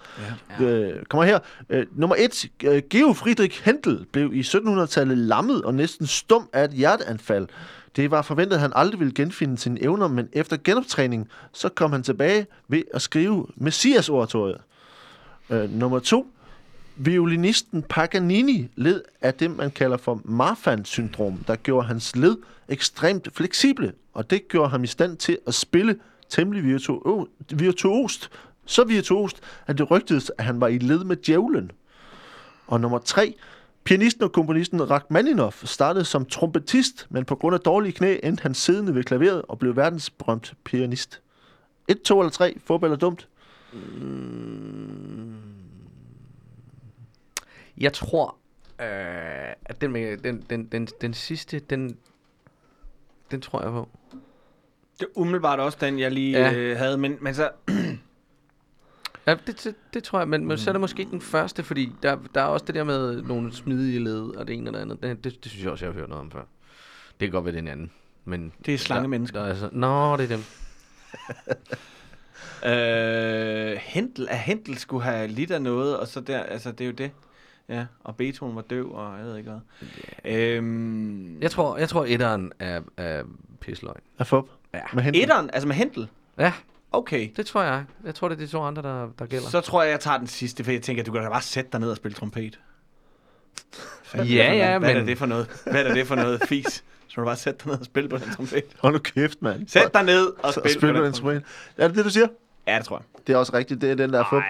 Ja. 0.60 0.64
Øh, 0.64 1.04
kommer 1.08 1.24
her. 1.24 1.38
Øh, 1.70 1.86
nummer 1.96 2.16
et. 2.18 2.44
Øh, 2.64 2.82
Georg 2.90 3.16
Friedrich 3.16 3.68
Händel 3.68 4.04
blev 4.12 4.30
i 4.34 4.40
1700-tallet 4.40 5.18
lammet 5.18 5.62
og 5.64 5.74
næsten 5.74 6.06
stum 6.06 6.48
af 6.52 6.64
et 6.64 6.70
hjerteanfald. 6.70 7.46
Det 7.96 8.10
var 8.10 8.22
forventet, 8.22 8.56
at 8.56 8.60
han 8.60 8.72
aldrig 8.74 9.00
ville 9.00 9.14
genfinde 9.14 9.58
sine 9.58 9.82
evner, 9.82 10.08
men 10.08 10.28
efter 10.32 10.56
genoptræning, 10.64 11.28
så 11.52 11.68
kom 11.68 11.92
han 11.92 12.02
tilbage 12.02 12.46
ved 12.68 12.82
at 12.94 13.02
skrive 13.02 13.46
Messias-oratoriet. 13.56 14.58
Øh, 15.50 15.70
nummer 15.70 15.98
to. 15.98 16.26
Violinisten 16.96 17.82
Paganini 17.82 18.68
led 18.76 19.02
af 19.20 19.34
det, 19.34 19.56
man 19.56 19.70
kalder 19.70 19.96
for 19.96 20.20
Marfan-syndrom, 20.24 21.44
der 21.46 21.56
gjorde 21.56 21.86
hans 21.86 22.16
led 22.16 22.36
ekstremt 22.68 23.28
fleksible, 23.34 23.92
og 24.12 24.30
det 24.30 24.48
gjorde 24.48 24.70
ham 24.70 24.84
i 24.84 24.86
stand 24.86 25.16
til 25.16 25.38
at 25.46 25.54
spille 25.54 25.96
temmelig 26.28 26.76
virtuo- 26.76 27.26
virtuost. 27.50 28.30
Så 28.66 28.84
virtuost, 28.84 29.40
at 29.66 29.78
det 29.78 29.90
rygtedes, 29.90 30.30
at 30.38 30.44
han 30.44 30.60
var 30.60 30.68
i 30.68 30.78
led 30.78 31.04
med 31.04 31.16
djævlen. 31.16 31.70
Og 32.66 32.80
nummer 32.80 32.98
tre. 32.98 33.34
Pianisten 33.84 34.24
og 34.24 34.32
komponisten 34.32 34.90
Rachmaninoff 34.90 35.64
startede 35.64 36.04
som 36.04 36.24
trompetist, 36.24 37.06
men 37.10 37.24
på 37.24 37.34
grund 37.34 37.54
af 37.54 37.60
dårlige 37.60 37.92
knæ 37.92 38.18
endte 38.22 38.42
han 38.42 38.54
siddende 38.54 38.94
ved 38.94 39.04
klaveret 39.04 39.42
og 39.48 39.58
blev 39.58 39.76
verdensberømt 39.76 40.54
pianist. 40.64 41.20
1, 41.88 42.02
2 42.02 42.20
eller 42.20 42.30
3. 42.30 42.56
Fodbold 42.64 42.92
eller 42.92 42.98
dumt? 42.98 43.28
Jeg 47.78 47.92
tror, 47.92 48.36
øh, 48.80 48.86
at 49.64 49.80
den, 49.80 49.92
med, 49.92 50.16
den, 50.16 50.44
den, 50.50 50.64
den, 50.64 50.88
den 51.00 51.14
sidste, 51.14 51.58
den, 51.58 51.96
Den 53.30 53.40
tror 53.40 53.62
jeg 53.62 53.70
på. 53.70 53.88
Det 55.00 55.02
er 55.02 55.18
umiddelbart 55.20 55.60
også 55.60 55.78
den, 55.80 55.98
jeg 55.98 56.12
lige 56.12 56.38
ja. 56.38 56.52
øh, 56.54 56.78
havde, 56.78 56.98
men, 56.98 57.18
men 57.20 57.34
så... 57.34 57.50
Ja, 59.26 59.34
det, 59.46 59.64
det, 59.64 59.74
det 59.94 60.04
tror 60.04 60.18
jeg, 60.18 60.28
men, 60.28 60.46
men 60.46 60.58
så 60.58 60.70
er 60.70 60.72
det 60.72 60.80
måske 60.80 61.04
den 61.10 61.20
første, 61.20 61.62
fordi 61.62 61.92
der, 62.02 62.16
der 62.34 62.40
er 62.40 62.44
også 62.46 62.64
det 62.66 62.74
der 62.74 62.84
med 62.84 63.22
nogle 63.22 63.52
smidige 63.52 63.98
led, 64.04 64.22
og 64.22 64.46
det 64.48 64.54
ene 64.56 64.70
og 64.70 64.74
det 64.74 64.80
andet. 64.80 65.02
Det, 65.02 65.24
det, 65.24 65.44
det 65.44 65.50
synes 65.52 65.64
jeg 65.64 65.72
også, 65.72 65.84
jeg 65.84 65.92
har 65.94 66.00
hørt 66.00 66.08
noget 66.08 66.20
om 66.24 66.30
før. 66.30 66.42
Det 67.20 67.28
kan 67.28 67.30
godt 67.30 67.44
være 67.44 67.54
den 67.54 67.68
anden. 67.68 67.90
Men 68.24 68.52
Det 68.66 68.74
er 68.74 68.78
slangemennesker. 68.78 69.38
Der, 69.38 69.46
der 69.46 69.54
er 69.54 69.58
så, 69.58 69.68
Nå, 69.72 70.16
det 70.16 70.24
er 70.24 70.28
dem. 70.36 70.44
Øh, 72.66 73.76
Hentel, 73.80 74.28
at 74.30 74.38
Hentel 74.38 74.78
skulle 74.78 75.04
have 75.04 75.28
lidt 75.28 75.50
af 75.50 75.62
noget, 75.62 75.96
og 75.98 76.08
så 76.08 76.20
der, 76.20 76.38
altså 76.42 76.72
det 76.72 76.80
er 76.80 76.86
jo 76.86 76.92
det. 76.92 77.10
Ja, 77.68 77.86
og 78.04 78.16
Beethoven 78.16 78.56
var 78.56 78.62
døv, 78.62 78.92
og 78.94 79.18
jeg 79.18 79.26
ved 79.26 79.36
ikke 79.36 79.50
hvad. 79.50 79.60
Øhm, 80.32 81.40
Jeg 81.42 81.50
tror, 81.50 81.76
jeg 81.76 81.88
tror 81.88 82.04
etteren 82.08 82.52
er, 82.58 82.80
er 82.96 83.22
pisløgn. 83.60 84.00
Af 84.18 84.26
fup. 84.26 84.44
Ja. 84.74 84.80
Med 84.94 85.02
Hentel. 85.02 85.22
Etteren, 85.22 85.50
altså 85.52 85.68
med 85.68 85.76
Hentel. 85.76 86.08
Ja, 86.38 86.52
Okay. 86.92 87.28
det 87.36 87.46
tror 87.46 87.62
jeg. 87.62 87.84
Jeg 88.04 88.14
tror, 88.14 88.28
det 88.28 88.34
er 88.34 88.38
de 88.40 88.46
to 88.46 88.62
andre, 88.62 88.82
der, 88.82 89.08
der 89.18 89.26
gælder. 89.26 89.48
Så 89.48 89.60
tror 89.60 89.82
jeg, 89.82 89.90
jeg 89.90 90.00
tager 90.00 90.18
den 90.18 90.26
sidste, 90.26 90.64
for 90.64 90.70
jeg 90.72 90.82
tænker, 90.82 91.02
du 91.04 91.12
kan 91.12 91.22
da 91.22 91.28
bare 91.28 91.42
sætte 91.42 91.70
dig 91.72 91.80
ned 91.80 91.90
og 91.90 91.96
spille 91.96 92.14
trompet. 92.14 92.58
Hvad 94.12 94.20
er 94.20 94.24
det 94.24 94.34
Ja, 94.34 94.44
for 94.44 94.46
noget? 94.46 94.58
ja, 94.58 94.78
Hvad 94.78 94.90
er 94.90 94.94
men- 94.98 95.06
det 95.08 95.18
for 95.18 95.26
noget? 95.26 95.46
Hvad 95.70 95.84
er 95.84 95.94
det 95.94 96.06
for 96.06 96.14
noget 96.14 96.42
fis? 96.48 96.84
Så 97.08 97.14
må 97.16 97.20
du 97.22 97.26
bare 97.26 97.36
sætte 97.36 97.58
dig 97.64 97.72
ned 97.72 97.78
og 97.80 97.84
spille 97.84 98.08
på 98.08 98.16
den 98.18 98.30
trompet. 98.30 98.62
Hold 98.80 98.92
nu 98.92 98.98
kæft, 98.98 99.42
mand. 99.42 99.68
Sæt 99.68 99.94
dig 99.94 100.04
ned 100.04 100.32
og 100.42 100.52
spil, 100.52 100.72
spil 100.72 100.92
på 100.94 101.04
den 101.04 101.12
trompet. 101.12 101.42
Er 101.76 101.88
det 101.88 101.96
det, 101.96 102.04
du 102.04 102.10
siger? 102.10 102.26
Ja, 102.66 102.76
det 102.78 102.84
tror 102.84 102.96
jeg. 102.96 103.04
Det 103.26 103.32
er 103.32 103.36
også 103.36 103.52
rigtigt. 103.54 103.80
Det 103.80 103.90
er 103.90 103.94
den, 103.94 104.12
der 104.12 104.20
er 104.20 104.24
fup. 104.30 104.42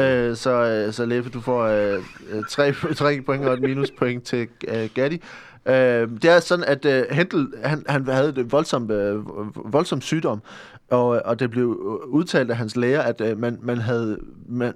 Øh, 0.00 0.36
så, 0.36 0.50
øh, 0.50 0.92
så 0.92 1.04
Leffe, 1.06 1.30
du 1.30 1.40
får 1.40 1.62
øh, 1.64 2.02
tre, 2.50 2.72
tre 2.94 3.20
point 3.20 3.44
og 3.44 3.54
et 3.54 3.60
minuspoint 3.60 4.24
til 4.24 4.48
øh, 4.68 4.88
Gatti. 4.94 5.22
Øh, 5.66 5.74
det 6.22 6.24
er 6.24 6.40
sådan, 6.40 6.64
at 6.64 6.84
øh, 6.84 7.04
Hentel, 7.10 7.48
han, 7.64 7.84
han 7.88 8.08
havde 8.08 8.28
et 8.28 8.52
voldsomt, 8.52 8.90
øh, 8.90 9.26
voldsom 9.72 10.00
sygdom, 10.00 10.42
og, 10.90 11.08
og 11.08 11.40
det 11.40 11.50
blev 11.50 11.66
udtalt 12.06 12.50
af 12.50 12.56
hans 12.56 12.76
læger, 12.76 13.00
at 13.02 13.20
øh, 13.20 13.38
man, 13.38 13.58
man 13.62 13.78
havde... 13.78 14.18
Man, 14.48 14.72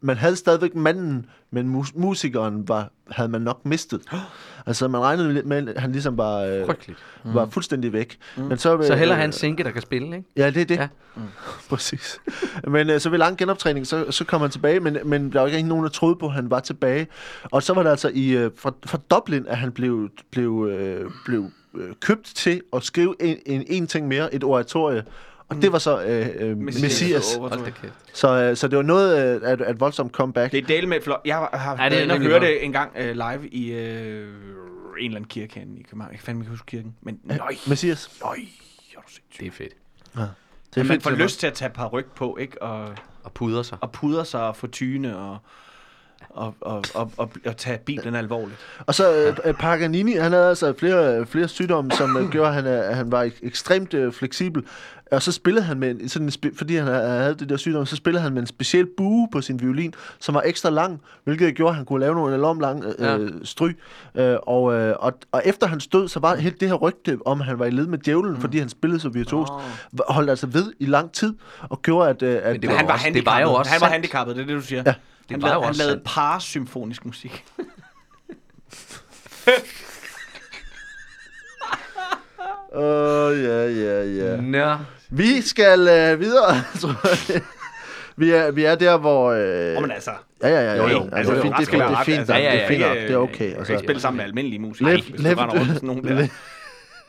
man 0.00 0.16
havde 0.16 0.36
stadigvæk 0.36 0.74
manden, 0.74 1.26
men 1.50 1.68
mus- 1.68 1.92
musikeren 1.94 2.68
var, 2.68 2.90
havde 3.10 3.28
man 3.28 3.40
nok 3.40 3.60
mistet. 3.66 4.02
Altså, 4.68 4.88
man 4.88 5.00
regnede 5.00 5.34
lidt 5.34 5.46
med, 5.46 5.68
at 5.68 5.80
han 5.82 5.92
ligesom 5.92 6.18
var, 6.18 6.38
øh, 6.40 6.66
Frygteligt. 6.66 6.98
var 7.24 7.46
fuldstændig 7.48 7.92
væk. 7.92 8.18
Mm. 8.36 8.42
Men 8.42 8.58
så, 8.58 8.82
Så 8.82 8.92
øh, 8.92 8.98
heller 8.98 9.14
han 9.14 9.32
sinke, 9.32 9.64
der 9.64 9.70
kan 9.70 9.82
spille, 9.82 10.16
ikke? 10.16 10.28
Ja, 10.36 10.50
det 10.50 10.60
er 10.62 10.64
det. 10.64 10.76
Ja. 10.76 10.88
Mm. 11.16 11.22
Præcis. 11.70 12.18
Men 12.68 12.90
øh, 12.90 13.00
så 13.00 13.10
ved 13.10 13.18
lang 13.18 13.36
genoptræning, 13.38 13.86
så, 13.86 14.10
så 14.10 14.24
kom 14.24 14.40
han 14.40 14.50
tilbage, 14.50 14.80
men, 14.80 14.98
men 15.04 15.32
der 15.32 15.40
var 15.40 15.46
ikke 15.48 15.68
nogen, 15.68 15.84
der 15.84 15.90
troede 15.90 16.16
på, 16.16 16.26
at 16.26 16.32
han 16.32 16.50
var 16.50 16.60
tilbage. 16.60 17.06
Og 17.44 17.62
så 17.62 17.74
var 17.74 17.82
det 17.82 17.90
altså 17.90 18.10
i, 18.14 18.36
øh, 18.36 18.50
fra, 18.56 18.72
fra 18.86 18.98
Dublin, 19.10 19.46
at 19.46 19.56
han 19.56 19.72
blev, 19.72 20.08
blev, 20.30 20.68
øh, 20.72 21.10
blev 21.24 21.44
øh, 21.74 21.88
købt 22.00 22.24
til 22.24 22.62
at 22.72 22.82
skrive 22.82 23.14
en, 23.20 23.36
en, 23.46 23.64
en 23.66 23.86
ting 23.86 24.08
mere, 24.08 24.34
et 24.34 24.44
oratorie. 24.44 25.04
Og 25.48 25.62
det 25.62 25.72
var 25.72 25.78
så 25.78 26.02
øh, 26.02 26.26
øh, 26.38 26.56
Messias. 26.56 26.82
Messias. 26.82 27.36
Over- 27.36 27.48
Hold 27.48 27.64
da 27.64 27.70
kæft. 27.70 27.92
Så, 28.12 28.28
øh, 28.42 28.56
så 28.56 28.68
det 28.68 28.76
var 28.76 28.82
noget 28.82 29.36
øh, 29.42 29.48
af 29.48 29.52
et, 29.52 29.70
et 29.70 29.80
voldsomt 29.80 30.12
comeback. 30.12 30.52
Det 30.52 30.62
er 30.62 30.66
del 30.66 30.88
med 30.88 31.00
flot. 31.00 31.20
Jeg 31.24 31.36
har, 31.36 31.50
har 31.58 31.84
Ja, 31.84 31.88
det 32.08 32.30
godt. 32.30 32.42
det 32.42 32.64
en 32.64 32.72
gang 32.72 32.90
uh, 32.94 33.00
live 33.04 33.48
i 33.48 33.72
uh, 33.72 33.78
en 33.78 33.82
eller 33.82 35.16
anden 35.16 35.24
kirke 35.24 35.54
herinde 35.54 35.78
i 35.80 35.82
København. 35.82 36.12
Jeg 36.12 36.18
kan 36.18 36.26
fandme 36.26 36.42
ikke 36.42 36.50
huske 36.50 36.66
kirken. 36.66 36.94
Men 37.02 37.20
nøj, 37.24 37.54
Messias. 37.66 38.10
nøj, 38.22 38.36
er 38.96 39.00
du 39.00 39.12
sindssygt. 39.12 39.40
Det 39.40 39.46
er 39.46 39.50
fedt. 39.50 39.72
Det 40.74 40.80
er 40.80 40.84
Man 40.84 40.86
fedt 40.86 41.02
får 41.02 41.10
lyst 41.10 41.40
til 41.40 41.46
at 41.46 41.52
tage 41.54 41.70
par 41.70 41.86
ryg 41.88 42.06
på, 42.16 42.36
ikke? 42.40 42.62
Og, 42.62 42.94
Og 43.24 43.32
pudre 43.32 43.64
sig. 43.64 43.78
og 43.80 43.92
pudre 43.92 44.24
sig 44.24 44.40
og 44.40 44.56
få 44.56 44.66
tyne 44.66 45.16
og, 45.18 45.38
og, 46.30 46.54
og, 46.60 46.84
og, 46.94 47.12
og, 47.16 47.30
og 47.46 47.56
tage 47.56 47.78
bilen 47.78 48.14
alvorligt. 48.14 48.58
Og 48.86 48.94
så 48.94 49.34
øh, 49.44 49.54
Paganini, 49.54 50.12
han 50.12 50.32
havde 50.32 50.48
altså 50.48 50.74
flere, 50.78 51.26
flere 51.26 51.48
sygdomme, 51.48 51.90
som 51.92 52.16
øh, 52.16 52.30
gjorde, 52.32 52.48
at 52.48 52.54
han, 52.54 52.66
øh, 52.66 52.96
han 52.96 53.12
var 53.12 53.24
ek- 53.24 53.46
ekstremt 53.46 53.94
øh, 53.94 54.12
fleksibel. 54.12 54.62
Og 55.12 55.22
så 55.22 55.32
spillede 55.32 55.64
han 55.66 55.78
med 55.78 55.90
en, 55.90 56.08
sådan 56.08 56.28
en, 56.28 56.32
spe- 56.44 56.56
fordi 56.58 56.76
han 56.76 56.86
havde 56.86 57.34
det 57.34 57.48
der 57.48 57.56
sygdom, 57.56 57.86
så 57.86 57.96
spillede 57.96 58.22
han 58.22 58.32
med 58.32 58.40
en 58.42 58.46
speciel 58.46 58.86
bue 58.96 59.28
på 59.32 59.40
sin 59.40 59.60
violin, 59.60 59.94
som 60.18 60.34
var 60.34 60.42
ekstra 60.46 60.70
lang, 60.70 61.00
hvilket 61.24 61.54
gjorde, 61.54 61.70
at 61.70 61.76
han 61.76 61.84
kunne 61.84 62.00
lave 62.00 62.14
nogle 62.14 62.34
enormt 62.34 62.60
lange 62.60 62.86
øh, 62.98 63.22
Ja. 63.22 63.28
stryg. 63.44 63.78
Øh, 64.14 64.36
og, 64.42 64.74
øh, 64.74 64.96
og, 64.98 65.12
og 65.32 65.42
efter 65.44 65.66
han 65.66 65.80
stod, 65.80 66.08
så 66.08 66.20
var 66.20 66.34
helt 66.36 66.60
det 66.60 66.68
her 66.68 66.74
rygte 66.74 67.18
om, 67.26 67.40
at 67.40 67.46
han 67.46 67.58
var 67.58 67.64
i 67.66 67.70
led 67.70 67.86
med 67.86 67.98
djævlen, 67.98 68.34
mm. 68.34 68.40
fordi 68.40 68.58
han 68.58 68.68
spillede 68.68 69.00
så 69.00 69.08
virtuost, 69.08 69.52
oh. 69.52 69.60
holdt 70.08 70.30
altså 70.30 70.46
ved 70.46 70.72
i 70.78 70.86
lang 70.86 71.12
tid, 71.12 71.34
og 71.62 71.82
gjorde, 71.82 72.10
at... 72.10 72.22
Øh, 72.22 72.40
at 72.42 72.52
det 72.54 72.60
Men 72.62 72.70
var 72.70 72.76
han 72.76 72.86
var 72.86 72.92
også- 72.92 73.10
det 73.14 73.26
var 73.26 73.40
jo 73.40 73.46
handicappet. 73.46 73.58
også 73.58 73.70
Han 73.72 73.80
var 73.80 73.88
handicappet, 73.88 74.36
det 74.36 74.42
er 74.42 74.46
det, 74.46 74.56
du 74.56 74.60
siger. 74.62 74.82
Ja. 74.86 74.94
Han, 75.30 75.42
var 75.42 75.48
lavede, 75.48 75.66
han 75.66 75.74
lavede 75.74 75.92
sandt. 75.92 76.04
parasymfonisk 76.04 77.04
musik. 77.06 77.44
Åh, 82.74 83.32
ja, 83.44 83.66
ja, 83.68 84.02
ja. 84.04 84.40
Nå. 84.40 84.76
Vi 85.10 85.40
skal 85.42 85.80
øh, 85.80 86.20
videre, 86.20 86.54
tror 86.80 87.32
jeg. 87.32 87.42
Vi 88.16 88.30
er, 88.30 88.50
vi 88.50 88.64
er 88.64 88.74
der, 88.74 88.96
hvor... 88.98 89.30
Øh, 89.32 89.76
Oh, 89.76 89.82
men 89.82 89.90
altså, 89.90 90.10
Ja, 90.42 90.48
ja, 90.48 90.60
ja. 90.60 90.74
ja. 90.74 90.82
Jo, 90.82 90.88
jo. 90.88 91.08
Altså, 91.12 91.32
det 91.32 91.38
er 91.40 91.42
jo, 91.42 91.42
fint, 91.42 91.52
ret 91.54 91.58
det 91.58 91.62
er 91.62 91.64
skal 91.64 91.78
det 91.80 91.86
er 91.98 92.04
fint, 92.04 92.18
Altså, 92.18 92.34
ja, 92.34 92.38
det 92.38 92.44
ja, 92.56 92.62
er 92.64 92.68
fint 92.68 92.80
ja, 92.80 92.92
ja, 92.92 93.02
det 93.02 93.10
er 93.10 93.16
okay. 93.16 93.50
jeg 93.50 93.58
Og 93.58 93.66
kan 93.66 93.72
ikke 93.74 93.80
så, 93.80 93.84
spille 93.86 94.00
sammen 94.00 94.16
med 94.16 94.24
almindelige 94.24 94.58
musikere. 94.60 94.94
Lev, 94.96 95.02
hvis 95.10 95.36
du 95.60 95.64
sådan 95.74 95.86
nogle 95.86 96.02
der. 96.02 96.26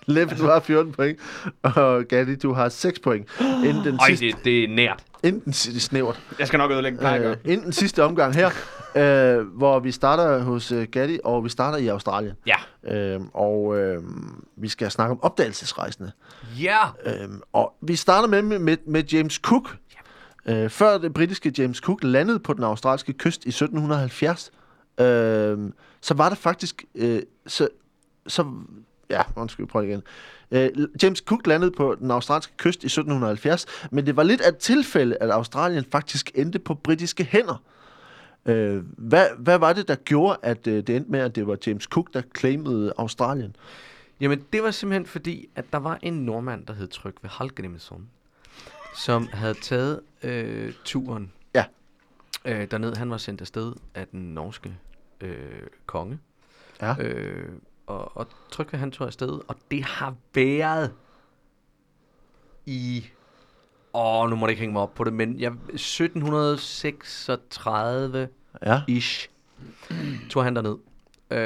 Lev, 0.05 0.29
du 0.29 0.45
har 0.45 0.59
14 0.59 0.91
point, 0.93 1.19
og 1.61 2.03
Gatti, 2.09 2.35
du 2.35 2.53
har 2.53 2.69
6 2.69 2.99
point. 2.99 3.27
Inden 3.65 3.85
den 3.85 3.99
Øj, 4.01 4.07
sidste, 4.07 4.25
det, 4.25 4.35
det 4.45 4.63
er 4.63 4.67
nært. 4.67 4.99
inden 5.23 5.39
den, 5.41 5.51
det 5.53 5.75
er 5.75 5.79
snævert. 5.79 6.19
Jeg 6.39 6.47
skal 6.47 6.57
nok 6.57 6.71
ødelægge 6.71 6.97
Øh, 7.15 7.29
øh, 7.31 7.37
inden 7.45 7.65
den 7.65 7.73
sidste 7.73 8.03
omgang 8.03 8.35
her, 8.35 8.49
øh, 8.95 9.39
hvor 9.39 9.79
vi 9.79 9.91
starter 9.91 10.39
hos 10.39 10.71
øh, 10.71 10.87
Gatti, 10.91 11.19
og 11.23 11.43
vi 11.43 11.49
starter 11.49 11.77
i 11.77 11.87
Australien. 11.87 12.33
Ja. 12.45 12.57
Øh, 12.93 13.21
og 13.33 13.77
øh, 13.79 14.03
vi 14.55 14.67
skal 14.67 14.91
snakke 14.91 15.11
om 15.11 15.23
opdagelsesrejsende. 15.23 16.11
Ja. 16.59 16.79
Øhm, 17.05 17.41
og 17.53 17.73
vi 17.81 17.95
starter 17.95 18.27
med, 18.27 18.59
med, 18.59 18.77
med 18.85 19.03
James 19.03 19.33
Cook. 19.33 19.77
Øh, 20.45 20.69
før 20.69 20.97
det 20.97 21.13
britiske 21.13 21.53
James 21.57 21.77
Cook 21.77 21.99
landede 22.03 22.39
på 22.39 22.53
den 22.53 22.63
australske 22.63 23.13
kyst 23.13 23.45
i 23.45 23.49
1770, 23.49 24.51
øh, 24.99 25.57
så 26.01 26.13
var 26.13 26.29
der 26.29 26.35
faktisk... 26.35 26.85
Øh, 26.95 27.21
så, 27.47 27.67
så, 28.27 28.45
ja, 29.09 29.21
undskyld, 29.35 29.67
prøv 29.67 29.83
igen. 29.83 30.03
Øh, 30.51 30.69
James 31.03 31.19
Cook 31.19 31.47
landede 31.47 31.71
på 31.71 31.95
den 31.99 32.11
australske 32.11 32.53
kyst 32.57 32.83
i 32.83 32.87
1770, 32.87 33.65
men 33.91 34.05
det 34.05 34.15
var 34.15 34.23
lidt 34.23 34.41
af 34.41 34.49
et 34.49 34.57
tilfælde, 34.57 35.17
at 35.21 35.29
Australien 35.29 35.85
faktisk 35.91 36.31
endte 36.35 36.59
på 36.59 36.73
britiske 36.73 37.23
hænder. 37.23 37.63
Øh, 38.45 38.83
hvad, 38.97 39.27
hvad 39.37 39.57
var 39.57 39.73
det, 39.73 39.87
der 39.87 39.95
gjorde, 39.95 40.37
at 40.41 40.67
øh, 40.67 40.87
det 40.87 40.95
endte 40.95 41.11
med, 41.11 41.19
at 41.19 41.35
det 41.35 41.47
var 41.47 41.57
James 41.67 41.83
Cook, 41.83 42.13
der 42.13 42.21
claimede 42.37 42.93
Australien? 42.97 43.55
Jamen, 44.19 44.43
det 44.53 44.63
var 44.63 44.71
simpelthen 44.71 45.05
fordi, 45.05 45.49
at 45.55 45.65
der 45.71 45.77
var 45.77 45.99
en 46.01 46.13
nordmand, 46.13 46.65
der 46.65 46.73
hed 46.73 46.87
Trygve 46.87 47.29
Halgrimsson, 47.29 48.09
som 48.95 49.27
havde 49.27 49.53
taget 49.53 50.01
øh, 50.23 50.73
turen 50.85 51.31
Ja. 51.55 51.65
øh, 52.45 52.71
derned. 52.71 52.95
Han 52.95 53.09
var 53.09 53.17
sendt 53.17 53.41
afsted 53.41 53.73
af 53.95 54.07
den 54.07 54.33
norske 54.33 54.77
øh, 55.21 55.67
konge. 55.85 56.19
Ja. 56.81 56.95
Øh, 56.99 57.49
og, 57.87 58.17
og 58.17 58.27
Trygve 58.51 58.77
han 58.77 58.91
tog 58.91 59.07
afsted, 59.07 59.39
og 59.47 59.55
det 59.71 59.83
har 59.83 60.15
været 60.33 60.93
i... 62.65 63.05
Åh, 63.97 64.29
nu 64.29 64.35
må 64.35 64.45
det 64.45 64.51
ikke 64.51 64.59
hænge 64.59 64.73
mig 64.73 64.81
op 64.81 64.93
på 64.95 65.03
det, 65.03 65.13
men 65.13 65.39
jeg, 65.39 65.51
1736 65.73 68.27
Ja. 68.65 68.81
ish 68.87 69.29
tog 70.29 70.43
han 70.43 70.55
derned. 70.55 70.75
Øh, 71.31 71.37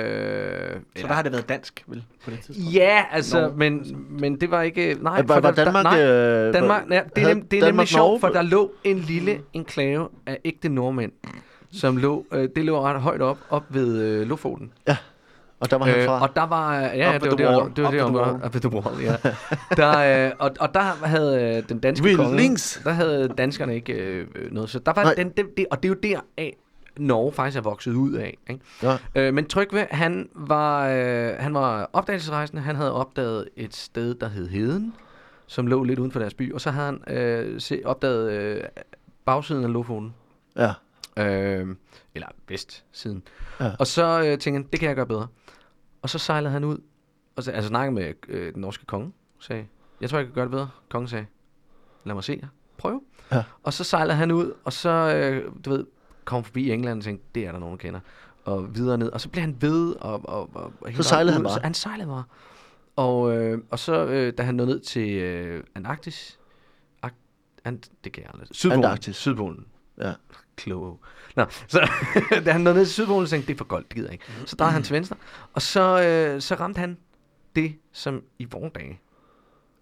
Så 0.98 1.08
der 1.08 1.14
har 1.14 1.22
det 1.22 1.32
været 1.32 1.50
dansk, 1.50 1.84
vel, 1.88 2.04
på 2.26 2.32
det 2.32 2.40
tidspunkt? 2.40 2.74
Ja, 2.76 3.04
altså, 3.12 3.42
Norge, 3.42 3.58
men, 3.58 3.96
men 4.10 4.42
det 4.42 4.52
var 4.52 4.62
ikke... 4.62 4.98
Nej, 5.02 5.22
Var, 5.22 5.36
for 5.36 5.42
var 5.42 5.52
der, 5.52 5.64
Danmark... 5.64 5.86
Der, 5.86 5.92
nej, 5.92 6.48
øh, 6.48 6.54
Danmark 6.54 6.84
ja, 6.92 7.02
det 7.16 7.24
er, 7.24 7.28
nem, 7.28 7.42
det 7.42 7.58
er 7.58 7.62
nemlig 7.62 7.62
Danmark 7.62 7.88
sjovt, 7.88 7.98
Norge 8.08 8.20
for 8.20 8.28
der 8.28 8.42
lå 8.42 8.72
en 8.84 9.00
lille 9.00 9.42
enklave 9.54 10.08
af 10.26 10.38
ægte 10.46 10.70
nordmænd, 10.70 11.12
som 11.72 11.98
lå, 11.98 12.26
øh, 12.32 12.50
det 12.56 12.66
lå 12.66 12.82
ret 12.82 13.02
højt 13.02 13.22
op, 13.22 13.38
op 13.50 13.64
ved 13.70 14.02
øh, 14.02 14.28
Lofoten. 14.28 14.72
Og 15.62 15.72
der 15.72 15.78
var 15.78 15.86
han 15.86 15.96
Øh, 16.00 16.06
fra. 16.06 16.22
og 16.22 16.36
der 16.36 16.44
var, 16.46 16.78
øh, 16.78 16.98
ja, 16.98 17.14
det 17.14 17.32
var 17.32 17.36
det, 17.38 17.48
wall. 17.48 17.72
det 17.76 17.84
var 17.84 17.92
det, 17.92 18.02
område. 18.02 18.40
Up 18.46 18.52
the 18.52 18.70
wall, 18.70 19.02
ja. 19.02 19.16
der, 19.78 20.26
øh, 20.28 20.32
og, 20.40 20.52
og 20.60 20.74
der 20.74 20.82
havde 21.06 21.58
øh, 21.58 21.70
den 21.70 21.80
danske 21.80 22.06
Will 22.06 22.18
konge, 22.18 22.38
Links. 22.38 22.82
der 22.84 22.92
havde 22.92 23.28
danskerne 23.38 23.76
ikke 23.76 23.94
øh, 23.94 24.28
noget, 24.52 24.70
så 24.70 24.80
der 24.80 24.94
var 24.94 25.04
Nej. 25.04 25.14
den, 25.14 25.30
det, 25.30 25.58
det, 25.58 25.66
og 25.72 25.84
det 25.84 25.90
er 25.90 25.94
jo 25.96 26.00
der 26.14 26.20
af, 26.38 26.56
Norge 26.98 27.32
faktisk 27.34 27.58
er 27.58 27.62
vokset 27.62 27.94
ud 27.94 28.14
af. 28.14 28.38
Ikke? 28.50 28.62
Ja. 28.84 28.98
Øh, 29.16 29.34
men 29.34 29.46
Trygve, 29.48 29.88
han 29.92 30.30
var, 30.36 30.88
øh, 30.88 31.30
han 31.40 31.54
var 31.54 31.90
opdagelsesrejsende. 31.94 32.62
Han 32.62 32.76
havde 32.76 32.94
opdaget 32.94 33.50
et 33.56 33.76
sted, 33.76 34.16
der 34.16 34.30
hed 34.30 34.48
Heden, 34.50 34.94
som 35.48 35.68
lå 35.68 35.84
lidt 35.84 36.00
uden 36.00 36.12
for 36.12 36.20
deres 36.20 36.34
by. 36.34 36.54
Og 36.54 36.62
så 36.62 36.72
havde 36.72 36.86
han 37.08 37.18
øh, 37.18 37.62
se, 37.62 37.82
opdaget 37.86 38.32
øh, 38.32 38.64
bagsiden 39.26 39.64
af 39.64 39.74
Lofoten. 39.74 40.14
Ja. 40.58 40.72
Øh, 41.18 41.68
eller 42.16 42.28
vestsiden. 42.50 43.24
Ja. 43.60 43.72
Og 43.80 43.88
så 43.88 44.20
øh, 44.20 44.26
tænkte 44.26 44.52
han, 44.52 44.64
det 44.72 44.80
kan 44.80 44.88
jeg 44.88 44.96
gøre 44.96 45.06
bedre. 45.08 45.28
Og 46.02 46.10
så 46.10 46.20
sejlede 46.20 46.52
han 46.52 46.64
ud, 46.64 46.78
og 47.36 47.44
så, 47.44 47.52
altså 47.52 47.68
snakkede 47.68 47.96
med 47.96 48.14
øh, 48.28 48.54
den 48.54 48.62
norske 48.62 48.86
konge, 48.86 49.12
sagde, 49.40 49.68
jeg 50.02 50.10
tror, 50.10 50.18
jeg 50.18 50.26
kan 50.28 50.34
gøre 50.36 50.46
det 50.46 50.52
bedre. 50.52 50.70
Kongen 50.90 51.08
sagde, 51.08 51.26
lad 52.04 52.14
mig 52.14 52.24
se 52.24 52.40
jer. 52.42 52.48
Prøv. 52.78 53.04
Ja. 53.32 53.44
Og 53.64 53.74
så 53.74 53.84
sejlede 53.84 54.16
han 54.16 54.32
ud, 54.32 54.54
og 54.64 54.74
så, 54.74 54.90
øh, 54.90 55.52
du 55.66 55.70
ved, 55.70 55.86
kom 56.26 56.44
forbi 56.44 56.72
England 56.72 57.00
og 57.00 57.04
tænkte, 57.04 57.26
det 57.36 57.46
er 57.48 57.52
der 57.52 57.60
nogen, 57.60 57.78
der 57.78 57.82
kender. 57.82 58.00
Og 58.46 58.76
videre 58.76 58.98
ned. 58.98 59.10
Og 59.10 59.22
så 59.22 59.30
blev 59.30 59.42
han 59.42 59.58
ved, 59.62 59.96
og, 59.96 60.30
og, 60.30 60.50
og, 60.56 60.74
og 60.82 60.90
helt 60.90 61.06
sejlede 61.06 61.34
han 61.34 61.44
bare? 61.44 61.54
Så 61.54 61.60
han 61.64 61.74
sejlede 61.74 62.08
bare. 62.08 62.24
Og, 62.96 63.38
øh, 63.38 63.60
og 63.72 63.80
så, 63.80 64.06
øh, 64.06 64.34
da 64.38 64.44
han 64.44 64.56
nåede 64.56 64.72
ned 64.72 64.80
til 64.80 65.10
øh, 65.10 65.64
Antarktis, 65.76 66.40
Ant, 67.66 67.92
det 68.04 68.12
kan 68.12 68.24
jeg 68.24 68.32
aldrig. 68.34 68.48
Sydpolen. 68.52 68.84
Antarktis. 68.84 69.16
Sydpolen. 69.16 69.66
Ja. 69.98 70.14
Kloge. 70.56 70.98
Nå, 71.36 71.46
så 71.68 71.90
da 72.46 72.52
han 72.52 72.62
nåede 72.62 72.78
ned 72.78 72.86
til 72.86 72.94
Sydpolen, 72.94 73.28
så 73.28 73.32
tænkte 73.32 73.48
det 73.48 73.54
er 73.54 73.58
for 73.58 73.66
koldt, 73.66 73.88
det 73.88 73.96
gider 73.96 74.08
jeg 74.08 74.14
ikke. 74.14 74.26
Så 74.46 74.56
drejede 74.56 74.74
han 74.74 74.84
til 74.84 74.94
venstre, 74.94 75.16
og 75.54 75.62
så, 75.62 76.04
øh, 76.04 76.42
så 76.42 76.56
ramte 76.56 76.80
han 76.80 76.98
det, 77.56 77.76
som 77.92 78.24
i 78.40 78.46
vore 78.46 78.70
dage 78.76 79.00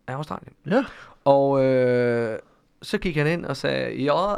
er 0.08 0.16
Australien. 0.16 0.54
Ja. 0.66 0.86
Og 1.26 1.64
øh, 1.64 2.40
så 2.82 2.98
gik 2.98 3.16
han 3.16 3.28
ind 3.28 3.46
og 3.46 3.58
sagde, 3.58 4.04
ja, 4.04 4.36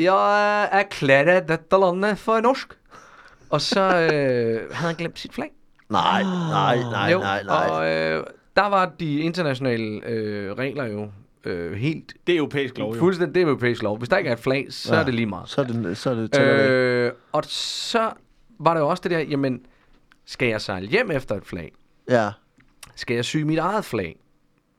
jeg 0.00 0.68
erklærer 0.72 1.40
dette 1.40 1.76
landet 1.76 2.18
for 2.18 2.40
norsk. 2.40 2.78
Og 3.50 3.60
så 3.60 3.80
øh, 3.80 4.74
havde 4.74 4.88
han 4.92 4.94
glemt 4.94 5.18
sit 5.18 5.34
flag. 5.34 5.50
Nej, 5.88 6.22
nej, 6.22 6.76
nej, 6.76 7.12
Jo, 7.12 7.18
nej, 7.18 7.42
nej. 7.42 7.68
Og 7.68 7.90
øh, 7.90 8.24
der 8.56 8.66
var 8.66 8.92
de 9.00 9.20
internationale 9.20 10.06
øh, 10.06 10.52
regler 10.52 10.84
jo 10.84 11.10
øh, 11.44 11.72
helt 11.72 12.14
Det 12.26 12.32
er 12.32 12.38
europæisk 12.38 12.78
lov, 12.78 12.94
jo. 12.94 12.98
fuldstændig, 12.98 13.34
det 13.34 13.42
er 13.42 13.46
europæisk 13.46 13.82
lov. 13.82 13.98
Hvis 13.98 14.08
der 14.08 14.16
ikke 14.16 14.28
er 14.28 14.34
et 14.34 14.38
flag, 14.40 14.66
så 14.70 14.94
Ja. 14.94 15.00
er 15.00 15.04
det 15.04 15.14
lige 15.14 15.26
meget. 15.26 15.48
Så 15.48 15.60
er 15.60 15.64
det, 15.64 15.96
så 15.96 16.10
er 16.10 16.14
det 16.14 16.32
tæller 16.32 16.56
det. 16.56 16.70
Øh, 16.70 17.12
og 17.32 17.42
så 17.48 18.10
var 18.60 18.74
der 18.74 18.80
jo 18.80 18.88
også 18.88 19.00
det 19.02 19.10
der, 19.10 19.18
jamen, 19.18 19.60
skal 20.26 20.48
jeg 20.48 20.60
sejle 20.60 20.86
hjem 20.88 21.10
efter 21.10 21.34
et 21.34 21.44
flag? 21.46 21.72
Ja. 22.10 22.30
Skal 22.94 23.14
jeg 23.14 23.24
sy 23.24 23.36
mit 23.36 23.58
eget 23.58 23.84
flag? 23.84 24.16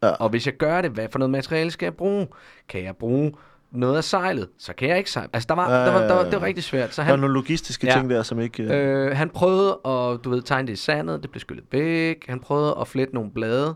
Ja. 0.03 0.09
Og 0.09 0.29
hvis 0.29 0.45
jeg 0.45 0.53
gør 0.57 0.81
det, 0.81 0.91
hvad 0.91 1.07
for 1.11 1.19
noget 1.19 1.29
materiale 1.29 1.71
skal 1.71 1.85
jeg 1.85 1.93
bruge? 1.93 2.27
Kan 2.69 2.83
jeg 2.83 2.95
bruge 2.95 3.33
noget 3.71 3.97
af 3.97 4.03
sejlet? 4.03 4.49
Så 4.57 4.73
kan 4.73 4.89
jeg 4.89 4.97
ikke 4.97 5.11
sejle. 5.11 5.29
Altså, 5.33 5.47
der 5.47 5.53
var, 5.55 5.85
der 5.85 5.91
var, 5.93 5.99
der 6.07 6.13
var, 6.13 6.23
det 6.23 6.33
var 6.41 6.47
rigtig 6.47 6.63
svært. 6.63 6.93
Så 6.93 7.01
Der 7.01 7.07
er 7.07 7.11
han, 7.11 7.19
nogle 7.19 7.33
logistiske 7.33 7.87
Ja. 7.87 7.93
ting 7.93 8.09
der, 8.09 8.23
som 8.23 8.39
ikke... 8.39 8.63
Øh, 8.63 9.05
øh, 9.07 9.17
han 9.17 9.29
prøvede 9.29 9.69
at, 9.85 10.19
du 10.23 10.29
ved, 10.29 10.41
tegne 10.41 10.67
det 10.67 10.73
i 10.73 10.75
sandet. 10.75 11.21
Det 11.23 11.31
blev 11.31 11.39
skyllet 11.39 11.65
væk. 11.71 12.25
Han 12.29 12.39
prøvede 12.39 12.75
at 12.81 12.87
flette 12.87 13.13
nogle 13.15 13.31
blade. 13.31 13.75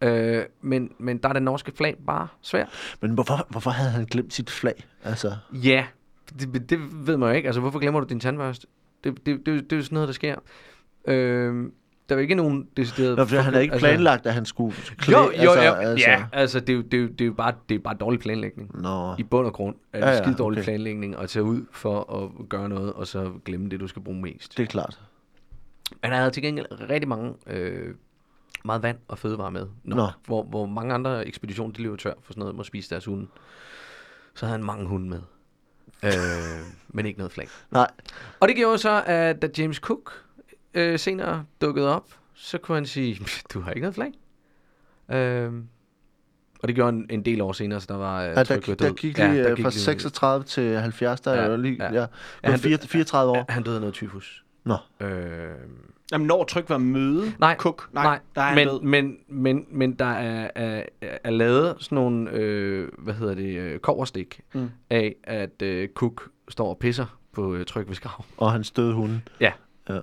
Øh, 0.00 0.44
men, 0.60 0.90
men 0.98 1.18
der 1.18 1.28
er 1.28 1.32
det 1.32 1.42
norske 1.42 1.72
flag 1.76 1.96
bare 2.06 2.28
svært. 2.42 2.68
men 3.00 3.10
hvorfor, 3.10 3.46
hvorfor 3.50 3.70
havde 3.70 3.90
han 3.90 4.04
glemt 4.04 4.34
sit 4.34 4.50
flag? 4.50 4.84
Altså, 5.04 5.32
Ja, 5.52 5.86
det, 6.40 6.70
det 6.70 6.78
ved 7.06 7.16
man 7.16 7.28
jo 7.28 7.34
ikke. 7.34 7.46
Altså, 7.46 7.60
hvorfor 7.60 7.78
glemmer 7.78 8.00
du 8.00 8.06
din 8.06 8.20
tandbørste? 8.20 8.66
Det, 9.04 9.26
det, 9.26 9.46
det, 9.46 9.46
det 9.46 9.72
er 9.72 9.76
jo 9.76 9.82
sådan 9.82 9.94
noget, 9.96 10.08
der 10.08 10.12
sker. 10.14 10.34
Øh, 11.08 11.70
der 12.08 12.14
er 12.14 12.18
jo 12.18 12.22
ikke 12.22 12.34
nogen 12.34 12.68
decideret... 12.76 13.16
Nå, 13.16 13.24
for 13.24 13.36
han 13.36 13.44
havde 13.52 13.62
ikke 13.62 13.72
altså- 13.72 13.86
planlagt, 13.86 14.26
at 14.26 14.34
han 14.34 14.44
skulle 14.44 14.76
klæde, 14.98 15.20
Jo, 15.20 15.24
jo, 15.44 15.50
altså, 15.50 15.64
jo, 15.64 15.72
altså, 15.72 16.10
ja, 16.10 16.24
altså 16.32 16.60
det 16.60 16.68
er 16.68 16.74
jo, 16.76 16.80
det 16.82 16.94
er 16.94 17.02
jo, 17.02 17.08
det 17.08 17.20
er 17.20 17.24
jo 17.26 17.32
bare, 17.32 17.52
det 17.68 17.74
er 17.74 17.78
bare 17.78 17.94
dårlig 17.94 18.20
planlægning. 18.20 18.80
Nå, 18.82 19.14
I 19.18 19.22
bund 19.22 19.46
og 19.46 19.52
grund 19.52 19.76
er 19.92 19.98
det 20.00 20.06
Ja, 20.06 20.10
ja, 20.10 20.16
ja, 20.16 20.22
skide 20.22 20.36
dårlig 20.36 20.58
okay. 20.58 20.64
planlægning 20.64 21.18
at 21.18 21.28
tage 21.28 21.42
ud 21.42 21.62
for 21.72 22.22
at 22.22 22.48
gøre 22.48 22.68
noget, 22.68 22.92
og 22.92 23.06
så 23.06 23.32
glemme 23.44 23.68
det, 23.68 23.80
du 23.80 23.86
skal 23.86 24.02
bruge 24.02 24.20
mest. 24.20 24.56
det 24.56 24.62
er 24.62 24.66
klart. 24.66 25.00
Men 26.02 26.10
han 26.10 26.18
havde 26.18 26.30
til 26.30 26.42
gengæld 26.42 26.66
rigtig 26.90 27.08
mange, 27.08 27.34
øh, 27.46 27.94
meget 28.64 28.82
vand 28.82 28.98
og 29.08 29.18
fødevarer 29.18 29.50
med. 29.50 29.66
Nok, 29.84 29.96
Nå. 29.96 30.06
Hvor, 30.26 30.42
hvor 30.42 30.66
mange 30.66 30.94
andre 30.94 31.26
ekspeditioner, 31.26 31.72
de 31.74 31.82
løber 31.82 31.96
tør 31.96 32.12
for 32.22 32.32
sådan 32.32 32.40
noget, 32.40 32.54
må 32.54 32.62
spise 32.62 32.90
deres 32.90 33.04
hunde. 33.04 33.26
Så 34.34 34.46
havde 34.46 34.58
han 34.58 34.64
mange 34.66 34.86
hunde 34.86 35.08
med. 35.08 35.20
øh, 36.04 36.10
men 36.94 37.06
ikke 37.06 37.18
noget 37.18 37.32
flag. 37.32 37.48
Nej, 37.70 37.90
Og 38.40 38.48
det 38.48 38.56
gjorde 38.56 38.78
så, 38.78 39.02
at 39.06 39.42
da 39.42 39.48
James 39.58 39.76
Cook 39.76 40.12
øh, 40.74 40.98
senere 40.98 41.44
dukkede 41.60 41.94
op, 41.96 42.08
så 42.34 42.58
kunne 42.58 42.74
han 42.74 42.86
sige, 42.86 43.20
du 43.52 43.60
har 43.60 43.70
ikke 43.70 43.80
noget 43.80 43.94
flag. 43.94 44.12
Øh, 45.18 45.52
og 46.62 46.68
det 46.68 46.74
gjorde 46.76 46.96
en, 46.96 47.06
en 47.10 47.24
del 47.24 47.40
år 47.40 47.52
senere, 47.52 47.80
så 47.80 47.86
der 47.88 47.96
var 47.96 48.22
øh, 48.22 48.28
ja, 48.28 48.42
der, 48.42 48.60
der 48.60 48.74
død. 48.74 48.94
gik 48.94 49.18
lige 49.18 49.42
der 49.44 49.48
ja, 49.48 49.54
fra 49.64 49.70
36 49.70 50.44
til 50.44 50.78
70, 50.78 51.20
der 51.20 51.32
Ja, 51.34 51.40
er 51.40 51.50
jo 51.50 51.56
lige, 51.56 51.76
ja. 51.84 51.84
ja, 51.84 52.00
Ja, 52.00 52.06
ja, 52.44 52.50
han- 52.50 52.58
4, 52.58 52.78
34 52.78 53.32
år. 53.32 53.44
Han 53.48 53.62
døde 53.62 53.74
af 53.74 53.80
noget 53.80 53.94
tyfus. 53.94 54.44
Nå, 54.66 54.76
Øh, 55.06 55.50
Jamen, 56.12 56.26
når 56.26 56.44
tryk 56.44 56.68
var 56.70 56.78
møde, 56.78 57.32
nej, 57.38 57.56
Cook, 57.56 57.88
nej, 57.92 58.04
nej, 58.04 58.20
der 58.34 58.42
er 58.42 58.54
men, 58.54 58.68
død. 58.68 58.80
men, 58.80 59.16
men, 59.28 59.66
men 59.70 59.92
der 59.94 60.04
er, 60.04 60.50
er, 60.54 60.82
er 61.00 61.30
lavet 61.30 61.74
sådan 61.78 61.96
nogle, 61.96 62.30
øh, 62.30 62.88
hvad 62.98 63.14
hedder 63.14 63.34
det, 63.34 63.56
øh, 63.58 63.78
koverstik 63.78 64.40
Mm. 64.54 64.70
af, 64.90 65.14
at 65.24 65.62
øh, 65.62 65.88
Cook 65.94 66.28
står 66.48 66.68
og 66.68 66.78
pisser 66.78 67.18
på 67.32 67.54
øh, 67.54 67.66
tryk 67.66 67.88
ved 67.88 67.94
skrav. 67.94 68.24
og 68.36 68.52
han 68.52 68.64
støde 68.64 68.94
hunde. 68.94 69.20
Ja. 69.40 69.52
Ja. 69.88 70.00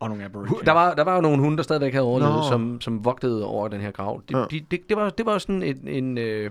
Og 0.00 0.08
nogle 0.08 0.24
aborigines. 0.24 0.62
Der 0.64 0.72
var, 0.72 0.94
der 0.94 1.04
var 1.04 1.14
jo 1.14 1.20
nogle 1.20 1.38
hunde, 1.38 1.56
der 1.56 1.62
stadigvæk 1.62 1.92
havde 1.92 2.04
overlevet, 2.06 2.44
som, 2.44 2.80
som 2.80 3.04
vogtede 3.04 3.44
over 3.46 3.68
den 3.68 3.80
her 3.80 3.90
grav. 3.90 4.22
De, 4.28 4.38
Ja. 4.38 4.44
de, 4.50 4.60
det, 4.70 4.88
det, 4.88 4.96
var, 4.96 5.10
det 5.10 5.26
var 5.26 5.32
jo 5.32 5.38
sådan 5.38 5.62
en, 5.62 5.88
en, 5.88 6.18
øh, 6.18 6.50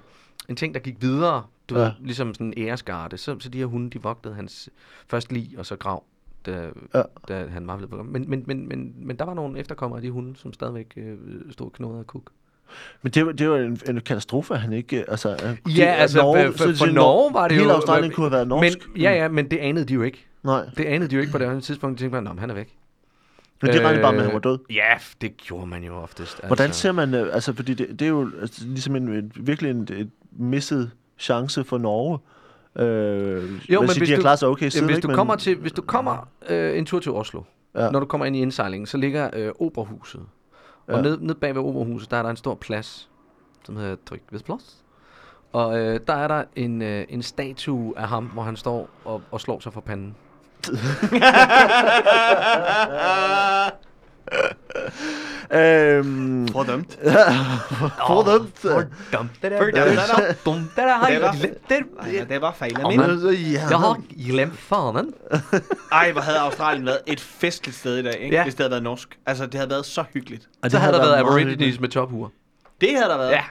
en 0.50 0.56
ting, 0.56 0.74
der 0.74 0.80
gik 0.80 1.02
videre. 1.02 1.44
Du 1.70 1.76
Ja. 1.78 1.82
ved, 1.84 1.92
ligesom 2.00 2.34
sådan 2.34 2.48
en 2.48 2.54
æresgarde. 2.68 3.18
Så, 3.18 3.36
så 3.40 3.50
de 3.50 3.58
her 3.58 3.66
hunde, 3.66 3.90
de 3.90 4.02
vogtede 4.04 4.34
hans 4.34 4.70
først 5.08 5.32
lig 5.32 5.56
og 5.58 5.66
så 5.66 5.76
grav, 5.76 6.04
da, 6.46 6.70
Ja. 6.94 7.02
da 7.28 7.46
han 7.48 7.68
var 7.68 7.76
blevet 7.78 7.90
begravet. 7.90 8.12
men, 8.12 8.30
men, 8.30 8.44
men, 8.48 8.68
men, 8.68 8.94
men 8.98 9.16
der 9.16 9.26
var 9.26 9.34
nogle 9.34 9.60
efterkommere 9.60 9.98
af 9.98 10.02
de 10.02 10.12
hunde, 10.12 10.36
som 10.36 10.54
stadigvæk 10.54 10.94
øh, 10.98 11.18
stod 11.52 11.72
knodet 11.72 12.00
af 12.00 12.04
Cook. 12.06 12.24
Men 13.02 13.12
det 13.12 13.26
var, 13.26 13.32
det 13.32 13.50
var 13.50 13.58
en, 13.58 13.80
en 13.90 14.02
katastrofe, 14.02 14.54
at 14.54 14.60
han 14.60 14.74
ikke... 14.74 14.98
øh, 15.00 15.06
Altså, 15.08 15.30
øh, 15.34 15.78
Ja, 15.78 15.84
det- 15.86 16.02
altså 16.02 16.18
Norge- 16.22 16.52
for, 16.58 16.64
for, 16.68 16.74
for 16.78 16.86
Norge 16.86 17.34
var 17.34 17.48
det 17.48 17.58
hele 17.58 17.70
jo... 17.70 17.76
Australien 17.76 18.12
kunne 18.12 18.24
have 18.24 18.32
været 18.32 18.48
norsk. 18.48 18.78
Men, 18.94 19.02
ja, 19.02 19.12
ja, 19.12 19.28
men 19.28 19.52
det 19.52 19.58
anede 19.58 19.86
de 19.86 19.94
jo 19.94 20.02
ikke. 20.02 20.26
Nej, 20.44 20.66
Det 20.78 20.86
anede 20.86 21.10
de 21.10 21.16
jo 21.16 21.22
ikke 21.22 21.32
på 21.32 21.38
det 21.38 21.46
andet 21.46 21.64
tidspunkt. 21.64 21.98
De 22.00 22.04
tænkte 22.04 22.12
bare, 22.12 22.22
"Nå, 22.24 22.30
men 22.30 22.40
han 22.40 22.50
er 22.50 22.54
væk. 22.54 22.76
men 23.62 23.74
de 23.74 23.86
regnede 23.86 24.02
bare 24.02 24.12
med, 24.12 24.20
at 24.20 24.26
han 24.26 24.34
var 24.34 24.40
Øh, 24.40 24.52
død. 24.52 24.60
Ja, 24.70 24.94
det 25.22 25.38
gjorde 25.38 25.68
man 25.68 25.84
jo 25.84 25.96
oftest. 25.96 26.42
Hvordan 26.48 26.72
ser 26.74 26.92
man... 26.92 27.14
øh, 27.14 27.28
Altså, 27.34 27.54
fordi 27.54 27.74
det, 27.74 27.88
det 28.00 28.02
er 28.02 28.10
jo 28.10 28.32
altså, 28.42 28.66
ligesom 28.66 28.96
en, 28.96 29.10
en, 29.14 29.32
virkelig 29.36 29.72
en 29.72 29.82
et 29.92 30.10
misset 30.32 30.92
chance 31.20 31.64
for 31.64 31.78
Norge. 31.78 32.20
Øh, 32.80 33.72
jo, 33.74 33.82
men 33.82 33.90
hvis 33.90 33.98
de 33.98 34.10
har 34.10 34.16
du- 34.16 34.22
klaret 34.22 34.40
sig 34.40 34.48
okay 34.48 34.70
siden, 34.70 34.86
hvis, 34.86 35.00
du 35.00 35.14
kommer 35.14 35.36
til, 35.36 35.58
hvis 35.58 35.72
du 35.72 35.82
kommer 35.82 36.28
øh, 36.50 36.78
en 36.78 36.86
tur 36.86 37.00
til 37.00 37.12
Oslo, 37.12 37.42
Ja. 37.76 37.90
når 37.90 38.00
du 38.00 38.06
kommer 38.06 38.26
ind 38.26 38.36
i 38.36 38.42
indsejlingen, 38.42 38.88
så 38.88 38.98
ligger 38.98 39.30
øh, 39.34 39.52
Operahuset. 39.60 40.22
Og 40.88 40.96
Ja. 40.96 41.02
ned, 41.02 41.18
ned 41.20 41.36
bag 41.36 41.56
ved 41.56 41.62
Operahuset, 41.62 42.12
der 42.12 42.18
er 42.18 42.24
der 42.24 42.30
en 42.30 42.38
stor 42.38 42.56
plads, 42.56 43.10
som 43.66 43.78
hedder 43.78 43.96
Trygvedsplads. 44.10 44.76
Og 45.54 45.80
øh, 45.80 46.00
der 46.08 46.14
er 46.14 46.28
der 46.28 46.44
en, 46.56 46.82
øh, 46.82 47.06
en 47.10 47.22
statue 47.24 47.94
af 47.98 48.08
ham, 48.08 48.26
hvor 48.26 48.44
han 48.44 48.56
står 48.56 48.90
og, 49.06 49.22
og 49.32 49.42
slår 49.42 49.60
sig 49.60 49.74
for 49.74 49.82
panden. 49.82 50.16
Øhm, 55.52 56.48
Fordømt. 56.48 57.00
Fordømt. 58.08 58.64
Dumt, 59.14 59.30
det 59.42 59.52
der. 59.52 59.58
Fordømt. 59.58 59.76
Det 59.76 59.94
er 59.94 60.06
så 60.06 60.36
dumt, 60.46 60.60
det 60.62 60.78
der. 60.78 60.94
Har 60.94 61.08
Det 61.10 61.22
var- 61.22 61.28
jeg 61.32 61.40
glemt 61.40 61.70
det? 61.70 62.14
Ja, 62.14 62.24
det 62.24 62.42
var 62.42 62.56
Åh, 62.86 62.90
min. 62.92 63.00
Jeg 63.54 63.62
har 63.80 64.02
glemt 64.28 64.58
fanen. 64.60 65.14
Ej, 65.92 66.12
hvor 66.12 66.22
havde 66.22 66.40
Australien 66.40 66.86
været 66.86 67.00
et 67.08 67.20
festligt 67.20 67.78
sted 67.78 67.98
i 67.98 68.04
dag, 68.04 68.16
ikke? 68.20 68.36
Ja. 68.36 68.44
hvis 68.44 68.56
det 68.56 68.64
havde 68.64 68.72
været 68.72 68.84
norsk. 68.84 69.18
Altså, 69.26 69.46
det 69.46 69.54
havde 69.56 69.70
været 69.70 69.86
så 69.86 70.04
hyggeligt. 70.14 70.48
Og 70.64 70.72
Så 70.72 70.78
havde 70.78 70.94
der 70.94 71.00
været 71.00 71.16
aborigines 71.20 71.80
med 71.80 71.90
tophuer. 71.90 72.30
Det 72.82 72.90
havde 72.90 73.10
der 73.10 73.18
været. 73.18 73.32
Ja. 73.32 73.44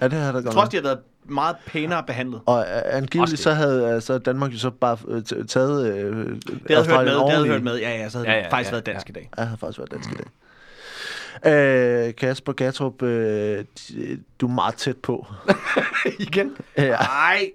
Ja, 0.00 0.08
det 0.08 0.12
havde 0.12 0.32
der 0.32 0.38
Jeg 0.38 0.44
godt 0.44 0.44
tror 0.44 0.52
nok. 0.52 0.60
også, 0.66 0.70
de 0.70 0.76
havde 0.76 0.84
været 0.84 0.98
meget 1.24 1.56
pænere 1.66 2.02
behandlet. 2.06 2.40
Og 2.46 2.60
øh, 2.60 2.82
angiveligt 2.84 3.40
så 3.40 3.50
havde 3.52 3.88
altså, 3.90 4.18
Danmark 4.18 4.52
jo 4.52 4.58
så 4.58 4.70
bare 4.70 4.96
øh, 5.08 5.22
taget 5.48 5.86
øh, 5.96 6.16
Det 6.26 6.36
havde 6.70 6.86
hørt 6.86 7.04
med, 7.04 7.14
det 7.14 7.30
havde 7.30 7.46
hørt 7.46 7.62
med. 7.62 7.78
Ja, 7.78 7.90
ja, 7.90 8.08
så 8.08 8.18
havde 8.18 8.30
Ja, 8.30 8.36
det 8.38 8.44
ja, 8.44 8.50
faktisk 8.52 8.70
ja, 8.70 8.74
været 8.74 8.86
ja. 8.88 8.92
dansk 8.92 9.08
i 9.08 9.12
dag. 9.12 9.30
Ja, 9.38 9.44
havde 9.44 9.58
faktisk 9.58 9.78
været 9.78 9.90
dansk 9.90 10.10
i 10.10 10.14
dag. 10.14 10.26
Øh, 11.46 12.14
Kasper 12.14 12.52
Gatrup, 12.52 13.02
øh, 13.02 13.64
du 14.40 14.46
er 14.46 14.50
meget 14.52 14.74
tæt 14.74 14.96
på. 14.96 15.26
Igen. 16.18 16.56
Ja, 16.78 16.88
Nej. 16.88 17.50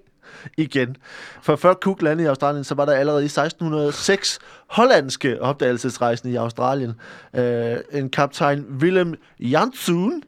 igen. 0.56 0.96
For 1.42 1.56
før 1.56 1.74
Cook 1.74 2.02
landede 2.02 2.26
i 2.26 2.28
Australien, 2.28 2.64
så 2.64 2.74
var 2.74 2.84
der 2.84 2.92
allerede 2.92 3.22
i 3.22 3.24
1606 3.24 4.38
hollandske 4.66 5.42
opdagelsesrejsende 5.42 6.32
i 6.32 6.36
Australien. 6.36 6.92
Øh, 7.34 7.76
en 7.92 8.10
kaptajn 8.10 8.66
Willem 8.80 9.14
Janszoon, 9.40 10.22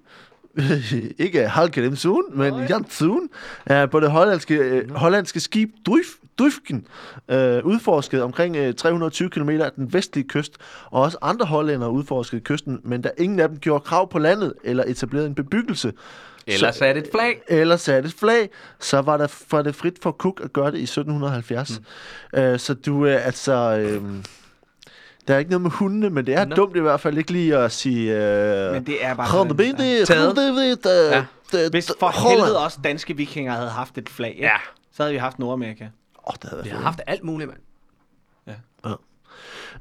ikke 1.18 1.48
Halkedemzoon, 1.48 2.38
men 2.38 2.55
Janszoon, 2.68 3.28
er 3.66 3.86
på 3.86 4.00
det 4.00 4.11
hollandske, 4.11 4.55
øh, 4.55 4.90
hollandske 4.90 5.40
skib 5.40 5.70
Dryf, 5.86 6.07
Dryfken 6.38 6.86
øh, 7.28 7.64
udforsket 7.64 8.22
omkring 8.22 8.57
øh, 8.57 8.74
320 8.74 9.30
km 9.30 9.48
af 9.48 9.72
den 9.72 9.92
vestlige 9.92 10.28
kyst, 10.28 10.57
og 10.90 11.03
også 11.03 11.18
andre 11.22 11.46
hollændere 11.46 11.90
udforskede 11.90 12.40
kysten, 12.40 12.80
men 12.84 13.03
da 13.03 13.11
ingen 13.18 13.40
af 13.40 13.48
dem 13.48 13.59
gjorde 13.59 13.84
krav 13.84 14.11
på 14.11 14.18
landet 14.18 14.55
eller 14.64 14.84
etablerede 14.86 15.26
en 15.26 15.34
bebyggelse, 15.34 15.92
Ellers 16.46 16.80
er 16.80 16.92
det 16.92 17.03
et 17.03 17.09
flag. 17.12 17.42
eller 17.48 17.76
satte 17.76 18.07
et 18.07 18.14
flag, 18.14 18.50
så 18.80 19.00
var, 19.00 19.16
der, 19.16 19.26
var 19.50 19.62
det 19.62 19.74
frit 19.74 19.98
for 20.03 20.12
Cook 20.12 20.40
at 20.44 20.53
gøre 20.53 20.70
det 20.70 20.78
i 20.78 20.82
1770. 20.82 21.80
Mm. 22.32 22.38
Øh, 22.38 22.59
så 22.59 22.74
du 22.74 23.05
er 23.05 23.16
altså... 23.16 23.53
Øh, 23.78 24.03
der 25.29 25.35
er 25.35 25.39
ikke 25.39 25.51
noget 25.51 25.62
med 25.62 25.70
hundene, 25.70 26.11
men 26.11 26.27
det 26.27 26.35
er 26.35 26.45
Nå. 26.45 26.55
dumt 26.55 26.77
i 26.77 26.81
hvert 26.81 27.01
fald 27.01 27.18
ikke 27.18 27.33
lige 27.33 27.57
at 27.57 27.73
sige... 27.73 28.12
Øh, 28.12 28.73
Men 28.75 28.87
det 28.87 29.05
er 29.05 29.14
bare... 29.14 29.27
Hold 29.27 29.49
sådan, 29.49 29.77
det, 29.77 30.11
ja. 30.11 30.29
det, 30.29 30.37
det, 30.57 30.85
det, 30.85 31.11
Ja. 31.62 31.68
Hvis 31.70 31.93
for 32.01 32.29
helvede 32.29 32.59
også 32.64 32.79
danske 32.85 33.16
vikinger 33.16 33.53
havde 33.53 33.70
haft 33.70 33.99
et 33.99 34.09
flag, 34.09 34.31
ikke? 34.31 34.43
Ja. 34.43 34.57
så 34.93 35.03
havde 35.03 35.12
vi 35.12 35.18
haft 35.18 35.39
Nordamerika. 35.39 35.85
Åh, 36.29 36.35
det 36.43 36.51
havde 36.51 36.64
Vi 36.64 36.68
har 36.70 36.79
haft 36.79 37.01
alt 37.07 37.25
muligt, 37.25 37.49
mand. 37.51 37.59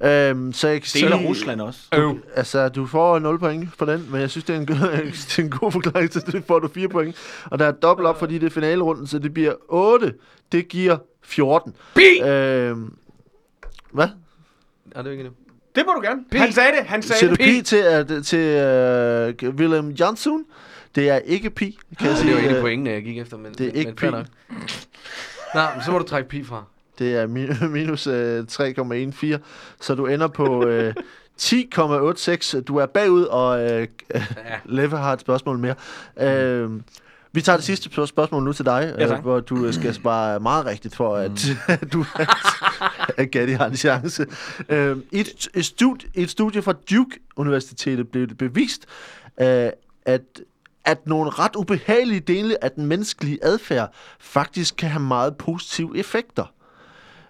Øhm, 0.03 0.53
så 0.53 0.67
jeg 0.67 0.81
kan 0.81 0.89
Del 0.93 1.11
af 1.13 1.19
sige- 1.19 1.29
Rusland 1.29 1.61
også. 1.61 1.79
Øv. 1.93 2.17
Altså, 2.35 2.69
du 2.69 2.85
får 2.85 3.19
0 3.19 3.39
point 3.39 3.69
på 3.77 3.85
den, 3.85 4.07
men 4.11 4.21
jeg 4.21 4.29
synes, 4.29 4.43
det 4.45 4.55
er 4.55 4.59
en, 4.59 4.65
god- 4.65 4.75
det 5.27 5.39
er 5.39 5.43
en 5.43 5.49
god 5.49 5.71
forklaring 5.71 6.11
til, 6.11 6.21
det 6.21 6.43
får 6.47 6.59
du 6.59 6.67
4 6.67 6.87
point. 6.87 7.15
Og 7.45 7.59
der 7.59 7.65
er 7.65 7.71
dobbelt 7.71 8.07
op, 8.07 8.19
fordi 8.19 8.37
det 8.37 8.45
er 8.45 8.49
finalerunden, 8.49 9.07
så 9.07 9.19
det 9.19 9.33
bliver 9.33 9.53
8. 9.69 10.13
Det 10.51 10.67
giver 10.67 10.97
14. 11.23 11.75
Bi! 11.95 12.21
Øhm, 12.23 12.93
hvad? 13.91 14.07
Er 14.95 15.01
det 15.01 15.11
ikke 15.11 15.21
endnu? 15.21 15.33
Det 15.75 15.83
må 15.87 15.93
du 15.93 16.01
gerne. 16.01 16.21
Han 16.33 16.51
sagde 16.53 16.71
det. 16.79 16.85
Han 16.85 17.01
sagde 17.01 17.25
du 17.27 17.35
det. 17.35 17.39
pi 17.39 17.61
til, 17.61 17.75
at, 17.77 18.07
til 18.25 19.45
uh, 19.49 19.55
Willem 19.55 19.89
Jansson? 19.89 20.43
Det 20.95 21.09
er 21.09 21.17
ikke 21.17 21.49
pi, 21.49 21.77
kan 21.99 22.07
jeg 22.07 22.15
Det 22.15 22.21
sige. 22.21 22.33
var 22.33 22.39
ikke 22.41 22.55
Øh, 22.55 22.61
pointene, 22.61 22.89
jeg 22.89 23.03
gik 23.03 23.17
efter, 23.17 23.37
men 23.37 23.51
det 23.53 23.61
er 23.61 23.65
men, 23.65 23.75
ikke 23.75 23.89
men 23.89 23.95
pi. 23.95 24.05
nok. 24.05 24.25
Nå, 25.55 25.61
men 25.75 25.83
så 25.85 25.91
må 25.91 25.97
du 25.97 26.03
trække 26.03 26.29
pi 26.29 26.43
fra. 26.43 26.63
Det 26.99 27.15
er 27.15 27.27
min- 27.27 27.57
minus 27.73 28.07
øh, 28.07 28.43
3,14, 28.51 29.37
så 29.81 29.95
du 29.95 30.05
ender 30.07 30.27
på 30.27 30.65
øh, 30.67 30.93
10,86. 31.41 32.61
Du 32.61 32.77
er 32.77 32.85
bagud, 32.85 33.23
og 33.23 33.71
øh, 33.71 33.87
Ja. 34.13 34.23
Leffe 34.65 34.97
har 34.97 35.13
et 35.13 35.21
spørgsmål 35.21 35.57
mere. 35.57 35.75
Øh, 36.21 36.69
vi 37.33 37.41
tager 37.41 37.55
det 37.57 37.65
sidste 37.65 37.89
spørg- 37.89 38.07
spørgsmål 38.07 38.43
nu 38.43 38.53
til 38.53 38.65
dig, 38.65 38.95
Ja, 38.97 39.13
øh, 39.13 39.19
hvor 39.21 39.39
du 39.39 39.65
øh, 39.65 39.73
skal 39.73 39.93
svare 39.93 40.39
meget 40.39 40.65
rigtigt 40.65 40.95
for, 40.95 41.15
at, 41.15 41.31
mm. 41.67 41.87
du 41.93 42.05
at 42.19 42.29
Gatti 43.17 43.53
har 43.53 43.65
en 43.65 43.75
chance. 43.75 44.25
Øh, 44.69 44.97
et, 45.11 45.47
et 45.53 45.65
studie, 45.65 46.09
et 46.13 46.29
studie 46.29 46.61
fra 46.61 46.73
Duke 46.91 47.19
Universitetet 47.35 48.07
blev 48.07 48.27
det 48.27 48.37
bevist, 48.37 48.85
øh, 49.41 49.69
at 50.05 50.21
at 50.85 51.07
nogle 51.07 51.29
ret 51.29 51.55
ubehagelige 51.55 52.19
dele 52.19 52.63
af 52.63 52.71
den 52.71 52.85
menneskelige 52.85 53.39
adfærd 53.41 53.93
faktisk 54.19 54.75
kan 54.75 54.89
have 54.89 55.03
meget 55.03 55.37
positive 55.37 55.97
effekter. 55.97 56.53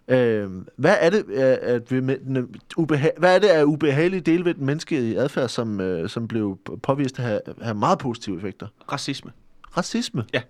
Øh, 0.07 0.49
hvad 0.75 0.95
er 0.99 1.09
det, 1.09 1.25
øh, 1.27 1.57
at 1.61 1.91
ved, 1.91 2.01
med, 2.01 2.17
den 2.17 2.55
ubeha- 2.79 3.19
hvad 3.19 3.35
er 3.35 3.39
det 3.39 3.47
af 3.47 3.63
ubehagelige 3.63 4.21
dele 4.21 4.45
ved 4.45 4.53
den 4.53 4.65
menneskelige 4.65 5.19
adfærd, 5.19 5.49
som, 5.49 5.81
øh, 5.81 6.09
som 6.09 6.27
blev 6.27 6.59
påvist 6.83 7.19
at 7.19 7.25
have, 7.25 7.39
have 7.61 7.75
meget 7.75 7.99
positive 7.99 8.37
effekter? 8.37 8.67
Racisme. 8.91 9.31
Racisme. 9.77 10.25
Ja. 10.33 10.41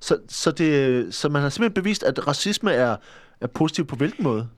Så, 0.00 0.18
så, 0.28 0.50
det, 0.50 1.14
så 1.14 1.28
man 1.28 1.42
har 1.42 1.48
simpelthen 1.48 1.82
bevist, 1.82 2.02
at 2.02 2.28
racisme 2.28 2.72
er, 2.72 2.96
er 3.42 3.46
positiv 3.46 3.86
på 3.86 3.96
hvilken 3.96 4.24
måde? 4.24 4.48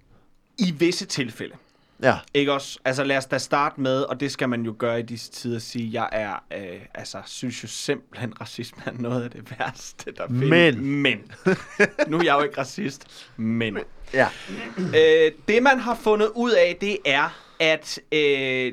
I 0.59 0.71
visse 0.71 1.07
tilfælde. 1.07 1.55
Ja. 2.03 2.17
Ikke 2.35 2.53
også? 2.53 2.79
Altså 2.85 3.05
lad 3.05 3.17
os 3.17 3.27
da 3.27 3.39
starte 3.39 3.81
med, 3.81 4.03
og 4.03 4.21
det 4.21 4.33
skal 4.33 4.49
man 4.49 4.63
jo 4.63 4.75
gøre 4.79 5.01
i 5.01 5.03
disse 5.03 5.33
tider, 5.33 5.57
at 5.57 5.63
sige, 5.63 5.91
jeg 5.93 6.09
er, 6.13 6.35
øh, 6.59 6.81
altså, 6.95 7.23
synes 7.27 7.63
jo 7.63 7.69
simpelthen, 7.69 8.33
racisme 8.41 8.83
er 8.87 8.93
noget 8.93 9.23
af 9.25 9.31
det 9.31 9.59
værste, 9.59 10.13
der 10.13 10.27
findes. 10.29 10.51
Men. 10.51 10.85
Men. 10.85 11.19
nu 12.09 12.19
er 12.19 12.25
jeg 12.25 12.35
jo 12.35 12.43
ikke 12.43 12.59
racist, 12.59 13.29
men. 13.37 13.79
Ja. 14.15 14.29
Øh, 14.79 15.33
det 15.49 15.63
man 15.63 15.79
har 15.79 15.95
fundet 15.95 16.31
ud 16.35 16.51
af, 16.51 16.77
det 16.81 16.99
er, 17.05 17.41
at 17.61 18.01
øh, 18.13 18.73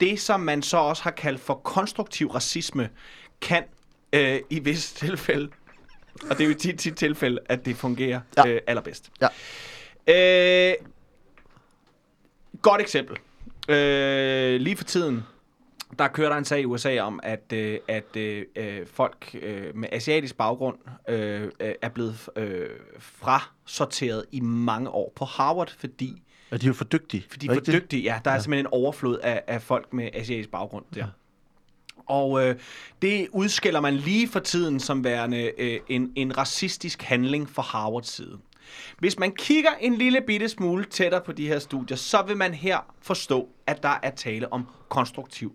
det, 0.00 0.20
som 0.20 0.40
man 0.40 0.62
så 0.62 0.76
også 0.76 1.02
har 1.02 1.10
kaldt 1.10 1.40
for 1.40 1.54
konstruktiv 1.54 2.28
racisme, 2.28 2.88
kan 3.40 3.64
øh, 4.12 4.40
i 4.50 4.58
visse 4.58 4.94
tilfælde, 4.94 5.50
og 6.22 6.38
det 6.38 6.40
er 6.40 6.44
jo 6.44 6.50
i 6.50 6.54
tit, 6.54 6.78
tit 6.78 6.96
tilfælde, 6.96 7.38
at 7.46 7.64
det 7.66 7.76
fungerer 7.76 8.20
Ja. 8.36 8.48
øh, 8.48 8.60
allerbedst. 8.66 9.10
Ja. 9.20 9.28
Øh, 10.70 10.74
godt 12.62 12.80
eksempel. 12.80 13.16
Øh, 13.68 14.60
lige 14.60 14.76
for 14.76 14.84
tiden, 14.84 15.22
der 15.98 16.08
kører 16.08 16.28
der 16.28 16.36
en 16.36 16.44
sag 16.44 16.60
i 16.60 16.64
USA 16.64 17.00
om, 17.00 17.20
at, 17.22 17.52
øh, 17.52 17.78
at 17.88 18.16
øh, 18.16 18.44
øh, 18.56 18.86
folk 18.86 19.36
øh, 19.42 19.76
med 19.76 19.88
asiatisk 19.92 20.36
baggrund 20.36 20.76
øh, 21.08 21.50
øh, 21.60 21.74
er 21.82 21.88
blevet 21.88 22.28
øh, 22.36 22.68
frasorteret 22.98 24.24
i 24.32 24.40
mange 24.40 24.90
år 24.90 25.12
på 25.16 25.24
Harvard, 25.24 25.72
fordi, 25.78 26.22
Og 26.50 26.60
de 26.60 26.66
er 26.66 26.68
jo 26.68 26.74
for 26.74 26.84
dygtige. 26.84 27.24
fordi 27.30 27.46
de 27.46 27.52
er 27.52 27.56
for 27.56 27.60
dygtige. 27.72 28.02
Ja, 28.02 28.20
der 28.24 28.30
er 28.30 28.38
simpelthen 28.38 28.66
en 28.66 28.72
overflod 28.72 29.18
af, 29.18 29.42
af 29.46 29.62
folk 29.62 29.92
med 29.92 30.08
asiatisk 30.12 30.50
baggrund 30.50 30.84
der. 30.94 31.06
Og 32.06 32.46
øh, 32.46 32.56
det 33.02 33.28
udskiller 33.32 33.80
man 33.80 33.94
lige 33.94 34.28
for 34.28 34.40
tiden 34.40 34.80
som 34.80 35.04
værende 35.04 35.52
øh, 35.58 35.80
en, 35.88 36.12
en 36.16 36.38
racistisk 36.38 37.02
handling 37.02 37.50
fra 37.50 37.62
Harvards 37.62 38.08
side. 38.08 38.38
Hvis 38.98 39.18
man 39.18 39.32
kigger 39.32 39.70
en 39.80 39.94
lille 39.94 40.20
bitte 40.20 40.48
smule 40.48 40.84
tættere 40.84 41.20
på 41.20 41.32
de 41.32 41.48
her 41.48 41.58
studier, 41.58 41.96
så 41.96 42.22
vil 42.22 42.36
man 42.36 42.54
her 42.54 42.78
forstå, 43.02 43.48
at 43.66 43.82
der 43.82 43.98
er 44.02 44.10
tale 44.10 44.52
om 44.52 44.66
konstruktiv 44.88 45.52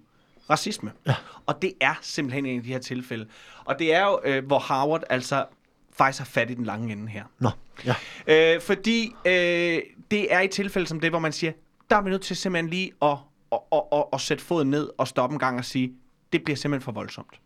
racisme. 0.50 0.91
Ja. 1.08 1.16
Og 1.45 1.62
det 1.62 1.74
er 1.82 1.93
simpelthen 2.02 2.45
en 2.45 2.58
af 2.58 2.64
de 2.64 2.70
her 2.70 2.80
tilfælde. 2.80 3.28
Og 3.66 3.80
det 3.80 3.93
er 3.93 4.06
jo, 4.06 4.20
øh, 4.24 4.45
hvor 4.45 4.60
Harvard 4.60 5.04
altså 5.10 5.45
faktisk 5.91 6.20
har 6.20 6.26
fat 6.26 6.52
i 6.52 6.54
den 6.54 6.64
lange 6.64 6.91
ende 6.91 7.08
her. 7.08 7.24
Nå, 7.39 7.50
ja. 7.86 7.95
Øh, 8.28 8.62
fordi 8.62 9.16
øh, 9.26 9.82
det 10.12 10.34
er 10.34 10.39
et 10.39 10.52
tilfælde 10.52 10.88
som 10.88 11.00
det, 11.00 11.10
hvor 11.10 11.20
man 11.20 11.32
siger, 11.32 11.52
der 11.89 11.95
er 11.95 12.02
vi 12.02 12.10
nødt 12.10 12.22
til 12.22 12.36
simpelthen 12.36 12.70
lige 12.70 12.91
at, 13.02 13.18
at, 13.52 13.60
at, 13.72 13.82
at, 13.91 14.04
at 14.14 14.22
sætte 14.22 14.43
foden 14.43 14.70
ned 14.70 14.89
og 14.97 15.08
stoppe 15.08 15.34
en 15.34 15.39
gang 15.39 15.58
og 15.58 15.66
sige, 15.66 15.93
det 16.34 16.43
bliver 16.43 16.57
simpelthen 16.57 16.86
for 16.86 16.91
voldsomt. 16.91 17.39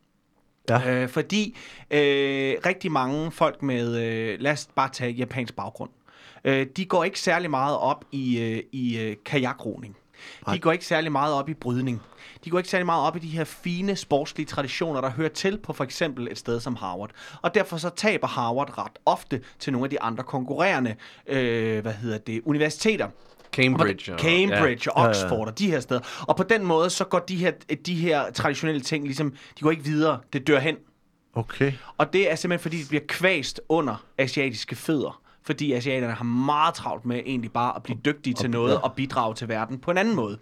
Ja. 0.70 0.92
Øh, 0.92 1.10
fordi 1.10 1.58
øh, 1.92 2.56
rigtig 2.66 2.92
mange 2.92 3.32
folk 3.32 3.62
med, 3.62 4.04
øh, 4.04 4.40
lad 4.40 4.52
os 4.52 4.70
bare 4.76 4.90
tage 4.90 5.12
japansk 5.12 5.56
baggrund, 5.56 5.90
øh, 6.44 6.68
de 6.78 6.86
går 6.86 7.04
ikke 7.04 7.20
særlig 7.20 7.50
meget 7.50 7.78
op 7.78 8.06
i, 8.12 8.40
øh, 8.40 8.64
i 8.72 9.00
øh, 9.00 9.16
kajakroning. 9.26 9.98
De 10.54 10.60
går 10.60 10.72
ikke 10.72 10.86
særlig 10.86 11.12
meget 11.12 11.34
op 11.34 11.50
i 11.50 11.54
brydning. 11.54 12.02
De 12.46 12.50
går 12.50 12.58
ikke 12.58 12.70
særlig 12.70 12.86
meget 12.86 13.08
op 13.08 13.16
i 13.16 13.20
de 13.20 13.28
her 13.28 13.44
fine 13.44 13.96
sportslige 13.96 14.48
traditioner, 14.48 15.02
der 15.02 15.10
hører 15.10 15.30
til 15.30 15.58
på 15.58 15.74
for 15.74 15.84
eksempel 15.84 16.28
et 16.32 16.38
sted 16.38 16.60
som 16.60 16.76
Harvard. 16.76 17.12
Og 17.42 17.56
derfor 17.56 17.78
så 17.78 17.90
taber 17.90 18.28
Harvard 18.28 18.78
ret 18.78 19.00
ofte 19.06 19.42
til 19.60 19.74
nogle 19.74 19.86
af 19.86 19.90
de 19.90 20.02
andre 20.02 20.24
konkurrerende 20.24 20.96
øh, 21.28 21.82
hvad 21.82 21.94
hedder 21.94 22.18
det, 22.18 22.42
universiteter. 22.46 23.10
Cambridge. 23.54 24.14
og- 24.14 24.20
Cambridge 24.20 24.92
og 24.92 25.04
Ja, 25.04 25.04
ja. 25.04 25.10
Oxford 25.10 25.48
og 25.48 25.60
de 25.60 25.72
her 25.72 25.80
steder. 25.80 26.00
Og 26.28 26.36
på 26.36 26.44
den 26.44 26.66
måde, 26.66 26.90
så 26.90 27.04
går 27.06 27.20
de 27.20 27.36
her, 27.36 27.52
de 27.86 27.96
her 27.96 28.32
traditionelle 28.32 28.82
ting 28.82 29.04
ligesom, 29.06 29.32
de 29.32 29.62
går 29.62 29.72
ikke 29.72 29.84
videre. 29.84 30.20
Det 30.34 30.48
dør 30.48 30.60
hen. 30.60 30.76
Okay. 31.36 31.74
Og 31.98 32.14
det 32.14 32.32
er 32.32 32.36
simpelthen, 32.36 32.62
fordi 32.62 32.78
det 32.78 32.88
bliver 32.90 33.04
kvæst 33.08 33.62
under 33.70 34.06
asiatiske 34.18 34.76
fødder. 34.76 35.22
Fordi 35.46 35.74
asiaterne 35.74 36.14
har 36.14 36.24
meget 36.24 36.74
travlt 36.74 37.06
med 37.06 37.22
egentlig 37.26 37.52
bare 37.52 37.76
at 37.76 37.84
blive 37.84 38.00
dygtige 38.06 38.34
til 38.34 38.50
noget 38.50 38.82
og 38.82 38.94
bidrage 38.94 39.36
til 39.36 39.48
verden 39.50 39.80
på 39.80 39.92
en 39.92 39.98
anden 39.98 40.16
måde. 40.16 40.38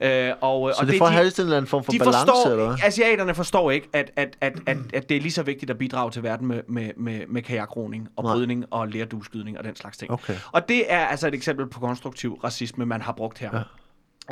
Øh, 0.00 0.32
og, 0.40 0.72
Så 0.78 0.84
det 0.86 0.94
er 0.94 0.98
for 0.98 1.06
at 1.06 1.12
have 1.12 1.30
sådan 1.30 1.52
en 1.52 1.66
form 1.66 1.84
for 1.84 1.92
de 1.92 1.98
balance, 1.98 2.18
forstår, 2.18 2.50
eller 2.50 2.66
hvad? 2.66 2.76
Asiaterne 2.84 3.34
forstår 3.34 3.70
ikke, 3.70 3.88
at, 3.92 4.10
at, 4.16 4.36
at, 4.40 4.58
at, 4.66 4.76
at 4.94 5.08
det 5.08 5.16
er 5.16 5.20
lige 5.20 5.32
så 5.32 5.42
vigtigt 5.42 5.70
at 5.70 5.78
bidrage 5.78 6.10
til 6.10 6.22
verden 6.22 6.46
med, 6.46 6.62
med, 6.68 6.90
med, 6.96 7.20
med 7.28 7.42
kajakroning 7.42 8.08
og 8.16 8.24
Nej. 8.24 8.34
brydning 8.34 8.64
og 8.70 8.88
lærdueskydning 8.88 9.58
og 9.58 9.64
den 9.64 9.76
slags 9.76 9.96
ting. 9.98 10.10
Okay. 10.10 10.34
Og 10.52 10.68
det 10.68 10.92
er 10.92 11.06
altså 11.06 11.28
et 11.28 11.34
eksempel 11.34 11.66
på 11.66 11.80
konstruktiv 11.80 12.40
racisme, 12.44 12.86
man 12.86 13.02
har 13.02 13.12
brugt 13.12 13.38
her. 13.38 13.50
Ja. 13.52 13.62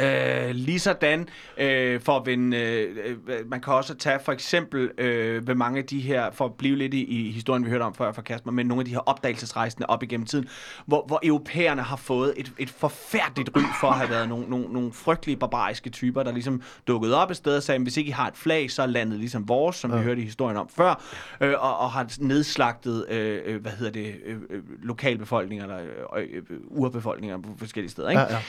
Øh, 0.00 0.50
ligesådan, 0.50 1.28
øh, 1.58 2.00
for 2.00 2.16
at 2.16 2.26
vende, 2.26 2.56
øh, 2.56 3.16
øh, 3.26 3.50
man 3.50 3.60
kan 3.60 3.72
også 3.72 3.94
tage 3.94 4.18
for 4.24 4.32
eksempel 4.32 4.90
øh, 4.98 5.46
ved 5.46 5.54
mange 5.54 5.78
af 5.78 5.84
de 5.84 6.00
her, 6.00 6.30
for 6.30 6.44
at 6.44 6.54
blive 6.54 6.76
lidt 6.76 6.94
i, 6.94 7.04
i 7.04 7.30
historien, 7.30 7.64
vi 7.64 7.70
hørte 7.70 7.82
om 7.82 7.94
før 7.94 8.12
for 8.12 8.22
Kasper, 8.22 8.50
men 8.50 8.66
nogle 8.66 8.80
af 8.80 8.84
de 8.84 8.90
her 8.90 8.98
opdagelsesrejsende 8.98 9.86
op 9.86 10.02
igennem 10.02 10.26
tiden, 10.26 10.48
hvor, 10.86 11.04
hvor 11.06 11.20
europæerne 11.22 11.82
har 11.82 11.96
fået 11.96 12.34
et, 12.36 12.52
et 12.58 12.70
forfærdeligt 12.70 13.50
ry 13.56 13.60
for 13.80 13.88
at 13.88 13.96
have 13.96 14.10
været 14.10 14.28
nogle, 14.28 14.50
nogle, 14.50 14.72
nogle 14.72 14.92
frygtelige 14.92 15.36
barbariske 15.36 15.90
typer, 15.90 16.22
der 16.22 16.32
ligesom 16.32 16.62
dukkede 16.86 17.16
op 17.22 17.30
et 17.30 17.36
sted 17.36 17.56
og 17.56 17.62
sagde, 17.62 17.82
hvis 17.82 17.96
ikke 17.96 18.08
I 18.08 18.12
har 18.12 18.28
et 18.28 18.36
flag, 18.36 18.70
så 18.70 18.82
er 18.82 18.86
landet 18.86 19.18
ligesom 19.18 19.48
vores, 19.48 19.76
som 19.76 19.90
ja. 19.90 19.96
vi 19.96 20.04
hørte 20.04 20.20
i 20.20 20.24
historien 20.24 20.56
om 20.56 20.68
før, 20.68 21.02
øh, 21.40 21.54
og, 21.58 21.78
og 21.78 21.90
har 21.90 22.06
nedslagtet, 22.18 23.06
øh, 23.08 23.40
øh, 23.44 23.62
hvad 23.62 23.72
hedder 23.72 23.92
det, 23.92 24.14
øh, 24.26 24.36
øh, 24.50 24.62
lokalbefolkninger, 24.82 25.64
eller 25.64 25.80
øh, 26.16 26.42
øh, 26.50 26.58
urbefolkninger 26.66 27.38
på 27.38 27.48
forskellige 27.56 27.90
steder, 27.90 28.10
ikke? 28.10 28.20
Ja, 28.20 28.32
ja. 28.32 28.40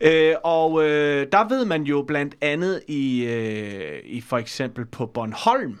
Øh, 0.00 0.34
og 0.44 0.82
øh, 0.84 1.26
der 1.32 1.48
ved 1.48 1.64
man 1.64 1.82
jo 1.82 2.02
blandt 2.02 2.34
andet 2.40 2.82
i, 2.88 3.24
øh, 3.24 4.00
i 4.04 4.20
for 4.20 4.38
eksempel 4.38 4.86
på 4.86 5.06
Bornholm, 5.06 5.78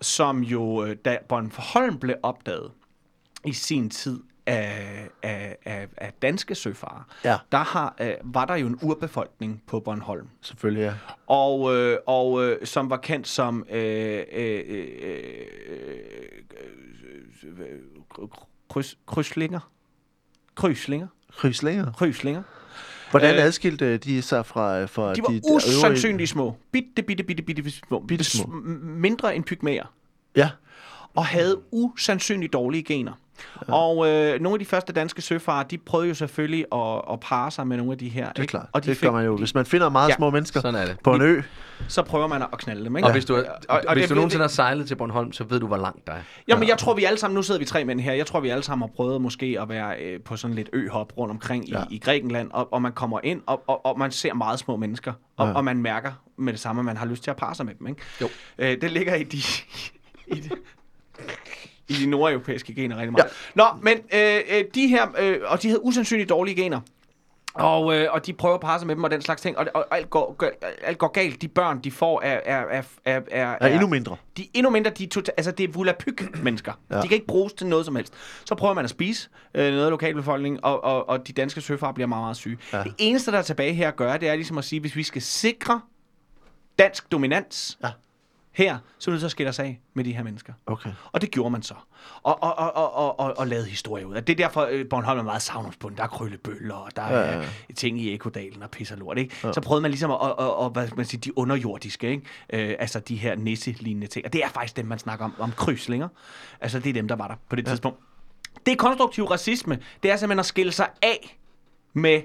som 0.00 0.40
jo, 0.42 0.84
øh, 0.84 0.96
da 1.04 1.18
Bornholm 1.28 1.98
blev 1.98 2.16
opdaget 2.22 2.70
i 3.44 3.52
sin 3.52 3.90
tid 3.90 4.20
af, 4.46 5.08
af, 5.22 5.56
af, 5.64 5.88
af 5.96 6.12
danske 6.22 6.54
søfarer, 6.54 7.02
Ja. 7.24 7.36
der 7.52 7.58
har, 7.58 7.94
øh, 8.00 8.12
var 8.24 8.44
der 8.44 8.54
jo 8.54 8.66
en 8.66 8.78
urbefolkning 8.82 9.62
på 9.66 9.80
Bornholm. 9.80 10.28
Selvfølgelig, 10.40 10.80
ja. 10.82 10.94
Og, 11.26 11.74
øh, 11.76 11.98
og 12.06 12.44
øh, 12.44 12.66
som 12.66 12.90
var 12.90 12.96
kendt 12.96 13.28
som 13.28 13.66
øh, 13.70 14.22
øh, 14.32 14.60
øh, 14.68 14.86
øh, 17.58 18.28
kryds, 18.68 18.98
krydslinger. 19.06 19.70
Krydslinger. 20.54 21.06
Kryslinger. 21.36 21.92
Krydslinger. 21.92 22.42
Hvordan 23.10 23.34
Øh, 23.34 23.42
adskilte 23.44 23.96
de 23.96 24.22
sig 24.22 24.46
fra, 24.46 24.84
fra 24.84 25.14
De 25.14 25.22
var 25.22 25.28
de 25.28 25.40
usandsynligt 25.52 26.30
små. 26.30 26.56
Bitte, 26.72 27.02
bitte, 27.02 27.22
bitte, 27.24 27.42
bitte 27.42 27.70
små. 27.70 28.04
Bitte 28.08 28.24
små. 28.24 28.46
Mindre 28.82 29.36
end 29.36 29.44
pygmæer. 29.44 29.92
Ja. 30.36 30.50
Og 31.14 31.26
havde 31.26 31.60
usandsynligt 31.70 32.52
dårlige 32.52 32.82
gener. 32.82 33.12
Ja. 33.68 33.74
Og 33.74 34.08
øh, 34.08 34.40
nogle 34.40 34.54
af 34.54 34.58
de 34.58 34.64
første 34.64 34.92
danske 34.92 35.22
søfarer, 35.22 35.62
de 35.62 35.78
prøvede 35.78 36.08
jo 36.08 36.14
selvfølgelig 36.14 36.64
at, 36.74 37.02
at 37.12 37.20
parre 37.20 37.50
sig 37.50 37.66
med 37.66 37.76
nogle 37.76 37.92
af 37.92 37.98
de 37.98 38.08
her. 38.08 38.32
Det 38.32 38.42
er 38.42 38.46
klart. 38.46 38.66
Og 38.72 38.84
de 38.84 38.88
det 38.88 38.96
fik, 38.96 39.06
gør 39.06 39.12
man 39.12 39.24
jo. 39.24 39.36
Hvis 39.36 39.54
man 39.54 39.66
finder 39.66 39.88
meget 39.88 40.08
Ja, 40.08 40.14
små 40.14 40.30
mennesker 40.30 40.60
sådan 40.60 40.80
er 40.80 40.86
det. 40.86 40.96
på 41.04 41.14
en 41.14 41.22
ø, 41.22 41.40
Så 41.88 42.02
prøver 42.02 42.26
man 42.26 42.42
at 42.42 42.58
knalde 42.58 42.84
dem, 42.84 42.96
ikke? 42.96 43.06
Og 43.08 43.12
hvis 43.12 43.24
du, 43.24 43.36
Og- 43.36 43.44
og 43.68 43.92
hvis 43.92 44.02
det- 44.02 44.10
du 44.10 44.14
nogensinde 44.14 44.42
har 44.42 44.48
sejlet 44.48 44.88
til 44.88 44.96
Bornholm, 44.96 45.32
så 45.32 45.44
ved 45.44 45.60
du, 45.60 45.66
hvor 45.66 45.76
langt 45.76 46.06
der 46.06 46.12
er. 46.12 46.20
Jamen, 46.48 46.68
jeg 46.68 46.78
tror, 46.78 46.94
vi 46.94 47.04
alle 47.04 47.18
sammen, 47.18 47.34
nu 47.34 47.42
sidder 47.42 47.58
vi 47.58 47.64
tre 47.64 47.84
mænd 47.84 48.00
her, 48.00 48.12
jeg 48.12 48.26
tror, 48.26 48.40
vi 48.40 48.48
alle 48.48 48.62
sammen 48.62 48.88
har 48.88 48.94
prøvet 48.96 49.20
måske 49.20 49.56
at 49.60 49.68
være 49.68 49.96
øh, 50.00 50.20
på 50.24 50.36
sådan 50.36 50.54
lidt 50.56 50.68
øhop 50.72 51.12
rundt 51.18 51.30
omkring 51.30 51.68
i, 51.68 51.72
Ja. 51.72 51.78
ja. 51.78 51.84
i 51.90 51.98
Grækenland, 51.98 52.50
og, 52.52 52.72
og 52.72 52.82
man 52.82 52.92
kommer 52.92 53.20
ind, 53.24 53.42
og, 53.46 53.62
og, 53.66 53.86
og 53.86 53.98
man 53.98 54.10
ser 54.10 54.34
meget 54.34 54.58
små 54.58 54.76
mennesker, 54.76 55.12
og, 55.36 55.46
Ja. 55.46 55.50
ja. 55.50 55.56
og 55.56 55.64
man 55.64 55.76
mærker 55.76 56.12
med 56.38 56.52
det 56.52 56.60
samme, 56.60 56.78
at 56.80 56.84
man 56.84 56.96
har 56.96 57.06
lyst 57.06 57.22
til 57.22 57.30
at 57.30 57.36
parre 57.36 57.54
sig 57.54 57.66
med 57.66 57.74
dem, 57.74 57.86
ikke? 57.86 58.00
Jo. 58.20 58.28
Øh, 58.58 58.80
det 58.80 58.90
ligger 58.90 59.14
i 59.14 59.22
de, 59.22 59.36
i 60.26 60.40
de, 60.40 60.50
i 61.88 61.92
de 61.94 62.06
nordeuropæiske 62.06 62.74
gener 62.74 62.96
rigtig 62.96 63.12
meget. 63.12 63.24
Ja. 63.24 63.30
Nå, 63.54 63.64
men 63.82 63.98
øh, 64.14 64.58
øh, 64.58 64.64
de 64.74 64.86
her, 64.88 65.06
øh, 65.18 65.38
og 65.46 65.62
de 65.62 65.68
havde 65.68 65.84
usandsynligt 65.84 66.28
dårlige 66.28 66.54
gener, 66.62 66.80
Og, 67.54 67.94
øh, 67.96 68.08
og 68.12 68.26
de 68.26 68.32
prøver 68.32 68.54
at 68.54 68.60
parre 68.60 68.78
sig 68.78 68.86
med 68.86 68.94
dem 68.96 69.04
og 69.04 69.10
den 69.10 69.22
slags 69.22 69.42
ting, 69.42 69.58
og, 69.58 69.66
og 69.74 69.86
alt, 69.96 70.10
går, 70.10 70.34
gør, 70.38 70.48
alt 70.84 70.98
går 70.98 71.08
galt. 71.08 71.42
De 71.42 71.48
børn, 71.48 71.80
de 71.84 71.90
får, 71.90 72.20
er, 72.22 72.40
er, 72.44 72.64
er, 72.70 72.82
er, 73.04 73.20
er, 73.30 73.56
Er 73.60 73.66
endnu 73.72 73.86
mindre. 73.86 74.16
De 74.36 74.42
er 74.42 74.46
endnu 74.54 74.70
mindre, 74.70 74.90
de 74.90 75.04
er, 75.04 75.08
tota- 75.18 75.34
altså 75.36 75.50
det 75.50 75.64
er 75.68 75.72
volapyk 75.72 76.42
mennesker. 76.42 76.72
Ja. 76.90 76.96
De 77.02 77.08
kan 77.08 77.14
ikke 77.14 77.26
bruges 77.26 77.52
til 77.52 77.66
noget 77.66 77.84
som 77.86 77.96
helst. 77.96 78.12
Så 78.44 78.54
prøver 78.54 78.74
man 78.74 78.84
at 78.84 78.90
spise 78.90 79.28
øh, 79.54 79.70
noget 79.72 79.84
af 79.84 79.90
lokalbefolkningen, 79.90 80.60
og, 80.64 80.84
og, 80.84 81.08
og 81.08 81.28
de 81.28 81.32
danske 81.32 81.60
søfare 81.60 81.94
bliver 81.94 82.06
meget, 82.06 82.22
meget 82.22 82.36
syge. 82.36 82.58
Ja. 82.72 82.82
Det 82.82 82.94
eneste, 82.98 83.32
der 83.32 83.38
er 83.38 83.42
tilbage 83.42 83.74
her 83.74 83.88
at 83.88 83.96
gøre, 83.96 84.18
det 84.18 84.28
er 84.28 84.34
ligesom 84.34 84.58
at 84.58 84.64
sige, 84.64 84.80
hvis 84.80 84.96
vi 84.96 85.02
skal 85.02 85.22
sikre 85.22 85.80
dansk 86.78 87.12
dominans 87.12 87.78
Ja. 87.84 87.88
Her, 88.56 88.78
så 88.98 89.10
er 89.10 89.12
vi 89.12 89.14
nødt 89.14 89.20
til 89.20 89.26
at 89.26 89.30
skille 89.30 89.50
os 89.50 89.58
af 89.58 89.80
med 89.94 90.04
de 90.04 90.12
her 90.12 90.22
mennesker. 90.22 90.52
Okay. 90.66 90.90
Og 91.12 91.20
det 91.20 91.30
gjorde 91.30 91.50
man 91.50 91.62
så. 91.62 91.74
Og, 92.22 92.42
og, 92.42 92.58
og, 92.58 92.76
og, 92.76 92.94
og, 92.94 93.20
og, 93.20 93.38
og 93.38 93.46
lavede 93.46 93.66
historie 93.66 94.06
ud 94.06 94.14
af. 94.14 94.24
Det 94.24 94.32
er 94.32 94.36
derfor, 94.46 94.68
øh, 94.70 94.84
Bornholm 94.90 95.18
er 95.18 95.22
meget 95.22 95.42
savnomsbunden. 95.42 95.96
Der 95.98 96.02
er 96.04 96.08
krøllebøller, 96.08 96.74
og 96.74 96.90
der 96.96 97.02
er 97.02 97.20
Ja, 97.20 97.32
ja, 97.32 97.40
ja, 97.40 97.46
ting 97.76 98.00
i 98.00 98.14
Ekodalen 98.14 98.62
og 98.62 98.70
pis 98.70 98.90
og 98.90 98.98
lort. 98.98 99.18
Ikke? 99.18 99.34
Ja. 99.44 99.52
Så 99.52 99.60
prøvede 99.60 99.82
man 99.82 99.90
ligesom 99.90 100.10
at, 100.10 100.16
at, 100.22 100.34
at, 100.38 100.64
at 100.66 100.72
hvad 100.72 100.88
man 100.96 101.04
sige, 101.06 101.20
de 101.20 101.38
underjordiske, 101.38 102.10
ikke? 102.10 102.22
Øh, 102.52 102.74
altså 102.78 103.00
de 103.00 103.16
her 103.16 103.34
nisse-lignende 103.36 104.06
ting. 104.06 104.26
Og 104.26 104.32
det 104.32 104.44
er 104.44 104.48
faktisk 104.48 104.76
dem, 104.76 104.86
man 104.86 104.98
snakker 104.98 105.24
om, 105.24 105.34
om 105.38 105.52
kryslinger. 105.52 106.08
Altså 106.60 106.78
det 106.78 106.88
er 106.90 106.94
dem, 106.94 107.08
der 107.08 107.16
var 107.16 107.28
der 107.28 107.34
på 107.48 107.56
det 107.56 107.62
ja. 107.66 107.70
tidspunkt. 107.70 107.98
Det 108.66 108.72
er 108.72 108.76
konstruktiv 108.76 109.24
racisme. 109.24 109.78
Det 110.02 110.10
er 110.10 110.16
simpelthen 110.16 110.38
at 110.38 110.46
skille 110.46 110.72
sig 110.72 110.88
af 111.02 111.38
med 111.92 112.22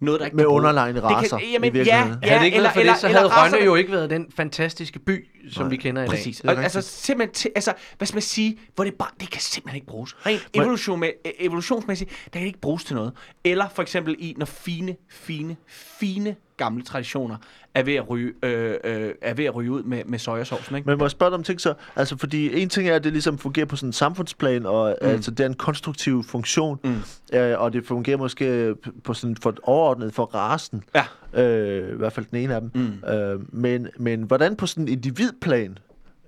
noget, 0.00 0.20
der 0.20 0.26
ikke 0.26 0.36
Med 0.36 0.44
bruge. 0.44 0.56
underlegne 0.56 1.00
Det 1.00 1.08
kan- 1.08 1.16
racer, 1.16 1.38
Jamen, 1.38 1.44
i 1.44 1.52
ja, 1.52 1.72
virkeligheden. 1.72 2.18
ja, 2.22 2.42
ikke 2.42 2.56
eller, 2.56 2.62
været 2.68 2.72
for 2.72 2.80
eller, 2.80 2.92
det, 2.92 3.00
så 3.00 3.06
eller 3.06 3.18
havde 3.20 3.30
racerne- 3.32 3.54
Rønne 3.56 3.64
jo 3.64 3.74
ikke 3.74 3.92
været 3.92 4.10
den 4.10 4.26
fantastiske 4.36 4.98
by, 4.98 5.28
som 5.50 5.70
vi 5.70 5.76
kender 5.76 6.02
i 6.02 6.06
dag. 6.06 6.16
Præcis. 6.16 6.40
Er 6.40 6.48
Og, 6.50 6.62
altså, 6.62 6.80
simpelthen, 6.80 7.34
til, 7.34 7.50
altså, 7.54 7.72
hvad 7.98 8.06
skal 8.06 8.16
man 8.16 8.22
sige, 8.22 8.58
hvor 8.74 8.84
det 8.84 8.94
bare, 8.94 9.10
det 9.20 9.30
kan 9.30 9.40
simpelthen 9.40 9.76
ikke 9.76 9.86
bruges. 9.86 10.26
Rent 10.26 10.48
evolution 10.54 11.00
med, 11.00 11.10
øh, 11.26 11.32
evolutionsmæssigt, 11.38 12.10
det 12.24 12.32
kan 12.32 12.42
ikke 12.42 12.60
bruges 12.60 12.84
til 12.84 12.96
noget. 12.96 13.12
Eller 13.44 13.68
for 13.68 13.82
eksempel 13.82 14.16
i, 14.18 14.34
når 14.38 14.46
fine, 14.46 14.96
fine, 15.08 15.56
fine 15.66 16.36
gamle 16.56 16.82
traditioner 16.82 17.36
er 17.74 17.82
ved 17.82 17.94
at 17.94 18.10
ryge, 18.10 18.32
øh, 18.42 18.74
øh, 18.84 19.10
er 19.22 19.34
ved 19.34 19.44
at 19.44 19.54
ryge 19.54 19.70
ud 19.70 19.82
med, 19.82 20.02
med 20.06 20.18
sojasaucen, 20.18 20.76
ikke? 20.76 20.88
Men 20.88 20.98
må 20.98 21.04
jeg 21.04 21.10
spørge 21.10 21.30
dig 21.30 21.38
om 21.38 21.42
ting 21.42 21.60
så? 21.60 21.74
Altså, 21.96 22.16
fordi 22.18 22.62
en 22.62 22.68
ting 22.68 22.88
er, 22.88 22.94
at 22.94 23.04
det 23.04 23.12
ligesom 23.12 23.38
fungerer 23.38 23.66
på 23.66 23.76
sådan 23.76 23.88
en 23.88 23.92
samfundsplan, 23.92 24.66
og 24.66 24.96
mm. 25.02 25.08
altså, 25.08 25.30
det 25.30 25.40
er 25.40 25.46
en 25.48 25.54
konstruktiv 25.54 26.24
funktion, 26.24 26.78
Mm. 26.84 26.96
øh, 27.38 27.60
og 27.60 27.72
det 27.72 27.86
fungerer 27.86 28.16
måske 28.16 28.74
på 29.04 29.14
sådan 29.14 29.36
for 29.36 29.54
overordnet 29.62 30.14
for 30.14 30.24
rasen. 30.24 30.82
Ja. 30.94 31.04
Øh, 31.42 31.92
I 31.94 31.96
hvert 31.96 32.12
fald 32.12 32.26
den 32.30 32.38
ene 32.38 32.54
af 32.54 32.60
dem. 32.60 32.70
Mm. 32.74 33.08
Øh, 33.08 33.40
men, 33.54 33.88
men 33.98 34.22
hvordan 34.22 34.56
på 34.56 34.66
sådan 34.66 34.84
en 34.84 34.88
individplan, 34.88 35.78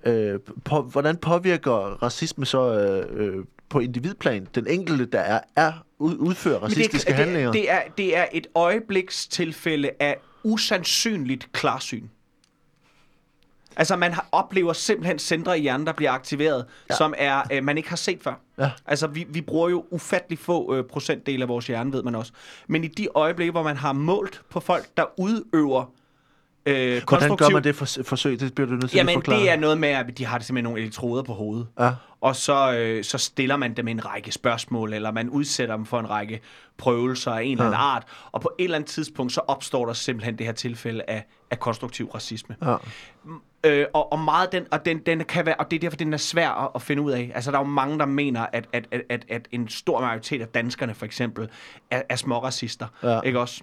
øh, 0.05 0.39
på, 0.65 0.81
hvordan 0.81 1.17
påvirker 1.17 2.03
racisme 2.03 2.45
så 2.45 2.73
øh, 2.73 3.37
øh, 3.37 3.45
på 3.69 3.79
individplan 3.79 4.47
den 4.55 4.67
enkelte, 4.67 5.05
der 5.05 5.19
er, 5.19 5.39
er 5.55 5.73
ud, 5.99 6.15
udfører 6.17 6.53
det, 6.53 6.63
racistiske 6.63 7.11
er, 7.11 7.15
handlinger? 7.15 7.51
det, 7.51 7.61
det, 7.61 7.71
er, 7.71 7.81
det 7.97 8.17
er 8.17 8.25
et 8.31 8.47
øjeblikstilfælde 8.55 9.91
af 9.99 10.17
usandsynligt 10.43 11.51
klarsyn. 11.51 12.07
Altså, 13.75 13.95
man 13.95 14.13
har, 14.13 14.27
oplever 14.31 14.73
simpelthen 14.73 15.19
centre 15.19 15.59
i 15.59 15.61
hjernen, 15.61 15.87
der 15.87 15.93
bliver 15.93 16.11
aktiveret, 16.11 16.65
ja. 16.89 16.95
som 16.95 17.13
er, 17.17 17.41
øh, 17.51 17.63
man 17.63 17.77
ikke 17.77 17.89
har 17.89 17.95
set 17.95 18.19
før. 18.21 18.33
Ja. 18.57 18.71
Altså, 18.85 19.07
vi, 19.07 19.25
vi 19.29 19.41
bruger 19.41 19.69
jo 19.69 19.85
ufattelig 19.89 20.39
få 20.39 20.75
øh, 20.75 20.83
procentdel 20.83 21.41
af 21.41 21.47
vores 21.47 21.67
hjerne, 21.67 21.93
ved 21.93 22.03
man 22.03 22.15
også. 22.15 22.31
Men 22.67 22.83
i 22.83 22.87
de 22.87 23.07
øjeblikke, 23.15 23.51
hvor 23.51 23.63
man 23.63 23.77
har 23.77 23.93
målt 23.93 24.41
på 24.49 24.59
folk, 24.59 24.85
der 24.97 25.03
udøver 25.17 25.91
øh, 26.69 27.01
Hvordan 27.07 27.37
gør 27.37 27.49
man 27.49 27.63
det 27.63 27.75
for, 27.75 28.03
forsøg? 28.03 28.39
Det 28.39 28.55
bliver 28.55 28.67
du 28.67 28.73
nødt 28.73 28.89
til 28.89 28.97
at 28.97 28.99
Jamen, 28.99 29.13
forklare. 29.13 29.39
det 29.39 29.51
er 29.51 29.55
noget 29.55 29.77
med, 29.77 29.89
at 29.89 30.17
de 30.17 30.25
har 30.25 30.37
det 30.37 30.47
simpelthen 30.47 30.63
nogle 30.63 30.81
elektroder 30.81 31.23
på 31.23 31.33
hovedet. 31.33 31.67
Ja. 31.79 31.91
Og 32.21 32.35
så, 32.35 32.73
øh, 32.73 33.03
så 33.03 33.17
stiller 33.17 33.57
man 33.57 33.73
dem 33.73 33.87
en 33.87 34.05
række 34.05 34.31
spørgsmål, 34.31 34.93
eller 34.93 35.11
man 35.11 35.29
udsætter 35.29 35.75
dem 35.75 35.85
for 35.85 35.99
en 35.99 36.09
række 36.09 36.41
prøvelser 36.77 37.31
af 37.31 37.43
en 37.43 37.51
eller 37.51 37.63
anden 37.65 37.79
art. 37.79 38.03
Og 38.31 38.41
på 38.41 38.51
et 38.59 38.63
eller 38.63 38.77
andet 38.77 38.89
tidspunkt, 38.89 39.33
så 39.33 39.41
opstår 39.47 39.85
der 39.85 39.93
simpelthen 39.93 40.37
det 40.37 40.45
her 40.45 40.53
tilfælde 40.53 41.03
af, 41.07 41.25
af 41.51 41.59
konstruktiv 41.59 42.09
racisme. 42.09 42.55
Ja. 42.65 42.75
Øh, 43.63 43.85
og, 43.93 44.11
og 44.11 44.19
meget 44.19 44.51
den, 44.51 44.65
og 44.71 44.85
den, 44.85 44.99
den 44.99 45.23
kan 45.23 45.45
være, 45.45 45.55
og 45.55 45.71
det 45.71 45.77
er 45.77 45.81
derfor, 45.81 45.97
den 45.97 46.13
er 46.13 46.17
svær 46.17 46.49
at, 46.49 46.69
at 46.75 46.81
finde 46.81 47.01
ud 47.01 47.11
af. 47.11 47.31
Altså, 47.35 47.51
der 47.51 47.57
er 47.57 47.61
jo 47.61 47.67
mange, 47.67 47.99
der 47.99 48.05
mener, 48.05 48.45
at, 48.53 48.67
at, 48.73 48.87
at, 48.91 49.01
at, 49.09 49.25
at 49.29 49.47
en 49.51 49.69
stor 49.69 50.01
majoritet 50.01 50.41
af 50.41 50.47
danskerne, 50.47 50.93
for 50.93 51.05
eksempel, 51.05 51.49
er, 51.91 52.01
er 52.09 52.15
småracister. 52.15 52.87
Ja. 53.03 53.21
Ikke 53.21 53.39
også? 53.39 53.61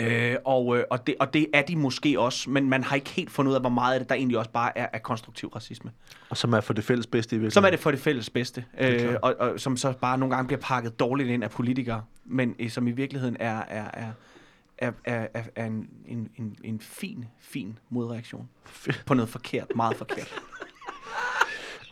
Øh, 0.00 0.36
og, 0.44 0.78
øh, 0.78 0.84
og, 0.90 1.06
det, 1.06 1.14
og 1.20 1.34
det 1.34 1.46
er 1.52 1.62
de 1.62 1.76
måske 1.76 2.20
også, 2.20 2.50
men 2.50 2.68
man 2.68 2.84
har 2.84 2.96
ikke 2.96 3.10
helt 3.10 3.30
fundet 3.30 3.50
ud 3.50 3.54
af, 3.54 3.60
hvor 3.60 3.70
meget 3.70 3.94
af 3.94 4.00
det, 4.00 4.08
der 4.08 4.14
egentlig 4.14 4.38
også 4.38 4.50
bare 4.50 4.78
er, 4.78 4.86
er 4.92 4.98
konstruktiv 4.98 5.48
racisme. 5.48 5.90
Og 6.30 6.36
som 6.36 6.52
er 6.52 6.60
for 6.60 6.72
det 6.72 6.84
fælles 6.84 7.06
bedste 7.06 7.36
i 7.36 7.38
virkeligheden. 7.38 7.50
Som 7.50 7.64
er 7.64 7.70
det 7.70 7.78
for 7.78 7.90
det 7.90 8.00
fælles 8.00 8.30
bedste, 8.30 8.64
øh, 8.80 9.14
og, 9.22 9.34
og 9.38 9.60
som 9.60 9.76
så 9.76 9.92
bare 9.92 10.18
nogle 10.18 10.34
gange 10.34 10.46
bliver 10.46 10.60
pakket 10.60 11.00
dårligt 11.00 11.28
ind 11.28 11.44
af 11.44 11.50
politikere, 11.50 12.02
men 12.24 12.54
øh, 12.58 12.70
som 12.70 12.88
i 12.88 12.90
virkeligheden 12.90 13.36
er, 13.40 13.62
er, 13.68 13.84
er, 13.92 14.12
er, 14.78 14.92
er, 15.04 15.26
er, 15.34 15.42
er 15.56 15.66
en, 15.66 15.88
en, 16.06 16.28
en, 16.36 16.56
en 16.64 16.80
fin, 16.80 17.24
fin 17.40 17.78
modreaktion 17.90 18.48
på 19.06 19.14
noget 19.14 19.28
forkert, 19.28 19.66
meget 19.76 19.96
forkert. 19.96 20.34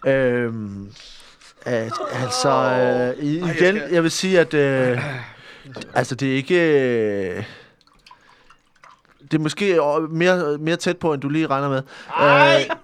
Øhm, 0.07 0.93
at, 1.67 1.93
altså, 2.13 2.51
øh, 3.19 3.25
igen, 3.25 3.77
jeg 3.77 4.03
vil 4.03 4.11
sige, 4.11 4.41
at 4.41 4.55
øh, 4.55 4.99
altså, 5.95 6.15
det 6.15 6.33
er 6.33 6.37
ikke... 6.37 6.81
Øh, 7.37 7.45
det 9.35 9.41
er 9.41 9.43
måske 9.43 9.75
øh, 9.75 10.11
mere, 10.11 10.59
mere 10.59 10.77
tæt 10.77 10.99
på, 10.99 11.13
end 11.13 11.23
du 11.23 11.29
lige 11.29 11.47
regner 11.47 11.69
med. 11.69 11.83
Øh, 12.23 12.77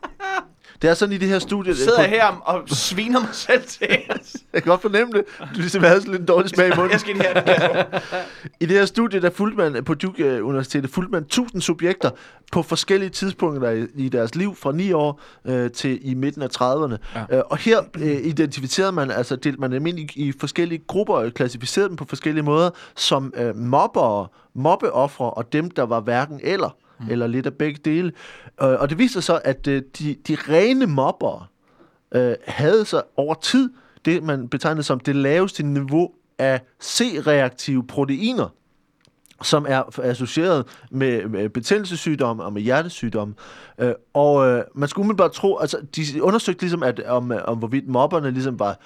det 0.83 0.91
er 0.91 0.95
sådan 0.95 1.15
i 1.15 1.19
det 1.19 1.29
her 1.29 1.39
studie... 1.39 1.69
Jeg 1.69 1.77
sidder 1.77 1.97
på- 2.05 2.11
her 2.11 2.27
og 2.27 2.69
sviner 2.69 3.21
mig 3.21 3.29
selv 3.33 3.63
til. 3.67 3.89
Jeg 4.53 4.63
kan 4.63 4.71
godt 4.71 4.83
fornemme 4.83 5.13
det. 5.13 5.25
Du 5.41 5.61
ligesom 5.61 5.83
havde 5.83 6.01
sådan 6.01 6.11
lidt 6.11 6.21
en 6.21 6.27
dårlig 6.27 6.51
smag 6.51 6.67
i 6.67 6.77
munden. 6.77 6.91
Jeg 6.93 7.01
skal 7.01 7.17
her. 7.17 7.85
I 8.61 8.67
det 8.67 8.79
her 8.79 8.85
studie, 8.85 9.21
der 9.21 9.31
fulgte 9.31 9.71
man 9.71 9.85
på 9.85 9.95
Duke 9.95 10.25
øh, 10.25 10.47
Universitetet, 10.47 10.91
fulgte 10.91 11.13
man 11.13 11.23
1000 11.23 11.63
subjekter 11.63 12.11
på 12.53 12.63
forskellige 12.63 13.11
tidspunkter 13.11 13.71
i, 13.71 13.87
i 13.95 14.09
deres 14.09 14.35
liv, 14.35 14.57
fra 14.57 14.73
9 14.73 14.93
år 14.93 15.21
øh, 15.45 15.71
til 15.71 16.11
i 16.11 16.15
midten 16.15 16.43
af 16.43 16.49
30'erne. 16.61 16.97
Ja. 17.31 17.37
Øh, 17.37 17.43
og 17.51 17.57
her 17.59 17.81
øh, 17.99 18.27
identificerede 18.27 18.93
man, 18.93 19.11
altså 19.11 19.37
delte 19.37 19.61
man 19.61 19.73
dem 19.73 19.87
ind 19.87 19.99
i, 19.99 20.09
i 20.15 20.33
forskellige 20.41 20.83
grupper, 20.87 21.15
og 21.15 21.33
klassificerede 21.35 21.89
dem 21.89 21.97
på 21.97 22.05
forskellige 22.09 22.45
måder, 22.45 22.71
som 22.97 23.33
øh, 23.37 23.57
mobbere, 23.57 24.27
mobbeoffre 24.55 25.31
og 25.31 25.53
dem, 25.53 25.71
der 25.71 25.83
var 25.83 26.01
hverken 26.01 26.41
eller, 26.43 26.77
mm. 27.01 27.11
eller 27.11 27.27
lidt 27.27 27.47
af 27.47 27.55
begge 27.55 27.81
dele. 27.85 28.13
Øh, 28.63 28.69
og 28.81 28.91
det 28.91 28.99
viser 28.99 29.21
sig, 29.21 29.41
at 29.45 29.67
øh, 29.67 29.83
de, 29.99 30.17
de 30.29 30.37
rene 30.49 30.87
mobbere 30.87 31.47
øh, 32.15 32.35
havde 32.47 32.85
så 32.85 33.03
over 33.17 33.35
tid 33.35 33.71
det, 34.05 34.23
man 34.23 34.49
betegnede 34.49 34.83
som 34.83 35.01
det 35.01 35.17
laveste 35.17 35.63
niveau 35.63 36.11
af 36.39 36.61
C-reaktive 36.83 37.87
proteiner, 37.87 38.55
som 39.43 39.67
er 39.69 39.99
associeret 40.03 40.67
med, 40.91 41.29
med 41.29 41.49
betændelsessygdomme 41.49 42.45
og 42.45 42.53
med 42.53 42.63
hjertesygdomme. 42.63 43.35
Øh, 43.79 43.93
og 44.15 44.49
øh, 44.49 44.65
man 44.75 44.89
skulle 44.89 45.05
umiddelbart 45.05 45.33
tro, 45.33 45.59
altså 45.59 45.79
de 45.97 46.23
undersøgte 46.23 46.63
ligesom, 46.63 46.83
at, 46.83 47.01
om, 47.01 47.33
om 47.45 47.59
hvorvidt 47.59 47.89
mobberne 47.89 48.31
ligesom 48.31 48.59
var 48.59 48.79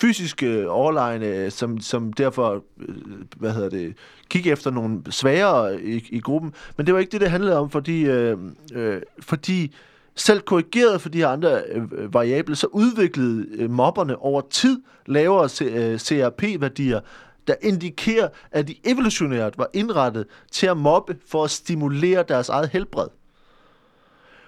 fysisk 0.00 0.42
øh, 0.42 0.64
overlegne, 0.68 1.26
øh, 1.26 1.50
som, 1.50 1.80
som 1.80 2.12
derfor, 2.12 2.62
øh, 2.80 2.94
hvad 3.36 3.52
hedder 3.52 3.68
det, 3.68 3.94
kigge 4.28 4.50
efter 4.50 4.70
nogle 4.70 5.02
svagere 5.10 5.82
i, 5.82 6.08
i 6.10 6.20
gruppen. 6.20 6.52
Men 6.76 6.86
det 6.86 6.94
var 6.94 7.00
ikke 7.00 7.12
det, 7.12 7.20
det 7.20 7.30
handlede 7.30 7.58
om, 7.58 7.70
fordi, 7.70 8.02
øh, 8.02 8.38
øh, 8.74 9.02
fordi 9.20 9.74
selv 10.14 10.40
korrigeret 10.40 11.00
for 11.00 11.08
de 11.08 11.18
her 11.18 11.28
andre 11.28 11.62
øh, 11.72 12.14
variable, 12.14 12.56
så 12.56 12.66
udviklede 12.66 13.46
øh, 13.54 13.70
mobberne 13.70 14.16
over 14.16 14.40
tid 14.50 14.80
lavere 15.06 15.44
C- 15.48 15.64
øh, 15.64 15.98
CRP-værdier, 15.98 17.00
der 17.46 17.54
indikerer, 17.60 18.28
at 18.50 18.68
de 18.68 18.74
evolutionært 18.84 19.58
var 19.58 19.68
indrettet 19.72 20.26
til 20.50 20.66
at 20.66 20.76
mobbe 20.76 21.16
for 21.28 21.44
at 21.44 21.50
stimulere 21.50 22.24
deres 22.28 22.48
eget 22.48 22.68
helbred. 22.68 23.08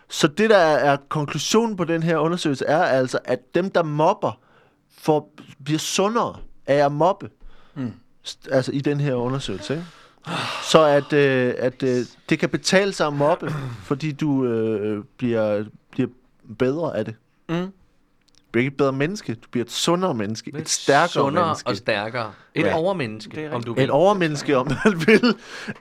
Så 0.09 0.29
det, 0.29 0.51
der 0.51 0.57
er, 0.57 0.97
konklusionen 1.09 1.77
på 1.77 1.85
den 1.85 2.03
her 2.03 2.19
undersøgelse, 2.19 2.65
er 2.65 2.83
altså, 2.83 3.19
at 3.25 3.55
dem, 3.55 3.71
der 3.71 3.83
mobber, 3.83 4.41
får, 4.99 5.33
bliver 5.65 5.79
sundere 5.79 6.37
af 6.67 6.85
at 6.85 6.93
mobbe. 6.93 7.31
Mm. 7.75 7.93
Altså 8.51 8.73
i 8.73 8.81
den 8.81 9.01
her 9.01 9.15
undersøgelse, 9.15 9.75
ikke? 9.75 9.87
Så 10.63 10.85
at, 10.85 11.13
øh, 11.13 11.55
at 11.59 11.83
øh, 11.83 12.05
det 12.29 12.39
kan 12.39 12.49
betale 12.49 12.93
sig 12.93 13.07
at 13.07 13.13
mobbe, 13.13 13.55
fordi 13.83 14.13
du 14.13 14.45
øh, 14.45 15.05
bliver, 15.17 15.65
bliver 15.91 16.09
bedre 16.59 16.97
af 16.97 17.05
det. 17.05 17.15
Mm. 17.49 17.57
Du 17.57 17.71
bliver 18.53 18.63
ikke 18.63 18.73
et 18.75 18.77
bedre 18.77 18.93
menneske, 18.93 19.35
du 19.35 19.49
bliver 19.51 19.65
et 19.65 19.71
sundere 19.71 20.15
menneske, 20.15 20.53
et 20.59 20.69
stærkere 20.69 21.09
Sundere 21.09 21.45
menneske. 21.47 21.69
og 21.69 21.77
stærkere. 21.77 22.33
Et 22.57 22.65
Ja. 22.67 22.75
overmenneske, 22.77 23.37
Det 23.37 23.45
er 23.45 23.55
om 23.55 23.63
du 23.63 23.73
Et 23.73 23.77
vil. 23.79 23.91
overmenneske, 23.91 24.57
om 24.59 24.67
man 24.85 25.01
vil. 25.07 25.25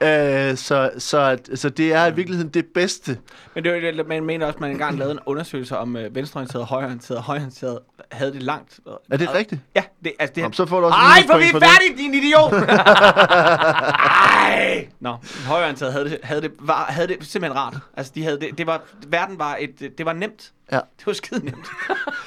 Øh, 0.00 0.56
så, 0.56 0.90
så, 0.98 1.18
at, 1.20 1.48
så 1.54 1.68
det 1.68 1.92
er 1.92 2.06
i 2.06 2.14
virkeligheden 2.14 2.50
det 2.54 2.66
bedste. 2.74 3.18
Men 3.54 3.64
det, 3.64 3.96
var 3.96 4.04
man 4.04 4.24
mener 4.24 4.46
også, 4.46 4.56
at 4.56 4.60
man 4.60 4.70
engang 4.70 4.98
lavede 4.98 5.12
en 5.12 5.18
undersøgelse 5.26 5.78
om 5.78 5.96
øh, 5.96 6.14
venstreorienteret 6.14 6.60
og 6.62 6.66
højreorienteret. 6.68 7.22
Højreorienteret 7.22 7.78
havde 8.12 8.32
det 8.32 8.42
langt. 8.42 8.80
Er 9.10 9.16
det 9.16 9.34
rigtigt? 9.34 9.60
Ja, 9.76 9.82
det, 10.04 10.12
altså 10.18 10.32
det 10.34 10.40
Jamen, 10.40 10.52
så 10.52 10.66
får 10.66 10.80
du 10.80 10.86
også 10.86 10.96
Ej, 10.98 11.22
for 11.30 11.38
vi 11.38 11.44
er 11.44 11.60
færdige, 11.60 11.96
din 12.02 12.14
idiot! 12.14 12.52
Ej! 14.44 14.88
Nå, 15.00 15.16
højreorienteret 15.46 15.92
havde 15.92 16.04
det, 16.04 16.18
havde, 16.22 16.42
det, 16.42 16.50
var, 16.60 16.84
havde 16.88 17.08
det 17.08 17.16
simpelthen 17.20 17.56
rart. 17.60 17.74
Altså, 17.96 18.12
de 18.14 18.22
havde 18.24 18.40
det, 18.40 18.58
det 18.58 18.66
var, 18.66 18.82
verden 19.08 19.38
var 19.38 19.56
et, 19.60 19.92
det 19.98 20.06
var 20.06 20.12
nemt. 20.12 20.52
Ja. 20.72 20.76
Det 20.98 21.06
var 21.06 21.12
skide 21.12 21.44
nemt. 21.44 21.66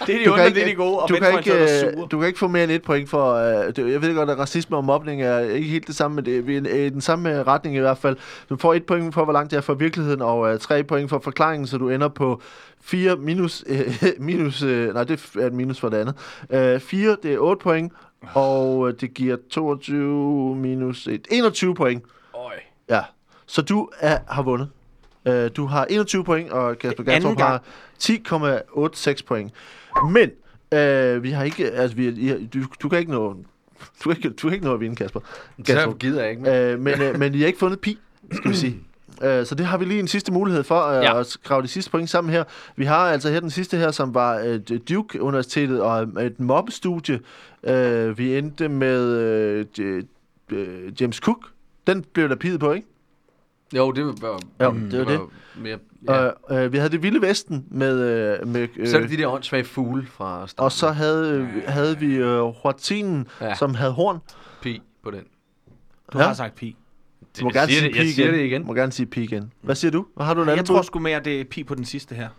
Det 0.08 0.16
er 0.16 0.20
de 0.20 0.26
Du 0.26 0.32
onde, 0.34 0.44
kan, 0.44 0.54
det 0.54 0.62
er 0.62 0.66
de 0.66 0.70
ikke, 0.70 0.84
gode, 0.84 1.00
og 1.00 1.10
du, 1.10 1.16
kan 1.16 1.24
ikke, 1.28 1.36
venstreorienterede 1.36 1.88
øh, 1.88 1.94
sure. 1.98 2.08
du 2.12 2.20
kan 2.20 2.28
ikke 2.28 2.40
få 2.40 2.48
mere 2.48 2.64
end 2.64 2.72
et 2.72 2.82
point 2.84 3.10
for... 3.10 3.34
Øh, 3.34 3.76
det, 3.76 3.92
jeg 3.92 4.02
ved 4.02 4.16
godt, 4.16 4.30
at 4.30 4.37
racisme 4.40 4.78
og 4.78 4.86
mobning 4.86 5.22
er 5.22 5.40
ikke 5.40 5.70
helt 5.70 5.88
det 5.88 5.96
samme, 5.96 6.16
men 6.16 6.26
det 6.26 6.58
er 6.68 6.86
i 6.86 6.90
den 6.90 7.02
samme 7.02 7.44
retning 7.44 7.76
i 7.76 7.80
hvert 7.80 7.98
fald. 7.98 8.18
Du 8.50 8.58
får 8.58 8.74
et 8.74 8.86
point 8.86 9.14
for, 9.14 9.24
hvor 9.24 9.34
langt 9.34 9.52
det 9.52 9.58
er 9.58 9.62
fra 9.62 9.74
virkeligheden, 9.74 10.22
og 10.22 10.40
uh, 10.40 10.60
tre 10.60 10.84
point 10.84 11.10
for 11.10 11.20
forklaringen, 11.20 11.68
så 11.68 11.78
du 11.78 11.90
ender 11.90 12.08
på 12.08 12.42
4 12.82 13.16
minus... 13.16 13.66
Uh, 13.70 13.78
minus 14.26 14.64
uh, 14.64 14.70
nej, 14.70 15.04
det 15.04 15.32
er 15.36 15.48
et 15.48 15.54
minus 15.54 15.80
for 15.80 15.90
det 15.90 15.98
andet. 15.98 16.16
Uh, 16.76 16.82
4, 16.82 17.18
det 17.24 17.34
er 17.34 17.40
8 17.40 17.64
point, 17.64 17.94
og 18.34 18.78
uh, 18.78 18.92
det 19.02 19.14
giver 19.14 19.38
22 19.50 20.56
minus 20.56 21.08
1. 21.08 21.28
21 21.32 21.76
point. 21.76 22.04
Øj. 22.36 22.54
Ja, 22.90 23.02
så 23.46 23.62
du 23.62 23.90
er, 24.00 24.18
har 24.28 24.42
vundet. 24.42 24.70
Uh, 25.30 25.34
du 25.58 25.66
har 25.66 25.86
21 25.90 26.24
point, 26.24 26.52
og 26.52 26.78
Kasper 26.78 27.04
er 27.04 27.06
Gatrup 27.06 27.40
har 27.40 27.64
10,86 28.04 29.26
point. 29.28 29.54
Men 30.12 30.32
uh, 30.72 31.24
vi 31.24 31.32
har 31.32 31.44
ikke, 31.44 31.72
altså 31.72 31.98
vi, 31.98 32.46
du, 32.48 32.60
du 32.84 32.90
kan 32.90 33.00
ikke 33.00 33.12
nå, 33.12 33.36
du 34.04 34.10
kan 34.10 34.18
ikke, 34.18 34.30
du 34.30 34.48
kan 34.48 34.54
ikke 34.54 34.66
nå 34.66 34.74
at 34.74 34.80
vinde, 34.80 34.96
Kasper. 34.96 35.20
Så 35.66 35.96
gider 36.00 36.22
jeg 36.22 36.30
ikke 36.30 36.42
mere. 36.42 36.74
Uh, 36.74 36.80
men, 36.82 37.02
uh, 37.14 37.20
men 37.20 37.34
I 37.36 37.40
har 37.40 37.48
ikke 37.48 37.60
fundet 37.60 37.80
pi, 37.80 37.98
skal 38.32 38.52
vi 38.52 38.56
sige. 38.56 38.80
Uh, 39.22 39.24
så 39.48 39.56
det 39.58 39.66
har 39.66 39.78
vi 39.78 39.86
lige 39.86 40.00
en 40.00 40.08
sidste 40.08 40.32
mulighed 40.34 40.64
for 40.64 40.88
uh, 40.98 41.04
Ja. 41.04 41.20
at 41.20 41.38
grave 41.44 41.62
de 41.62 41.68
sidste 41.68 41.92
point 41.92 42.10
sammen 42.10 42.34
her. 42.34 42.44
Vi 42.76 42.86
har 42.86 42.98
altså 43.12 43.30
her 43.30 43.40
den 43.40 43.50
sidste 43.50 43.78
her, 43.78 43.92
som 43.92 44.14
var 44.14 44.44
uh, 44.72 44.78
Duke 44.90 45.22
Universitetet 45.22 45.82
og 45.82 46.02
et 46.26 46.40
mobbestudie. 46.40 47.20
Uh, 47.64 48.18
vi 48.18 48.38
endte 48.38 48.70
med 48.70 49.66
J- 49.80 50.06
uh, 50.56 51.02
James 51.02 51.16
Cook. 51.18 51.40
Den 51.88 52.06
blev 52.14 52.30
der 52.30 52.36
piget 52.36 52.60
på, 52.60 52.72
ikke? 52.74 52.88
Jo, 53.76 53.92
det 53.92 54.06
var, 54.06 54.40
Jo, 54.64 54.72
mm, 54.72 54.90
det 54.90 55.00
var 55.00 55.06
det. 55.06 55.20
Mere, 55.58 55.78
ja. 56.08 56.28
Uh, 56.28 56.66
uh, 56.66 56.74
vi 56.74 56.78
havde 56.78 56.92
det 56.92 57.04
vilde 57.04 57.22
vesten 57.22 57.66
med... 57.72 57.94
Uh, 58.42 58.48
med 58.48 58.68
uh, 58.80 58.88
så 58.88 58.98
er 58.98 59.02
det 59.02 59.10
de 59.10 59.18
der 59.18 59.28
åndssvage 59.28 59.64
fugle 59.64 60.06
fra 60.06 60.48
starten. 60.48 60.64
og 60.66 60.72
så 60.72 60.90
havde, 60.92 61.42
uh, 61.42 61.48
havde 61.68 62.00
vi 62.00 62.24
uh, 62.24 62.56
Huatinen, 62.64 63.28
Ja. 63.42 63.56
som 63.56 63.74
havde 63.74 63.92
horn. 63.92 64.20
pi 64.62 64.82
på 65.04 65.12
den. 65.12 65.24
Du 66.14 66.20
Ja. 66.20 66.26
har 66.26 66.34
sagt 66.34 66.56
pi. 66.56 66.76
Du 67.40 67.44
må 67.44 67.50
Jeg 67.50 67.54
gerne 67.54 67.68
siger 67.72 67.80
sige 67.82 67.90
det- 67.92 67.96
jeg 67.98 68.04
pi 68.06 68.10
siger 68.12 68.26
igen. 68.28 68.40
det 68.40 68.46
igen. 68.46 68.62
Du 68.62 68.68
må 68.68 68.74
gerne 68.74 68.92
sige 68.92 69.06
pi 69.06 69.24
igen. 69.24 69.54
Hvad 69.62 69.76
siger 69.76 69.92
du? 69.92 70.06
Har 70.20 70.34
du 70.34 70.42
en 70.42 70.48
Jeg 70.48 70.54
anden 70.54 70.66
tror 70.66 70.78
bud 70.78 70.84
sgu 70.84 71.00
mere, 71.00 71.20
det 71.20 71.42
er 71.42 71.46
pi 71.52 71.64
på 71.64 71.76
den 71.76 71.86
sidste 71.86 72.16
her. 72.16 72.30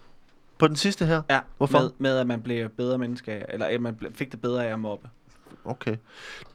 på 0.59 0.69
den 0.69 0.77
sidste 0.77 1.07
her? 1.07 1.23
Ja, 1.31 1.39
Hvorfor? 1.57 1.79
Med, 1.79 1.91
med 1.99 2.19
at 2.19 2.27
man 2.27 2.43
blev 2.43 2.69
bedre 2.69 2.99
menneske, 2.99 3.43
eller 3.49 3.67
at 3.67 3.81
man 3.81 3.99
fik 4.15 4.33
det 4.33 4.41
bedre 4.41 4.67
af 4.67 4.73
at 4.73 4.81
mobbe. 4.81 5.09
Okay. 5.65 5.97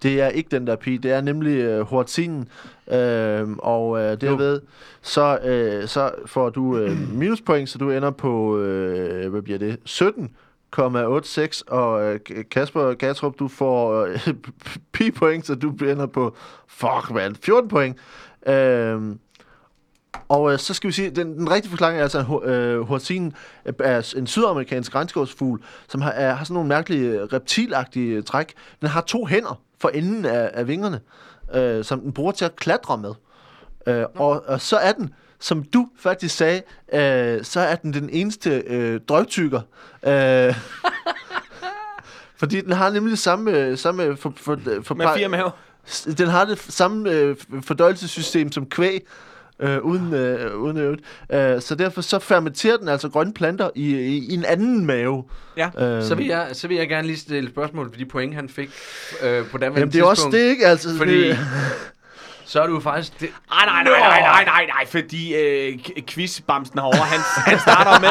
Det 0.04 0.22
er 0.22 0.28
ikke 0.28 0.50
den 0.50 0.68
der 0.68 0.76
pi, 0.76 0.98
det 0.98 1.12
er 1.12 1.22
nemlig 1.22 1.80
uh, 1.80 1.88
Huatinen. 1.88 2.48
Uh, 2.88 3.58
og 3.58 3.90
uh, 3.90 4.00
det 4.00 4.24
Jo. 4.24 4.36
ved, 4.36 4.62
så, 5.02 5.38
uh, 5.82 5.88
så 5.88 6.12
får 6.26 6.50
du 6.50 6.62
uh, 6.62 6.92
minuspoint, 7.20 7.70
så 7.70 7.78
du 7.78 7.92
ender 7.92 8.12
på, 8.12 8.54
uh, 8.54 9.32
hvad 9.32 9.42
bliver 9.42 9.60
det, 9.60 9.78
17,86, 9.90 11.62
og 11.68 12.14
uh, 12.14 12.20
Kasper 12.52 12.94
Gatrup, 12.94 13.40
du 13.40 13.48
får 13.48 14.02
uh, 14.04 14.34
pi-point, 14.94 15.46
så 15.46 15.56
du 15.56 15.70
ender 15.70 16.06
på, 16.06 16.36
fuck 16.68 17.12
man, 17.12 17.36
14 17.36 17.70
point. 17.70 17.98
Uh, 18.48 19.16
og 20.28 20.54
øh, 20.54 20.60
så 20.60 20.74
skal 20.74 20.88
vi 20.88 20.94
sige, 20.94 21.10
den, 21.10 21.38
den 21.38 21.52
rigtige 21.52 21.70
forklaring 21.70 22.00
er 22.00 22.04
altså, 22.04 22.40
at 22.44 22.50
øh, 22.50 22.80
huatinen 22.80 23.34
er 23.80 24.14
en 24.18 24.28
sydamerikansk 24.28 24.96
regnskovsfugl, 24.96 25.64
som 25.88 26.02
har, 26.02 26.12
er, 26.12 26.34
har 26.34 26.44
sådan 26.44 26.54
nogle 26.54 26.70
mærkelige 26.70 27.10
øh, 27.10 27.22
reptilagtige 27.22 28.16
øh, 28.16 28.24
træk. 28.24 28.54
Den 28.82 28.90
har 28.90 29.02
to 29.02 29.26
hænder 29.26 29.62
for 29.80 29.90
enden 29.90 30.26
af, 30.26 30.52
af 30.54 30.68
vingerne, 30.68 31.00
øh, 31.54 31.84
som 31.84 32.00
den 32.00 32.14
bruger 32.14 32.32
til 32.32 32.46
at 32.46 32.56
klatre 32.56 32.98
med. 32.98 33.14
Øh, 33.88 34.06
og, 34.16 34.44
og 34.48 34.62
så 34.62 34.78
er 34.78 34.92
den, 34.92 35.14
som 35.40 35.64
du 35.64 35.90
faktisk 36.00 36.36
sagde, 36.36 36.62
øh, 36.94 37.44
så 37.44 37.60
er 37.60 37.76
den 37.76 37.94
den 37.94 38.10
eneste 38.10 38.64
øh, 38.68 39.00
drøgtykker. 39.08 39.62
Øh, 40.04 40.56
fordi 42.40 42.62
den 42.62 42.72
har 42.72 42.90
nemlig 42.90 43.18
samme, 43.18 43.78
samme 43.78 44.18
for, 44.18 44.34
for, 44.38 44.60
for, 44.84 44.96
Med 44.96 45.08
fire 45.16 45.30
maver. 45.30 45.52
Den 46.18 46.28
har 46.28 46.46
det 46.46 46.60
samme 46.60 47.12
øh, 47.12 47.36
fordøjelsessystem 47.64 48.52
som 48.52 48.66
kvæg, 48.66 49.08
øh, 49.60 49.78
uden, 49.80 50.14
øh, 50.14 50.56
uden 50.58 50.78
øvrigt. 50.78 51.02
Øh, 51.34 51.62
så 51.62 51.76
derfor 51.76 52.02
så 52.02 52.20
fermenterer 52.20 52.78
den 52.78 52.88
altså 52.88 53.10
grønne 53.10 53.34
planter 53.34 53.70
i, 53.76 53.96
i, 53.96 54.18
i 54.30 54.34
en 54.34 54.46
anden 54.46 54.86
mave. 54.86 55.24
Ja. 55.58 55.70
Øh, 55.80 56.04
Så 56.04 56.16
vil, 56.16 56.26
jeg, 56.26 56.50
så 56.54 56.68
vil 56.68 56.78
jeg 56.78 56.88
gerne 56.90 57.08
lige 57.08 57.18
stille 57.18 57.50
spørgsmål 57.50 57.90
for 57.92 57.98
de 57.98 58.06
point, 58.06 58.36
han 58.36 58.50
fik 58.50 58.70
øh, 59.24 59.46
på 59.46 59.58
den 59.58 59.74
Jamen, 59.74 59.92
det 59.92 60.00
er 60.00 60.04
også 60.06 60.30
det, 60.32 60.50
ikke? 60.50 60.66
Altså, 60.66 60.98
Fordi 60.98 61.28
det, 61.28 61.38
så 62.46 62.62
er 62.64 62.68
du 62.68 62.80
faktisk... 62.80 63.20
Det, 63.20 63.30
Nej, 63.50 63.66
nej, 63.66 63.84
nej, 63.84 64.00
nej, 64.00 64.20
nej, 64.22 64.44
nej, 64.46 64.66
nej, 64.66 64.86
fordi 64.88 65.36
øh, 65.36 65.80
quizbamsen 66.08 66.80
herovre, 66.80 66.98
han, 66.98 67.20
han 67.46 67.60
starter 67.60 68.00
med, 68.00 68.10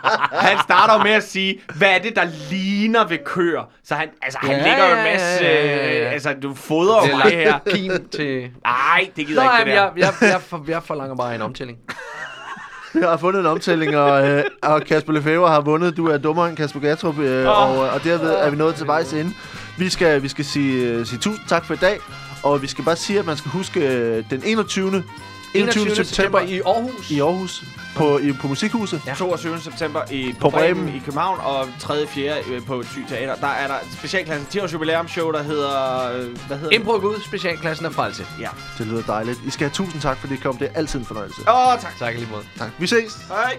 han 0.48 0.58
starter 0.62 1.02
med 1.04 1.10
at 1.12 1.22
sige, 1.24 1.60
hvad 1.74 1.88
er 1.88 1.98
det, 1.98 2.16
der 2.16 2.24
ligner 2.50 3.06
ved 3.08 3.18
køer? 3.24 3.62
Så 3.84 3.94
han, 3.94 4.08
altså, 4.22 4.38
han 4.42 4.50
Ja, 4.50 4.56
lægger 4.68 4.90
jo 4.90 4.96
en 4.96 5.02
masse, 5.04 5.44
ja, 5.44 5.66
ja, 5.66 5.76
ja. 5.98 6.04
øh, 6.06 6.12
altså, 6.12 6.34
du 6.42 6.54
fodrer 6.54 7.00
det 7.02 7.10
jo 7.10 7.16
mig 7.16 7.32
her. 7.32 7.58
pin 7.58 8.08
til... 8.08 8.50
Nej, 8.64 9.08
det 9.16 9.26
gider 9.26 9.44
Nå, 9.44 9.50
jeg 9.50 9.60
ikke, 9.60 9.70
det 9.70 9.76
der. 9.78 9.84
jeg, 9.96 10.12
jeg, 10.22 10.30
jeg, 10.32 10.40
for, 10.42 10.64
jeg 10.68 10.82
forlanger 10.82 11.16
bare 11.16 11.34
en 11.34 11.42
omtælling. 11.42 11.78
jeg 13.00 13.08
har 13.08 13.16
fundet 13.16 13.40
en 13.40 13.46
omtælling, 13.46 13.96
og, 13.96 14.28
øh, 14.28 14.44
og 14.62 14.82
Kasper 14.82 15.12
Lefebvre 15.12 15.48
har 15.48 15.60
vundet. 15.60 15.96
Du 15.96 16.06
er 16.08 16.18
dummere 16.18 16.48
end 16.48 16.56
Kasper 16.56 16.80
Gatrup, 16.80 17.18
øh, 17.18 17.46
Åh. 17.48 17.78
og, 17.78 17.88
og 17.90 18.04
derved 18.04 18.30
er 18.30 18.50
vi 18.50 18.56
nået 18.56 18.74
til 18.74 18.86
vejs 18.86 19.12
ende. 19.12 19.32
Vi 19.78 19.88
skal, 19.88 20.22
vi 20.22 20.28
skal 20.28 20.44
sige, 20.44 20.88
øh, 20.88 21.06
sige 21.06 21.18
tusind 21.18 21.46
tak 21.48 21.64
for 21.64 21.74
i 21.74 21.76
dag, 21.76 21.98
og 22.44 22.62
vi 22.62 22.66
skal 22.66 22.84
bare 22.84 22.96
sige, 22.96 23.18
at 23.18 23.26
man 23.26 23.36
skal 23.36 23.50
huske 23.50 23.80
øh, 23.80 24.24
den 24.30 24.42
21. 24.44 25.04
21. 25.54 25.94
september 26.04 26.40
i 26.40 26.60
Aarhus. 26.66 27.10
i 27.10 27.20
Aarhus 27.20 27.64
på, 27.96 28.18
i, 28.18 28.32
på 28.32 28.48
Musikhuset. 28.48 29.00
Ja. 29.06 29.14
22. 29.14 29.60
september 29.60 30.00
i, 30.10 30.32
på, 30.32 30.38
På 30.40 30.50
Bremen, 30.50 30.74
Bremen. 30.84 30.94
i 30.96 30.98
København, 31.04 31.38
og 31.42 31.68
3. 31.80 32.06
4. 32.06 32.34
øh, 32.50 32.64
på 32.66 32.82
Thy 32.82 33.04
Teater. 33.08 33.34
Der 33.34 33.46
er 33.46 33.66
der 33.66 33.74
specialklassen 33.98 34.46
10 34.50 34.58
års 34.60 34.72
jubilæumsshow, 34.72 35.32
der 35.32 35.42
hedder... 35.42 36.10
øh, 36.12 36.38
Hvad 36.46 36.56
hedder? 36.58 36.76
Impro 36.76 36.92
Gud, 37.00 37.20
specialklassen 37.26 37.86
er 37.86 37.90
frelse. 37.90 38.26
Ja. 38.40 38.48
Det 38.78 38.86
lyder 38.86 39.02
dejligt. 39.02 39.40
I 39.46 39.50
skal 39.50 39.64
have 39.68 39.74
tusind 39.74 40.02
tak, 40.02 40.18
fordi 40.18 40.34
I 40.34 40.36
kom. 40.36 40.56
Det 40.56 40.68
er 40.74 40.78
altid 40.78 40.98
en 40.98 41.04
fornøjelse. 41.04 41.40
Åh, 41.48 41.68
oh, 41.68 41.80
tak. 41.80 41.98
Tak 41.98 42.14
lige 42.14 42.28
måde. 42.32 42.44
Tak. 42.58 42.70
Vi 42.78 42.86
ses. 42.86 43.16
Hej. 43.28 43.56